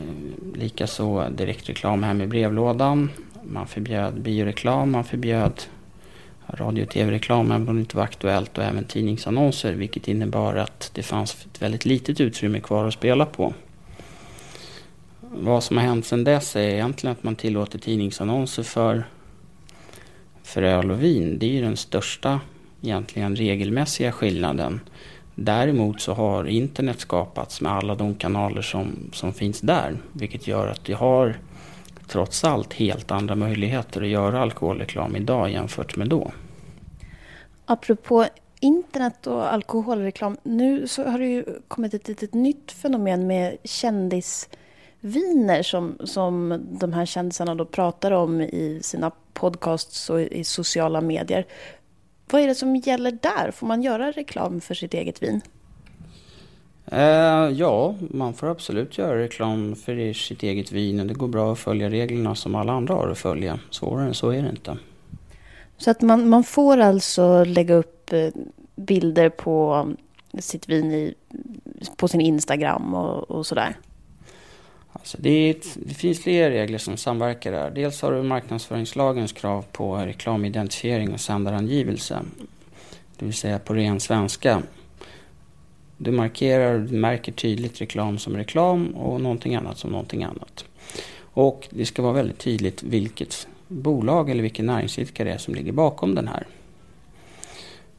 likaså 0.56 1.30
direktreklam 1.30 2.04
hem 2.04 2.21
i 2.21 2.28
brevlådan. 2.28 3.12
Man 3.43 3.67
förbjöd 3.67 4.21
bioreklam, 4.21 4.91
man 4.91 5.04
förbjöd 5.04 5.62
radio 6.47 6.84
och 6.84 6.89
tv-reklam 6.89 7.65
borde 7.65 7.79
inte 7.79 7.97
var 7.97 8.03
aktuellt 8.03 8.58
och 8.58 8.63
även 8.63 8.84
tidningsannonser 8.84 9.73
vilket 9.73 10.08
innebar 10.08 10.55
att 10.55 10.91
det 10.93 11.03
fanns 11.03 11.45
ett 11.45 11.62
väldigt 11.62 11.86
litet 11.86 12.21
utrymme 12.21 12.60
kvar 12.60 12.88
att 12.88 12.93
spela 12.93 13.25
på. 13.25 13.53
Vad 15.19 15.63
som 15.63 15.77
har 15.77 15.84
hänt 15.84 16.05
sedan 16.05 16.23
dess 16.23 16.55
är 16.55 16.60
egentligen 16.60 17.12
att 17.12 17.23
man 17.23 17.36
tillåter 17.36 17.80
tidningsannonser 17.80 18.63
för, 18.63 19.03
för 20.43 20.61
öl 20.61 20.91
och 20.91 21.03
vin. 21.03 21.39
Det 21.39 21.45
är 21.45 21.51
ju 21.51 21.61
den 21.61 21.78
största 21.78 22.39
egentligen 22.82 23.36
regelmässiga 23.36 24.11
skillnaden. 24.11 24.80
Däremot 25.36 26.01
så 26.01 26.13
har 26.13 26.45
internet 26.45 26.99
skapats 26.99 27.61
med 27.61 27.72
alla 27.72 27.95
de 27.95 28.15
kanaler 28.15 28.61
som, 28.61 29.09
som 29.13 29.34
finns 29.34 29.61
där 29.61 29.97
vilket 30.13 30.47
gör 30.47 30.67
att 30.67 30.89
vi 30.89 30.93
har 30.93 31.36
trots 32.07 32.43
allt 32.43 32.74
helt 32.74 33.11
andra 33.11 33.36
möjligheter 33.36 34.01
att 34.01 34.07
göra 34.07 34.41
alkoholreklam 34.41 35.15
idag 35.15 35.51
jämfört 35.51 35.95
med 35.95 36.09
då. 36.09 36.32
Apropå 37.66 38.26
internet 38.59 39.28
och 39.28 39.53
alkoholreklam. 39.53 40.38
Nu 40.43 40.88
så 40.88 41.03
har 41.03 41.20
det 41.20 41.26
ju 41.26 41.45
kommit 41.68 41.93
ett 41.93 42.07
litet 42.07 42.34
nytt 42.34 42.72
fenomen 42.72 43.28
med 43.28 43.57
kändisviner 43.63 45.63
som, 45.63 45.97
som 46.03 46.63
de 46.80 46.93
här 46.93 47.05
kändisarna 47.05 47.55
då 47.55 47.66
pratar 47.66 48.11
om 48.11 48.41
i 48.41 48.80
sina 48.82 49.11
podcasts 49.34 50.09
och 50.09 50.22
i 50.22 50.43
sociala 50.43 51.01
medier. 51.01 51.45
Vad 52.32 52.41
är 52.41 52.47
det 52.47 52.55
som 52.55 52.76
gäller 52.76 53.11
där? 53.11 53.51
Får 53.51 53.68
man 53.68 53.84
göra 53.84 54.11
reklam 54.11 54.61
för 54.61 54.74
sitt 54.74 54.93
eget 54.93 55.24
vin? 55.24 55.41
Eh, 56.86 57.49
ja, 57.49 57.95
man 57.99 58.34
får 58.34 58.47
absolut 58.47 58.97
göra 58.97 59.20
reklam 59.20 59.76
för 59.76 60.13
sitt 60.13 60.43
eget 60.43 60.72
vin 60.72 61.07
det 61.07 61.13
går 61.13 61.28
bra 61.28 61.51
att 61.51 61.59
följa 61.59 61.89
reglerna 61.89 62.36
som 62.36 62.55
alla 62.55 62.74
andra 62.74 62.93
har 62.93 63.07
att 63.07 63.18
följa. 63.18 63.59
Svårare 63.70 64.07
än 64.07 64.13
så 64.13 64.30
är 64.30 64.41
det 64.41 64.49
inte. 64.49 64.78
Så 65.78 65.91
att 65.91 66.01
man, 66.01 66.30
man 66.30 66.43
får 66.43 66.78
alltså 66.78 67.43
lägga 67.43 67.76
upp 67.76 68.13
eh, 68.13 68.30
bilder 68.76 69.30
på 69.30 69.88
sitt 70.39 70.69
vin 70.69 70.91
i, 70.91 71.13
på 71.97 72.07
sin 72.07 72.21
Instagram 72.21 72.93
och, 72.93 73.32
och 73.32 73.45
sådär? 73.45 73.76
Alltså 74.91 75.17
det, 75.21 75.30
är 75.30 75.51
ett, 75.51 75.67
det 75.76 75.93
finns 75.93 76.19
flera 76.19 76.49
regler 76.49 76.78
som 76.78 76.97
samverkar 76.97 77.51
där. 77.51 77.71
Dels 77.71 78.01
har 78.01 78.11
du 78.11 78.23
marknadsföringslagens 78.23 79.32
krav 79.32 79.65
på 79.71 79.95
reklamidentifiering 79.95 81.13
och 81.13 81.19
sändarangivelse. 81.19 82.19
Det 83.17 83.26
vill 83.26 83.34
säga 83.34 83.59
på 83.59 83.73
ren 83.73 83.99
svenska. 83.99 84.61
Du 85.97 86.11
markerar 86.11 86.80
du 86.80 86.97
märker 86.97 87.32
tydligt 87.32 87.82
reklam 87.82 88.17
som 88.17 88.38
reklam 88.38 88.88
och 88.88 89.21
någonting 89.21 89.55
annat 89.55 89.78
som 89.78 89.91
någonting 89.91 90.23
annat. 90.23 90.65
Och 91.19 91.67
det 91.69 91.86
ska 91.86 92.01
vara 92.01 92.13
väldigt 92.13 92.39
tydligt 92.39 92.84
vilket 92.84 93.47
bolag 93.68 94.30
eller 94.30 94.41
vilken 94.41 94.66
näringsidkare 94.66 95.30
det 95.30 95.34
är 95.34 95.38
som 95.38 95.55
ligger 95.55 95.72
bakom 95.72 96.16
den 96.16 96.28
här 96.28 96.47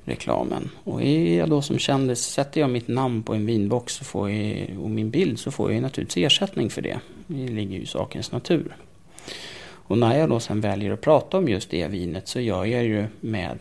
reklamen. 0.05 0.71
Och 0.85 1.03
är 1.03 1.39
jag 1.39 1.51
då 1.51 1.63
som 1.63 1.79
kändis, 1.79 2.21
sätter 2.21 2.61
jag 2.61 2.71
mitt 2.71 2.89
namn 2.89 3.23
på 3.23 3.35
en 3.35 3.47
vinbox 3.47 3.95
så 3.95 4.05
får 4.05 4.31
jag, 4.31 4.69
och 4.83 4.91
min 4.91 5.11
bild 5.11 5.39
så 5.39 5.51
får 5.51 5.73
jag 5.73 5.83
naturligtvis 5.83 6.27
ersättning 6.27 6.71
för 6.71 6.83
det. 6.83 7.01
Det 7.27 7.49
ligger 7.49 7.77
ju 7.77 7.83
i 7.83 7.87
sakens 7.87 8.33
natur. 8.33 8.77
Och 9.89 9.99
när 9.99 10.19
jag 10.19 10.29
då 10.29 10.41
sen 10.41 10.61
väljer 10.61 10.93
att 10.93 11.01
prata 11.01 11.39
om 11.39 11.49
just 11.49 11.71
det 11.71 11.89
vinet 11.89 12.29
så 12.29 12.41
gör 12.41 12.65
jag 12.65 12.85
ju 12.85 13.07
med 13.21 13.59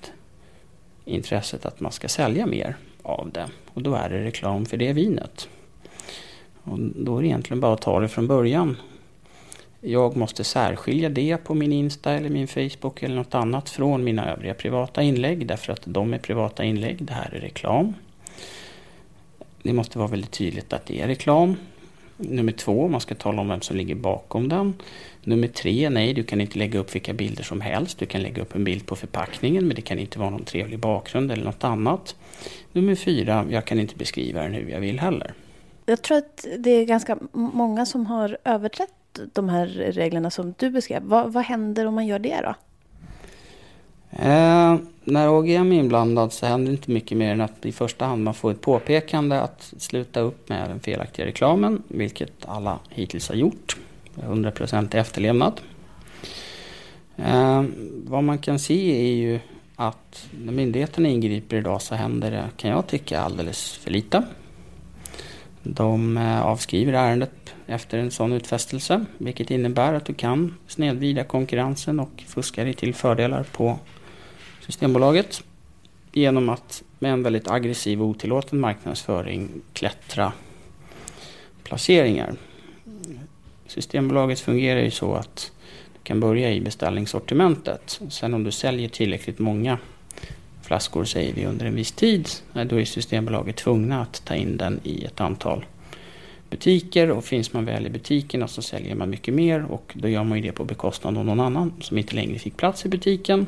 intresset 1.06 1.66
att 1.66 1.80
man 1.80 1.92
ska 1.92 2.08
sälja 2.08 2.46
mer 2.46 2.76
av 3.02 3.32
det. 3.32 3.48
Och 3.74 3.82
då 3.82 3.96
är 3.96 4.10
det 4.10 4.24
reklam 4.24 4.66
för 4.66 4.78
det 4.78 4.94
vinet. 4.94 5.50
Och 6.64 6.80
då 6.80 7.18
är 7.18 7.22
det 7.22 7.28
egentligen 7.28 7.60
bara 7.60 7.74
att 7.74 7.82
ta 7.82 8.00
det 8.00 8.08
från 8.08 8.28
början. 8.28 8.78
Jag 9.88 10.16
måste 10.16 10.44
särskilja 10.44 11.10
det 11.10 11.38
på 11.38 11.54
min 11.54 11.74
Insta 11.74 12.12
eller 12.12 12.30
min 12.30 12.48
Facebook 12.48 13.04
eller 13.04 13.16
något 13.16 13.36
annat 13.36 13.70
från 13.70 14.04
mina 14.04 14.32
övriga 14.32 14.54
privata 14.54 15.02
inlägg 15.02 15.48
därför 15.48 15.74
att 15.74 15.82
de 15.86 16.14
är 16.14 16.18
privata 16.18 16.64
inlägg. 16.64 17.04
Det 17.06 17.14
här 17.14 17.34
är 17.34 17.40
reklam. 17.40 17.94
Det 19.64 19.74
måste 19.74 19.98
vara 19.98 20.08
väldigt 20.08 20.32
tydligt 20.32 20.74
att 20.74 20.86
det 20.86 21.02
är 21.02 21.08
reklam. 21.08 21.56
Nummer 22.18 22.52
två, 22.52 22.88
man 22.88 23.02
ska 23.02 23.16
tala 23.16 23.42
om 23.42 23.48
vem 23.48 23.62
som 23.62 23.78
ligger 23.78 23.96
bakom 23.96 24.50
den. 24.50 24.74
Nummer 25.24 25.48
tre, 25.48 25.90
nej 25.90 26.14
du 26.14 26.24
kan 26.24 26.42
inte 26.42 26.60
lägga 26.60 26.80
upp 26.80 26.96
vilka 26.96 27.14
bilder 27.14 27.44
som 27.44 27.62
helst. 27.62 28.00
Du 28.00 28.06
kan 28.06 28.22
lägga 28.22 28.42
upp 28.42 28.56
en 28.56 28.64
bild 28.64 28.86
på 28.86 28.96
förpackningen 28.96 29.68
men 29.68 29.76
det 29.76 29.82
kan 29.82 30.00
inte 30.00 30.20
vara 30.20 30.30
någon 30.30 30.46
trevlig 30.46 30.80
bakgrund 30.80 31.32
eller 31.32 31.46
något 31.46 31.64
annat. 31.64 32.16
Nummer 32.72 32.96
fyra, 32.96 33.46
jag 33.50 33.66
kan 33.66 33.80
inte 33.80 33.96
beskriva 33.96 34.42
den 34.42 34.54
hur 34.54 34.70
jag 34.70 34.80
vill 34.80 35.00
heller. 35.00 35.34
Jag 35.86 36.02
tror 36.02 36.18
att 36.18 36.46
det 36.58 36.70
är 36.70 36.86
ganska 36.86 37.18
många 37.32 37.86
som 37.86 38.06
har 38.06 38.38
överträtt 38.44 38.90
de 39.34 39.50
här 39.50 39.68
reglerna 39.68 40.30
som 40.30 40.54
du 40.58 40.70
beskrev. 40.70 41.04
Vad, 41.04 41.34
vad 41.34 41.44
händer 41.44 41.86
om 41.86 41.96
man 41.96 42.08
gör 42.08 42.20
det 42.20 42.42
då? 42.42 42.56
Eh, 44.20 44.76
när 45.04 45.30
OGM 45.30 45.72
är 45.72 45.80
inblandad 45.80 46.34
så 46.34 46.46
händer 46.46 46.72
inte 46.72 46.92
mycket 46.92 47.18
mer 47.18 47.32
än 47.32 47.42
att 47.42 47.66
i 47.66 47.72
första 47.72 48.06
hand 48.06 48.24
man 48.24 48.34
får 48.34 48.52
ett 48.52 48.62
påpekande 48.62 49.40
att 49.40 49.74
sluta 49.78 50.20
upp 50.20 50.50
med 50.50 50.70
den 50.70 50.80
felaktiga 50.80 51.26
reklamen, 51.26 51.84
vilket 51.88 52.46
alla 52.46 52.80
hittills 52.90 53.30
har 53.30 53.36
gjort. 53.36 53.78
100% 54.16 54.96
efterlevnad. 54.96 55.62
Eh, 57.18 57.64
vad 58.06 58.24
man 58.24 58.38
kan 58.38 58.60
se 58.60 59.10
är 59.10 59.16
ju 59.16 59.40
att 59.76 60.28
när 60.44 60.54
myndigheterna 60.54 61.10
ingriper 61.10 61.58
idag 61.58 61.82
så 61.82 61.96
händer 61.96 62.32
det, 62.32 62.50
kan 62.58 62.72
jag 62.72 62.88
tycka, 62.88 63.22
alldeles 63.22 63.72
för 63.72 63.92
lite. 63.92 64.24
De 65.68 66.18
eh, 66.18 66.42
avskriver 66.42 66.94
ärendet 66.94 67.56
efter 67.68 67.98
en 67.98 68.12
sån 68.12 68.34
utfästelse, 68.34 69.06
vilket 69.18 69.52
innebär 69.52 69.94
att 69.94 70.06
du 70.06 70.14
kan 70.14 70.56
snedvrida 70.68 71.24
konkurrensen 71.24 72.00
och 72.00 72.24
fuska 72.28 72.64
dig 72.64 72.74
till 72.74 72.96
fördelar 72.96 73.44
på 73.44 73.80
Systembolaget 74.66 75.44
genom 76.12 76.50
att 76.50 76.84
med 77.00 77.14
en 77.14 77.24
väldigt 77.24 77.48
aggressiv 77.48 78.02
och 78.02 78.08
otillåten 78.08 78.60
marknadsföring 78.60 79.50
klättra 79.74 80.34
placeringar. 81.64 82.36
Systembolaget 83.68 84.40
fungerar 84.40 84.82
ju 84.82 84.92
så 84.92 85.14
att 85.14 85.52
du 85.94 86.00
kan 86.04 86.20
börja 86.20 86.52
i 86.52 86.62
beställningssortimentet. 86.62 88.02
Sen 88.10 88.34
om 88.34 88.44
du 88.44 88.52
säljer 88.52 88.90
tillräckligt 88.90 89.40
många 89.40 89.78
flaskor 90.66 91.06
säger 91.06 91.34
vi 91.34 91.46
under 91.46 91.66
en 91.66 91.76
viss 91.76 91.92
tid, 91.92 92.30
då 92.54 92.80
är 92.80 92.86
Systembolaget 92.86 93.56
tvungna 93.56 94.02
att 94.02 94.26
ta 94.26 94.36
in 94.36 94.58
den 94.58 94.80
i 94.84 95.06
ett 95.06 95.22
antal 95.22 95.66
butiker 96.50 97.12
och 97.12 97.26
finns 97.26 97.54
man 97.54 97.66
väl 97.66 97.86
i 97.86 97.90
butikerna 97.90 98.48
så 98.48 98.62
säljer 98.62 98.96
man 98.96 99.10
mycket 99.10 99.34
mer 99.34 99.66
och 99.72 99.94
då 99.96 100.08
gör 100.08 100.24
man 100.24 100.38
ju 100.38 100.44
det 100.44 100.52
på 100.52 100.64
bekostnad 100.64 101.18
av 101.18 101.26
någon 101.26 101.40
annan 101.40 101.74
som 101.82 101.98
inte 101.98 102.16
längre 102.16 102.40
fick 102.40 102.58
plats 102.58 102.86
i 102.86 102.90
butiken. 102.90 103.48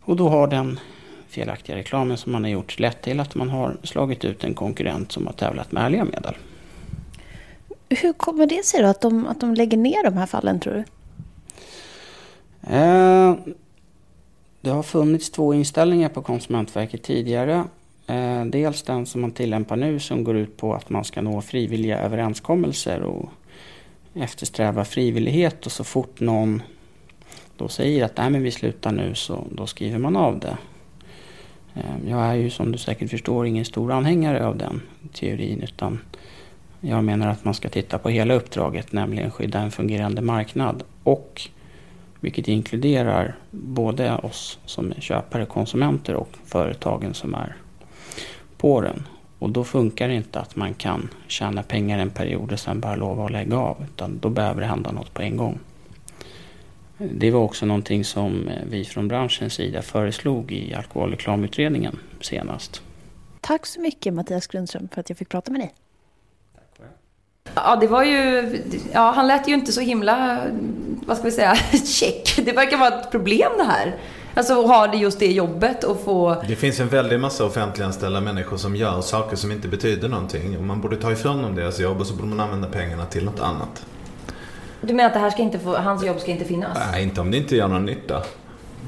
Och 0.00 0.16
då 0.16 0.28
har 0.28 0.46
den 0.46 0.80
felaktiga 1.28 1.76
reklamen 1.76 2.16
som 2.16 2.32
man 2.32 2.44
har 2.44 2.50
gjort 2.50 2.78
lett 2.78 3.02
till 3.02 3.20
att 3.20 3.34
man 3.34 3.50
har 3.50 3.76
slagit 3.82 4.24
ut 4.24 4.44
en 4.44 4.54
konkurrent 4.54 5.12
som 5.12 5.26
har 5.26 5.32
tävlat 5.32 5.72
med 5.72 5.82
ärliga 5.82 6.04
medel. 6.04 6.34
Hur 7.88 8.12
kommer 8.12 8.46
det 8.46 8.64
sig 8.64 8.82
då 8.82 8.88
att 8.88 9.00
de, 9.00 9.26
att 9.26 9.40
de 9.40 9.54
lägger 9.54 9.76
ner 9.76 10.04
de 10.04 10.16
här 10.16 10.26
fallen 10.26 10.60
tror 10.60 10.74
du? 10.74 10.84
Eh, 12.76 13.34
det 14.62 14.70
har 14.70 14.82
funnits 14.82 15.30
två 15.30 15.54
inställningar 15.54 16.08
på 16.08 16.22
Konsumentverket 16.22 17.02
tidigare. 17.02 17.64
Eh, 18.06 18.44
dels 18.44 18.82
den 18.82 19.06
som 19.06 19.20
man 19.20 19.30
tillämpar 19.30 19.76
nu 19.76 20.00
som 20.00 20.24
går 20.24 20.36
ut 20.36 20.56
på 20.56 20.74
att 20.74 20.90
man 20.90 21.04
ska 21.04 21.22
nå 21.22 21.40
frivilliga 21.40 21.98
överenskommelser 21.98 23.02
och 23.02 23.30
eftersträva 24.14 24.84
frivillighet 24.84 25.66
och 25.66 25.72
så 25.72 25.84
fort 25.84 26.20
någon 26.20 26.62
då 27.56 27.68
säger 27.68 28.04
att 28.04 28.16
Nej, 28.16 28.30
men 28.30 28.42
vi 28.42 28.50
slutar 28.50 28.92
nu 28.92 29.14
så 29.14 29.46
då 29.50 29.66
skriver 29.66 29.98
man 29.98 30.16
av 30.16 30.38
det. 30.38 30.56
Eh, 31.74 32.08
jag 32.08 32.20
är 32.20 32.34
ju 32.34 32.50
som 32.50 32.72
du 32.72 32.78
säkert 32.78 33.10
förstår 33.10 33.46
ingen 33.46 33.64
stor 33.64 33.92
anhängare 33.92 34.46
av 34.46 34.56
den 34.56 34.82
teorin 35.12 35.62
utan 35.62 35.98
jag 36.80 37.04
menar 37.04 37.28
att 37.28 37.44
man 37.44 37.54
ska 37.54 37.68
titta 37.68 37.98
på 37.98 38.08
hela 38.08 38.34
uppdraget, 38.34 38.92
nämligen 38.92 39.30
skydda 39.30 39.58
en 39.58 39.70
fungerande 39.70 40.22
marknad 40.22 40.82
och 41.02 41.48
vilket 42.22 42.48
inkluderar 42.48 43.34
både 43.50 44.16
oss 44.16 44.58
som 44.66 44.92
är 44.92 45.00
köpare, 45.00 45.46
konsumenter 45.46 46.14
och 46.14 46.36
företagen 46.44 47.14
som 47.14 47.34
är 47.34 47.56
på 48.56 48.80
den. 48.80 49.08
Och 49.38 49.50
då 49.50 49.64
funkar 49.64 50.08
det 50.08 50.14
inte 50.14 50.40
att 50.40 50.56
man 50.56 50.74
kan 50.74 51.08
tjäna 51.26 51.62
pengar 51.62 51.98
en 51.98 52.10
period 52.10 52.52
och 52.52 52.60
sen 52.60 52.80
bara 52.80 52.96
lova 52.96 53.24
att 53.24 53.32
lägga 53.32 53.56
av. 53.56 53.76
Utan 53.84 54.18
då 54.18 54.28
behöver 54.28 54.60
det 54.60 54.66
hända 54.66 54.92
något 54.92 55.14
på 55.14 55.22
en 55.22 55.36
gång. 55.36 55.58
Det 56.98 57.30
var 57.30 57.40
också 57.40 57.66
någonting 57.66 58.04
som 58.04 58.50
vi 58.70 58.84
från 58.84 59.08
branschens 59.08 59.54
sida 59.54 59.82
föreslog 59.82 60.52
i 60.52 60.74
alkoholreklamutredningen 60.74 61.98
senast. 62.20 62.82
Tack 63.40 63.66
så 63.66 63.80
mycket 63.80 64.14
Mattias 64.14 64.46
Grundström 64.46 64.88
för 64.88 65.00
att 65.00 65.08
jag 65.08 65.18
fick 65.18 65.28
prata 65.28 65.50
med 65.50 65.60
dig. 65.60 65.72
Ja, 67.54 67.76
det 67.76 67.86
var 67.86 68.04
ju... 68.04 68.58
Ja, 68.92 69.12
han 69.16 69.26
lät 69.26 69.48
ju 69.48 69.54
inte 69.54 69.72
så 69.72 69.80
himla, 69.80 70.38
vad 71.06 71.16
ska 71.16 71.24
vi 71.24 71.32
säga, 71.32 71.54
check. 71.84 72.36
Det 72.44 72.52
verkar 72.52 72.76
vara 72.76 73.00
ett 73.00 73.10
problem 73.10 73.52
det 73.56 73.64
här. 73.64 73.96
Alltså 74.34 74.60
att 74.60 74.66
ha 74.66 74.86
det 74.86 74.96
just 74.96 75.18
det 75.18 75.32
jobbet 75.32 75.84
och 75.84 76.00
få... 76.04 76.42
Det 76.48 76.56
finns 76.56 76.80
en 76.80 76.88
väldig 76.88 77.20
massa 77.20 77.44
offentliganställda 77.44 78.20
människor 78.20 78.56
som 78.56 78.76
gör 78.76 79.00
saker 79.00 79.36
som 79.36 79.52
inte 79.52 79.68
betyder 79.68 80.08
någonting. 80.08 80.56
Och 80.58 80.64
man 80.64 80.80
borde 80.80 80.96
ta 80.96 81.12
ifrån 81.12 81.42
dem 81.42 81.54
deras 81.54 81.80
jobb 81.80 82.00
och 82.00 82.06
så 82.06 82.14
borde 82.14 82.28
man 82.28 82.40
använda 82.40 82.68
pengarna 82.68 83.06
till 83.06 83.24
något 83.24 83.40
annat. 83.40 83.86
Du 84.80 84.94
menar 84.94 85.08
att 85.08 85.14
det 85.14 85.20
här 85.20 85.30
ska 85.30 85.42
inte 85.42 85.58
få, 85.58 85.76
hans 85.76 86.04
jobb 86.04 86.20
ska 86.20 86.30
inte 86.30 86.44
finnas? 86.44 86.78
Nej, 86.92 87.02
inte 87.02 87.20
om 87.20 87.30
det 87.30 87.36
inte 87.36 87.56
gör 87.56 87.68
någon 87.68 87.84
nytta. 87.86 88.22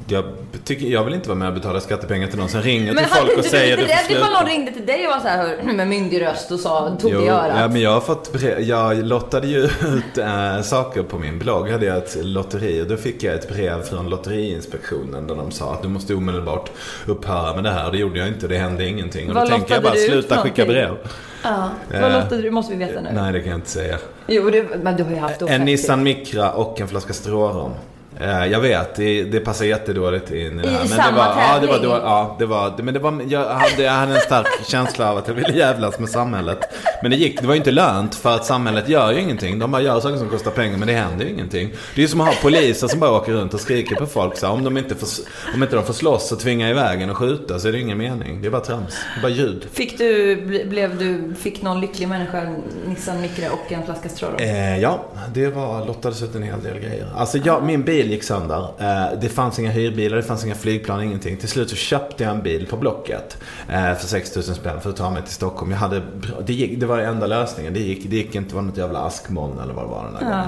Jag, 0.07 0.24
tycker, 0.64 0.86
jag 0.86 1.05
vill 1.05 1.14
inte 1.14 1.28
vara 1.28 1.38
med 1.38 1.48
och 1.48 1.55
betala 1.55 1.80
skattepengar 1.80 2.28
till 2.28 2.38
någon 2.38 2.48
som 2.48 2.62
ringer 2.62 2.92
men 2.92 3.05
till 3.05 3.12
folk 3.12 3.38
och 3.38 3.44
säger 3.44 3.76
det 3.76 3.82
det 3.82 3.88
får 3.88 4.05
sluta. 4.05 4.30
någon 4.30 4.46
ringde 4.46 4.72
till 4.72 4.86
dig 4.86 5.07
och 5.07 5.12
var 5.12 5.20
så 5.20 5.28
här 5.28 5.72
med 5.72 5.88
myndig 5.88 6.22
röst 6.22 6.50
och 6.50 6.61
sa, 6.61 6.96
tog 7.00 7.11
jo, 7.11 7.20
i 7.20 7.28
örat. 7.28 7.57
Ja, 7.59 7.68
men 7.68 7.80
jag 7.80 7.90
har 7.90 8.00
fått 8.00 8.32
brev, 8.32 8.61
jag 8.61 9.05
lottade 9.05 9.46
ju 9.46 9.64
ut 9.64 10.18
äh, 10.18 10.61
saker 10.62 11.02
på 11.02 11.18
min 11.18 11.38
blogg. 11.38 11.70
Hade 11.70 11.86
jag 11.86 11.96
ett 11.96 12.16
lotteri 12.22 12.82
och 12.82 12.86
då 12.86 12.96
fick 12.96 13.22
jag 13.22 13.34
ett 13.34 13.48
brev 13.48 13.82
från 13.82 14.11
Lotteriinspektionen 14.11 15.26
där 15.26 15.34
de 15.34 15.50
sa 15.50 15.72
att 15.72 15.82
du 15.82 15.88
måste 15.88 16.14
omedelbart 16.14 16.70
upphöra 17.07 17.55
med 17.55 17.64
det 17.64 17.70
här. 17.70 17.92
Det 17.92 17.98
gjorde 17.98 18.18
jag 18.18 18.28
inte, 18.28 18.48
det 18.48 18.59
hände 18.59 18.86
ingenting. 18.86 19.28
Och 19.28 19.34
Vad 19.34 19.44
då 19.44 19.50
tänker 19.50 19.74
jag 19.74 19.82
bara, 19.82 19.94
sluta 19.94 20.36
skicka 20.36 20.64
brev. 20.64 20.96
Ja. 21.42 21.70
Vad 21.92 22.02
äh, 22.02 22.20
lottade 22.20 22.42
du? 22.42 22.50
måste 22.50 22.72
vi 22.72 22.78
veta 22.78 23.00
nu. 23.00 23.09
Nej, 23.12 23.32
det 23.32 23.40
kan 23.40 23.50
jag 23.50 23.59
inte 23.59 23.70
säga. 23.70 23.98
Jo, 24.26 24.50
det, 24.50 24.66
men 24.82 24.96
du 24.96 25.02
har 25.02 25.11
ju 25.11 25.16
haft 25.16 25.42
En 25.42 25.64
Nissan 25.64 26.02
Micra 26.02 26.52
och 26.52 26.80
en 26.80 26.88
flaska 26.88 27.12
Strårom. 27.12 27.72
Eh, 28.20 28.46
jag 28.46 28.60
vet, 28.60 28.94
det, 28.94 29.24
det 29.24 29.40
passar 29.40 29.64
jättedåligt 29.64 30.30
in 30.30 30.60
i 30.60 30.62
det 30.62 30.70
här. 30.70 30.76
I 30.76 30.78
men 30.78 30.88
samma 30.88 31.10
det 31.10 31.16
var, 31.16 31.34
tävling? 31.34 31.70
ja, 31.70 31.78
det 31.78 31.86
var, 31.86 31.98
då, 31.98 32.04
ja, 32.04 32.36
det 32.38 32.46
var, 32.46 32.74
men 32.82 32.94
det 32.94 33.00
var, 33.00 33.22
jag 33.28 33.48
hade, 33.48 33.82
jag 33.82 33.92
hade 33.92 34.14
en 34.14 34.20
stark 34.20 34.46
känsla 34.66 35.10
av 35.10 35.16
att 35.18 35.28
jag 35.28 35.34
ville 35.34 35.52
jävlas 35.58 35.98
med 35.98 36.08
samhället. 36.08 36.58
Men 37.02 37.10
det 37.10 37.16
gick, 37.16 37.40
det 37.40 37.46
var 37.46 37.54
ju 37.54 37.58
inte 37.58 37.70
lönt 37.70 38.14
för 38.14 38.34
att 38.34 38.44
samhället 38.44 38.88
gör 38.88 39.12
ju 39.12 39.20
ingenting. 39.20 39.58
De 39.58 39.70
bara 39.70 39.82
gör 39.82 40.00
saker 40.00 40.16
som 40.16 40.28
kostar 40.28 40.50
pengar 40.50 40.78
men 40.78 40.88
det 40.88 40.94
händer 40.94 41.24
ju 41.24 41.30
ingenting. 41.30 41.70
Det 41.94 42.00
är 42.00 42.02
ju 42.02 42.08
som 42.08 42.20
att 42.20 42.26
ha 42.26 42.34
poliser 42.42 42.88
som 42.88 43.00
bara 43.00 43.10
åker 43.10 43.32
runt 43.32 43.54
och 43.54 43.60
skriker 43.60 43.96
på 43.96 44.06
folk. 44.06 44.36
Så 44.36 44.46
här, 44.46 44.52
om, 44.52 44.64
de 44.64 44.76
inte 44.76 44.94
får, 44.94 45.08
om 45.54 45.62
inte 45.62 45.76
de 45.76 45.84
får 45.84 45.94
slåss 45.94 46.32
och 46.32 46.40
tvinga 46.40 46.70
i 46.70 46.72
vägen 46.72 47.10
och 47.10 47.16
skjuta 47.16 47.58
så 47.58 47.68
är 47.68 47.72
det 47.72 47.80
ingen 47.80 47.98
mening. 47.98 48.40
Det 48.42 48.46
är 48.46 48.50
bara 48.50 48.62
trams. 48.62 48.94
Det 49.14 49.20
är 49.20 49.22
bara 49.22 49.32
ljud. 49.32 49.66
Fick 49.72 49.98
du, 49.98 50.36
blev 50.68 50.98
du, 50.98 51.34
fick 51.34 51.62
någon 51.62 51.80
lycklig 51.80 52.08
människa 52.08 52.40
en 52.40 52.54
Nissan 52.86 53.20
Micra 53.20 53.52
och 53.52 53.72
en 53.72 53.84
flaska 53.84 54.08
Strårom? 54.08 54.36
Eh, 54.38 54.78
ja, 54.78 55.04
det 55.34 55.48
var, 55.48 55.86
lottades 55.86 56.22
ut 56.22 56.34
en 56.34 56.42
hel 56.42 56.62
del 56.62 56.78
grejer. 56.78 57.06
Alltså 57.16 57.38
jag, 57.38 57.64
min 57.64 57.82
bil 57.82 58.03
bil 58.05 58.12
gick 58.12 58.22
sönder. 58.22 58.66
Eh, 58.78 59.18
det 59.20 59.28
fanns 59.28 59.59
inga 59.59 59.70
hyrbilar, 59.70 60.16
det 60.16 60.22
fanns 60.22 60.44
inga 60.44 60.55
flygplan, 60.55 61.02
ingenting. 61.02 61.36
Till 61.36 61.48
slut 61.48 61.70
så 61.70 61.76
köpte 61.76 62.24
jag 62.24 62.32
en 62.34 62.42
bil 62.42 62.66
på 62.66 62.76
Blocket 62.76 63.36
eh, 63.68 63.94
för 63.94 64.07
6000 64.07 64.55
spänn 64.55 64.80
för 64.80 64.90
att 64.90 64.96
ta 64.96 65.11
mig 65.11 65.22
till 65.22 65.34
Stockholm. 65.34 65.70
Jag 65.70 65.78
hade, 65.78 66.02
det, 66.46 66.52
gick, 66.52 66.80
det 66.80 66.86
var 66.86 66.98
den 66.98 67.09
enda 67.09 67.26
lösningen. 67.26 67.74
Det 67.74 67.80
gick, 67.80 68.11
det 68.11 68.16
gick 68.16 68.34
inte, 68.34 68.48
det 68.50 68.55
var 68.55 68.62
något 68.62 68.76
jävla 68.76 68.98
askmoln 68.98 69.59
eller 69.61 69.74
vad 69.74 69.84
det 69.84 69.88
var 69.88 70.05
den 70.05 70.12
där 70.14 70.30
Ja. 70.30 70.44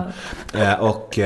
gången. 0.52 0.68
Eh, 0.72 0.80
och 0.80 1.18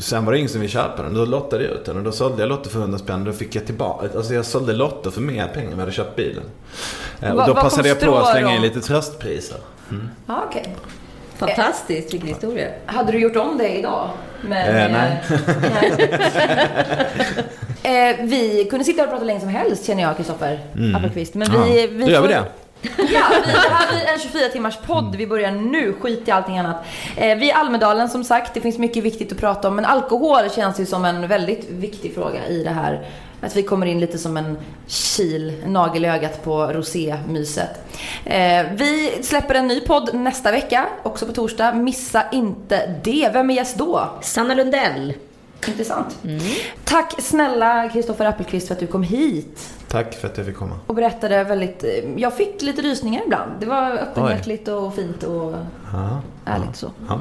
sen 0.00 0.24
var 0.24 0.32
det 0.32 0.38
ingen 0.38 0.50
som 0.50 0.60
ville 0.60 0.72
köpa 0.72 1.02
den. 1.02 1.14
Då 1.14 1.24
lottade 1.24 1.64
jag 1.64 1.72
ut 1.72 1.84
den 1.84 1.96
och 1.96 2.02
då 2.02 2.12
sålde 2.12 2.42
jag 2.42 2.48
lotter 2.48 2.70
för 2.70 2.78
100 2.80 2.98
spänn. 2.98 3.24
Då 3.24 3.32
fick 3.32 3.54
jag 3.54 3.66
tillbaka, 3.66 4.08
alltså 4.16 4.34
jag 4.34 4.44
sålde 4.44 4.72
lotter 4.72 5.10
för 5.10 5.20
mer 5.20 5.46
pengar 5.48 5.66
än 5.66 5.70
jag 5.72 5.78
hade 5.80 5.92
köpt 5.92 6.16
bilen. 6.16 6.44
Och 7.20 7.46
då 7.46 7.54
passade 7.54 7.88
jag 7.88 8.00
på 8.00 8.16
att 8.18 8.30
slänga 8.30 8.56
in 8.56 8.62
lite 8.62 8.80
tröstpriser. 8.80 9.58
Ja, 10.26 10.44
okej. 10.48 10.76
Fantastiskt, 11.36 12.14
vilken 12.14 12.28
historia. 12.28 12.68
Hade 12.86 13.12
du 13.12 13.18
gjort 13.18 13.36
om 13.36 13.58
det 13.58 13.68
idag? 13.78 14.10
Men, 14.48 14.76
Eh, 14.76 14.90
nej. 14.92 15.22
nej. 17.82 18.10
eh, 18.10 18.16
vi 18.20 18.66
kunde 18.70 18.84
sitta 18.84 19.02
och 19.04 19.10
prata 19.10 19.24
länge 19.24 19.40
som 19.40 19.48
helst 19.48 19.86
känner 19.86 20.02
jag, 20.02 20.16
Kristoffer 20.16 20.60
Appelqvist. 20.96 21.34
Men 21.34 21.50
vi, 21.52 21.80
Ja, 21.80 21.86
vi 21.90 22.04
då 22.04 22.10
gör 22.10 22.22
vi 22.22 22.28
det. 22.28 22.44
Ja, 22.98 23.24
vi, 23.46 23.52
det 23.52 23.58
här 23.58 23.92
blir 23.92 24.12
en 24.12 24.18
24 24.20 24.48
timmars 24.48 24.76
podd. 24.86 25.16
Vi 25.16 25.26
börjar 25.26 25.50
nu, 25.50 25.92
skit 26.00 26.28
i 26.28 26.30
allting 26.30 26.58
annat. 26.58 26.76
Eh, 27.16 27.38
vi 27.38 27.50
är 27.50 27.54
Almedalen 27.56 28.08
som 28.08 28.24
sagt, 28.24 28.54
det 28.54 28.60
finns 28.60 28.78
mycket 28.78 29.04
viktigt 29.04 29.32
att 29.32 29.38
prata 29.38 29.68
om. 29.68 29.76
Men 29.76 29.84
alkohol 29.84 30.50
känns 30.50 30.80
ju 30.80 30.86
som 30.86 31.04
en 31.04 31.28
väldigt 31.28 31.70
viktig 31.70 32.14
fråga 32.14 32.46
i 32.46 32.64
det 32.64 32.70
här. 32.70 33.06
Att 33.46 33.56
vi 33.56 33.62
kommer 33.62 33.86
in 33.86 34.00
lite 34.00 34.18
som 34.18 34.36
en 34.36 34.56
kil, 34.86 35.52
en 35.64 35.72
nagel 35.72 36.04
i 36.04 36.08
ögat 36.08 36.44
på 36.44 36.66
rosémyset. 36.66 37.70
Eh, 38.24 38.62
vi 38.76 39.18
släpper 39.22 39.54
en 39.54 39.66
ny 39.68 39.80
podd 39.80 40.14
nästa 40.14 40.50
vecka, 40.52 40.86
också 41.02 41.26
på 41.26 41.32
torsdag. 41.32 41.74
Missa 41.74 42.24
inte 42.32 42.94
det. 43.04 43.30
Vem 43.32 43.50
är 43.50 43.54
gäst 43.54 43.78
då? 43.78 44.08
Sanna 44.22 44.54
Lundell. 44.54 45.14
Intressant. 45.68 46.18
Tack 46.84 47.14
snälla 47.22 47.88
Kristoffer 47.88 48.24
Appelqvist 48.24 48.66
för 48.68 48.74
att 48.74 48.80
du 48.80 48.86
kom 48.86 49.02
hit 49.02 49.70
Tack 49.88 50.14
för 50.14 50.28
att 50.28 50.36
jag 50.36 50.46
fick 50.46 50.56
komma. 50.56 50.78
och 50.86 50.94
berättade 50.94 51.44
väldigt... 51.44 51.84
eh, 51.84 51.90
Jag 52.16 52.36
fick 52.36 52.62
lite 52.62 52.82
rysningar 52.82 53.22
ibland. 53.26 53.50
Det 53.60 53.66
var 53.66 53.90
öppenhjärtligt 53.92 54.68
och 54.68 54.94
fint 54.94 55.22
och 55.22 55.52
Ja, 55.92 56.20
ärligt 56.44 56.76
så. 56.76 56.90
ja. 57.08 57.20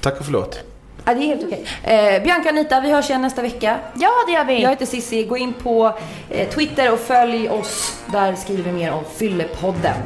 Tack 0.00 0.18
och 0.18 0.24
förlåt. 0.24 0.58
Ja, 1.04 1.14
det 1.14 1.20
är 1.20 1.26
helt 1.26 1.44
okej. 1.44 1.64
Eh, 1.82 2.22
Bianca 2.22 2.42
och 2.42 2.56
Anita, 2.56 2.80
vi 2.80 2.90
hörs 2.90 3.10
igen 3.10 3.22
nästa 3.22 3.42
vecka. 3.42 3.78
Ja, 3.94 4.10
det 4.26 4.32
gör 4.32 4.44
vi. 4.44 4.62
Jag 4.62 4.70
heter 4.70 4.86
Sissi. 4.86 5.24
Gå 5.24 5.36
in 5.36 5.52
på 5.52 5.98
eh, 6.30 6.48
Twitter 6.48 6.92
och 6.92 6.98
följ 6.98 7.48
oss. 7.48 8.02
Där 8.06 8.34
skriver 8.34 8.62
vi 8.62 8.72
mer 8.72 8.92
om 8.92 9.04
Fyllepodden. 9.16 9.96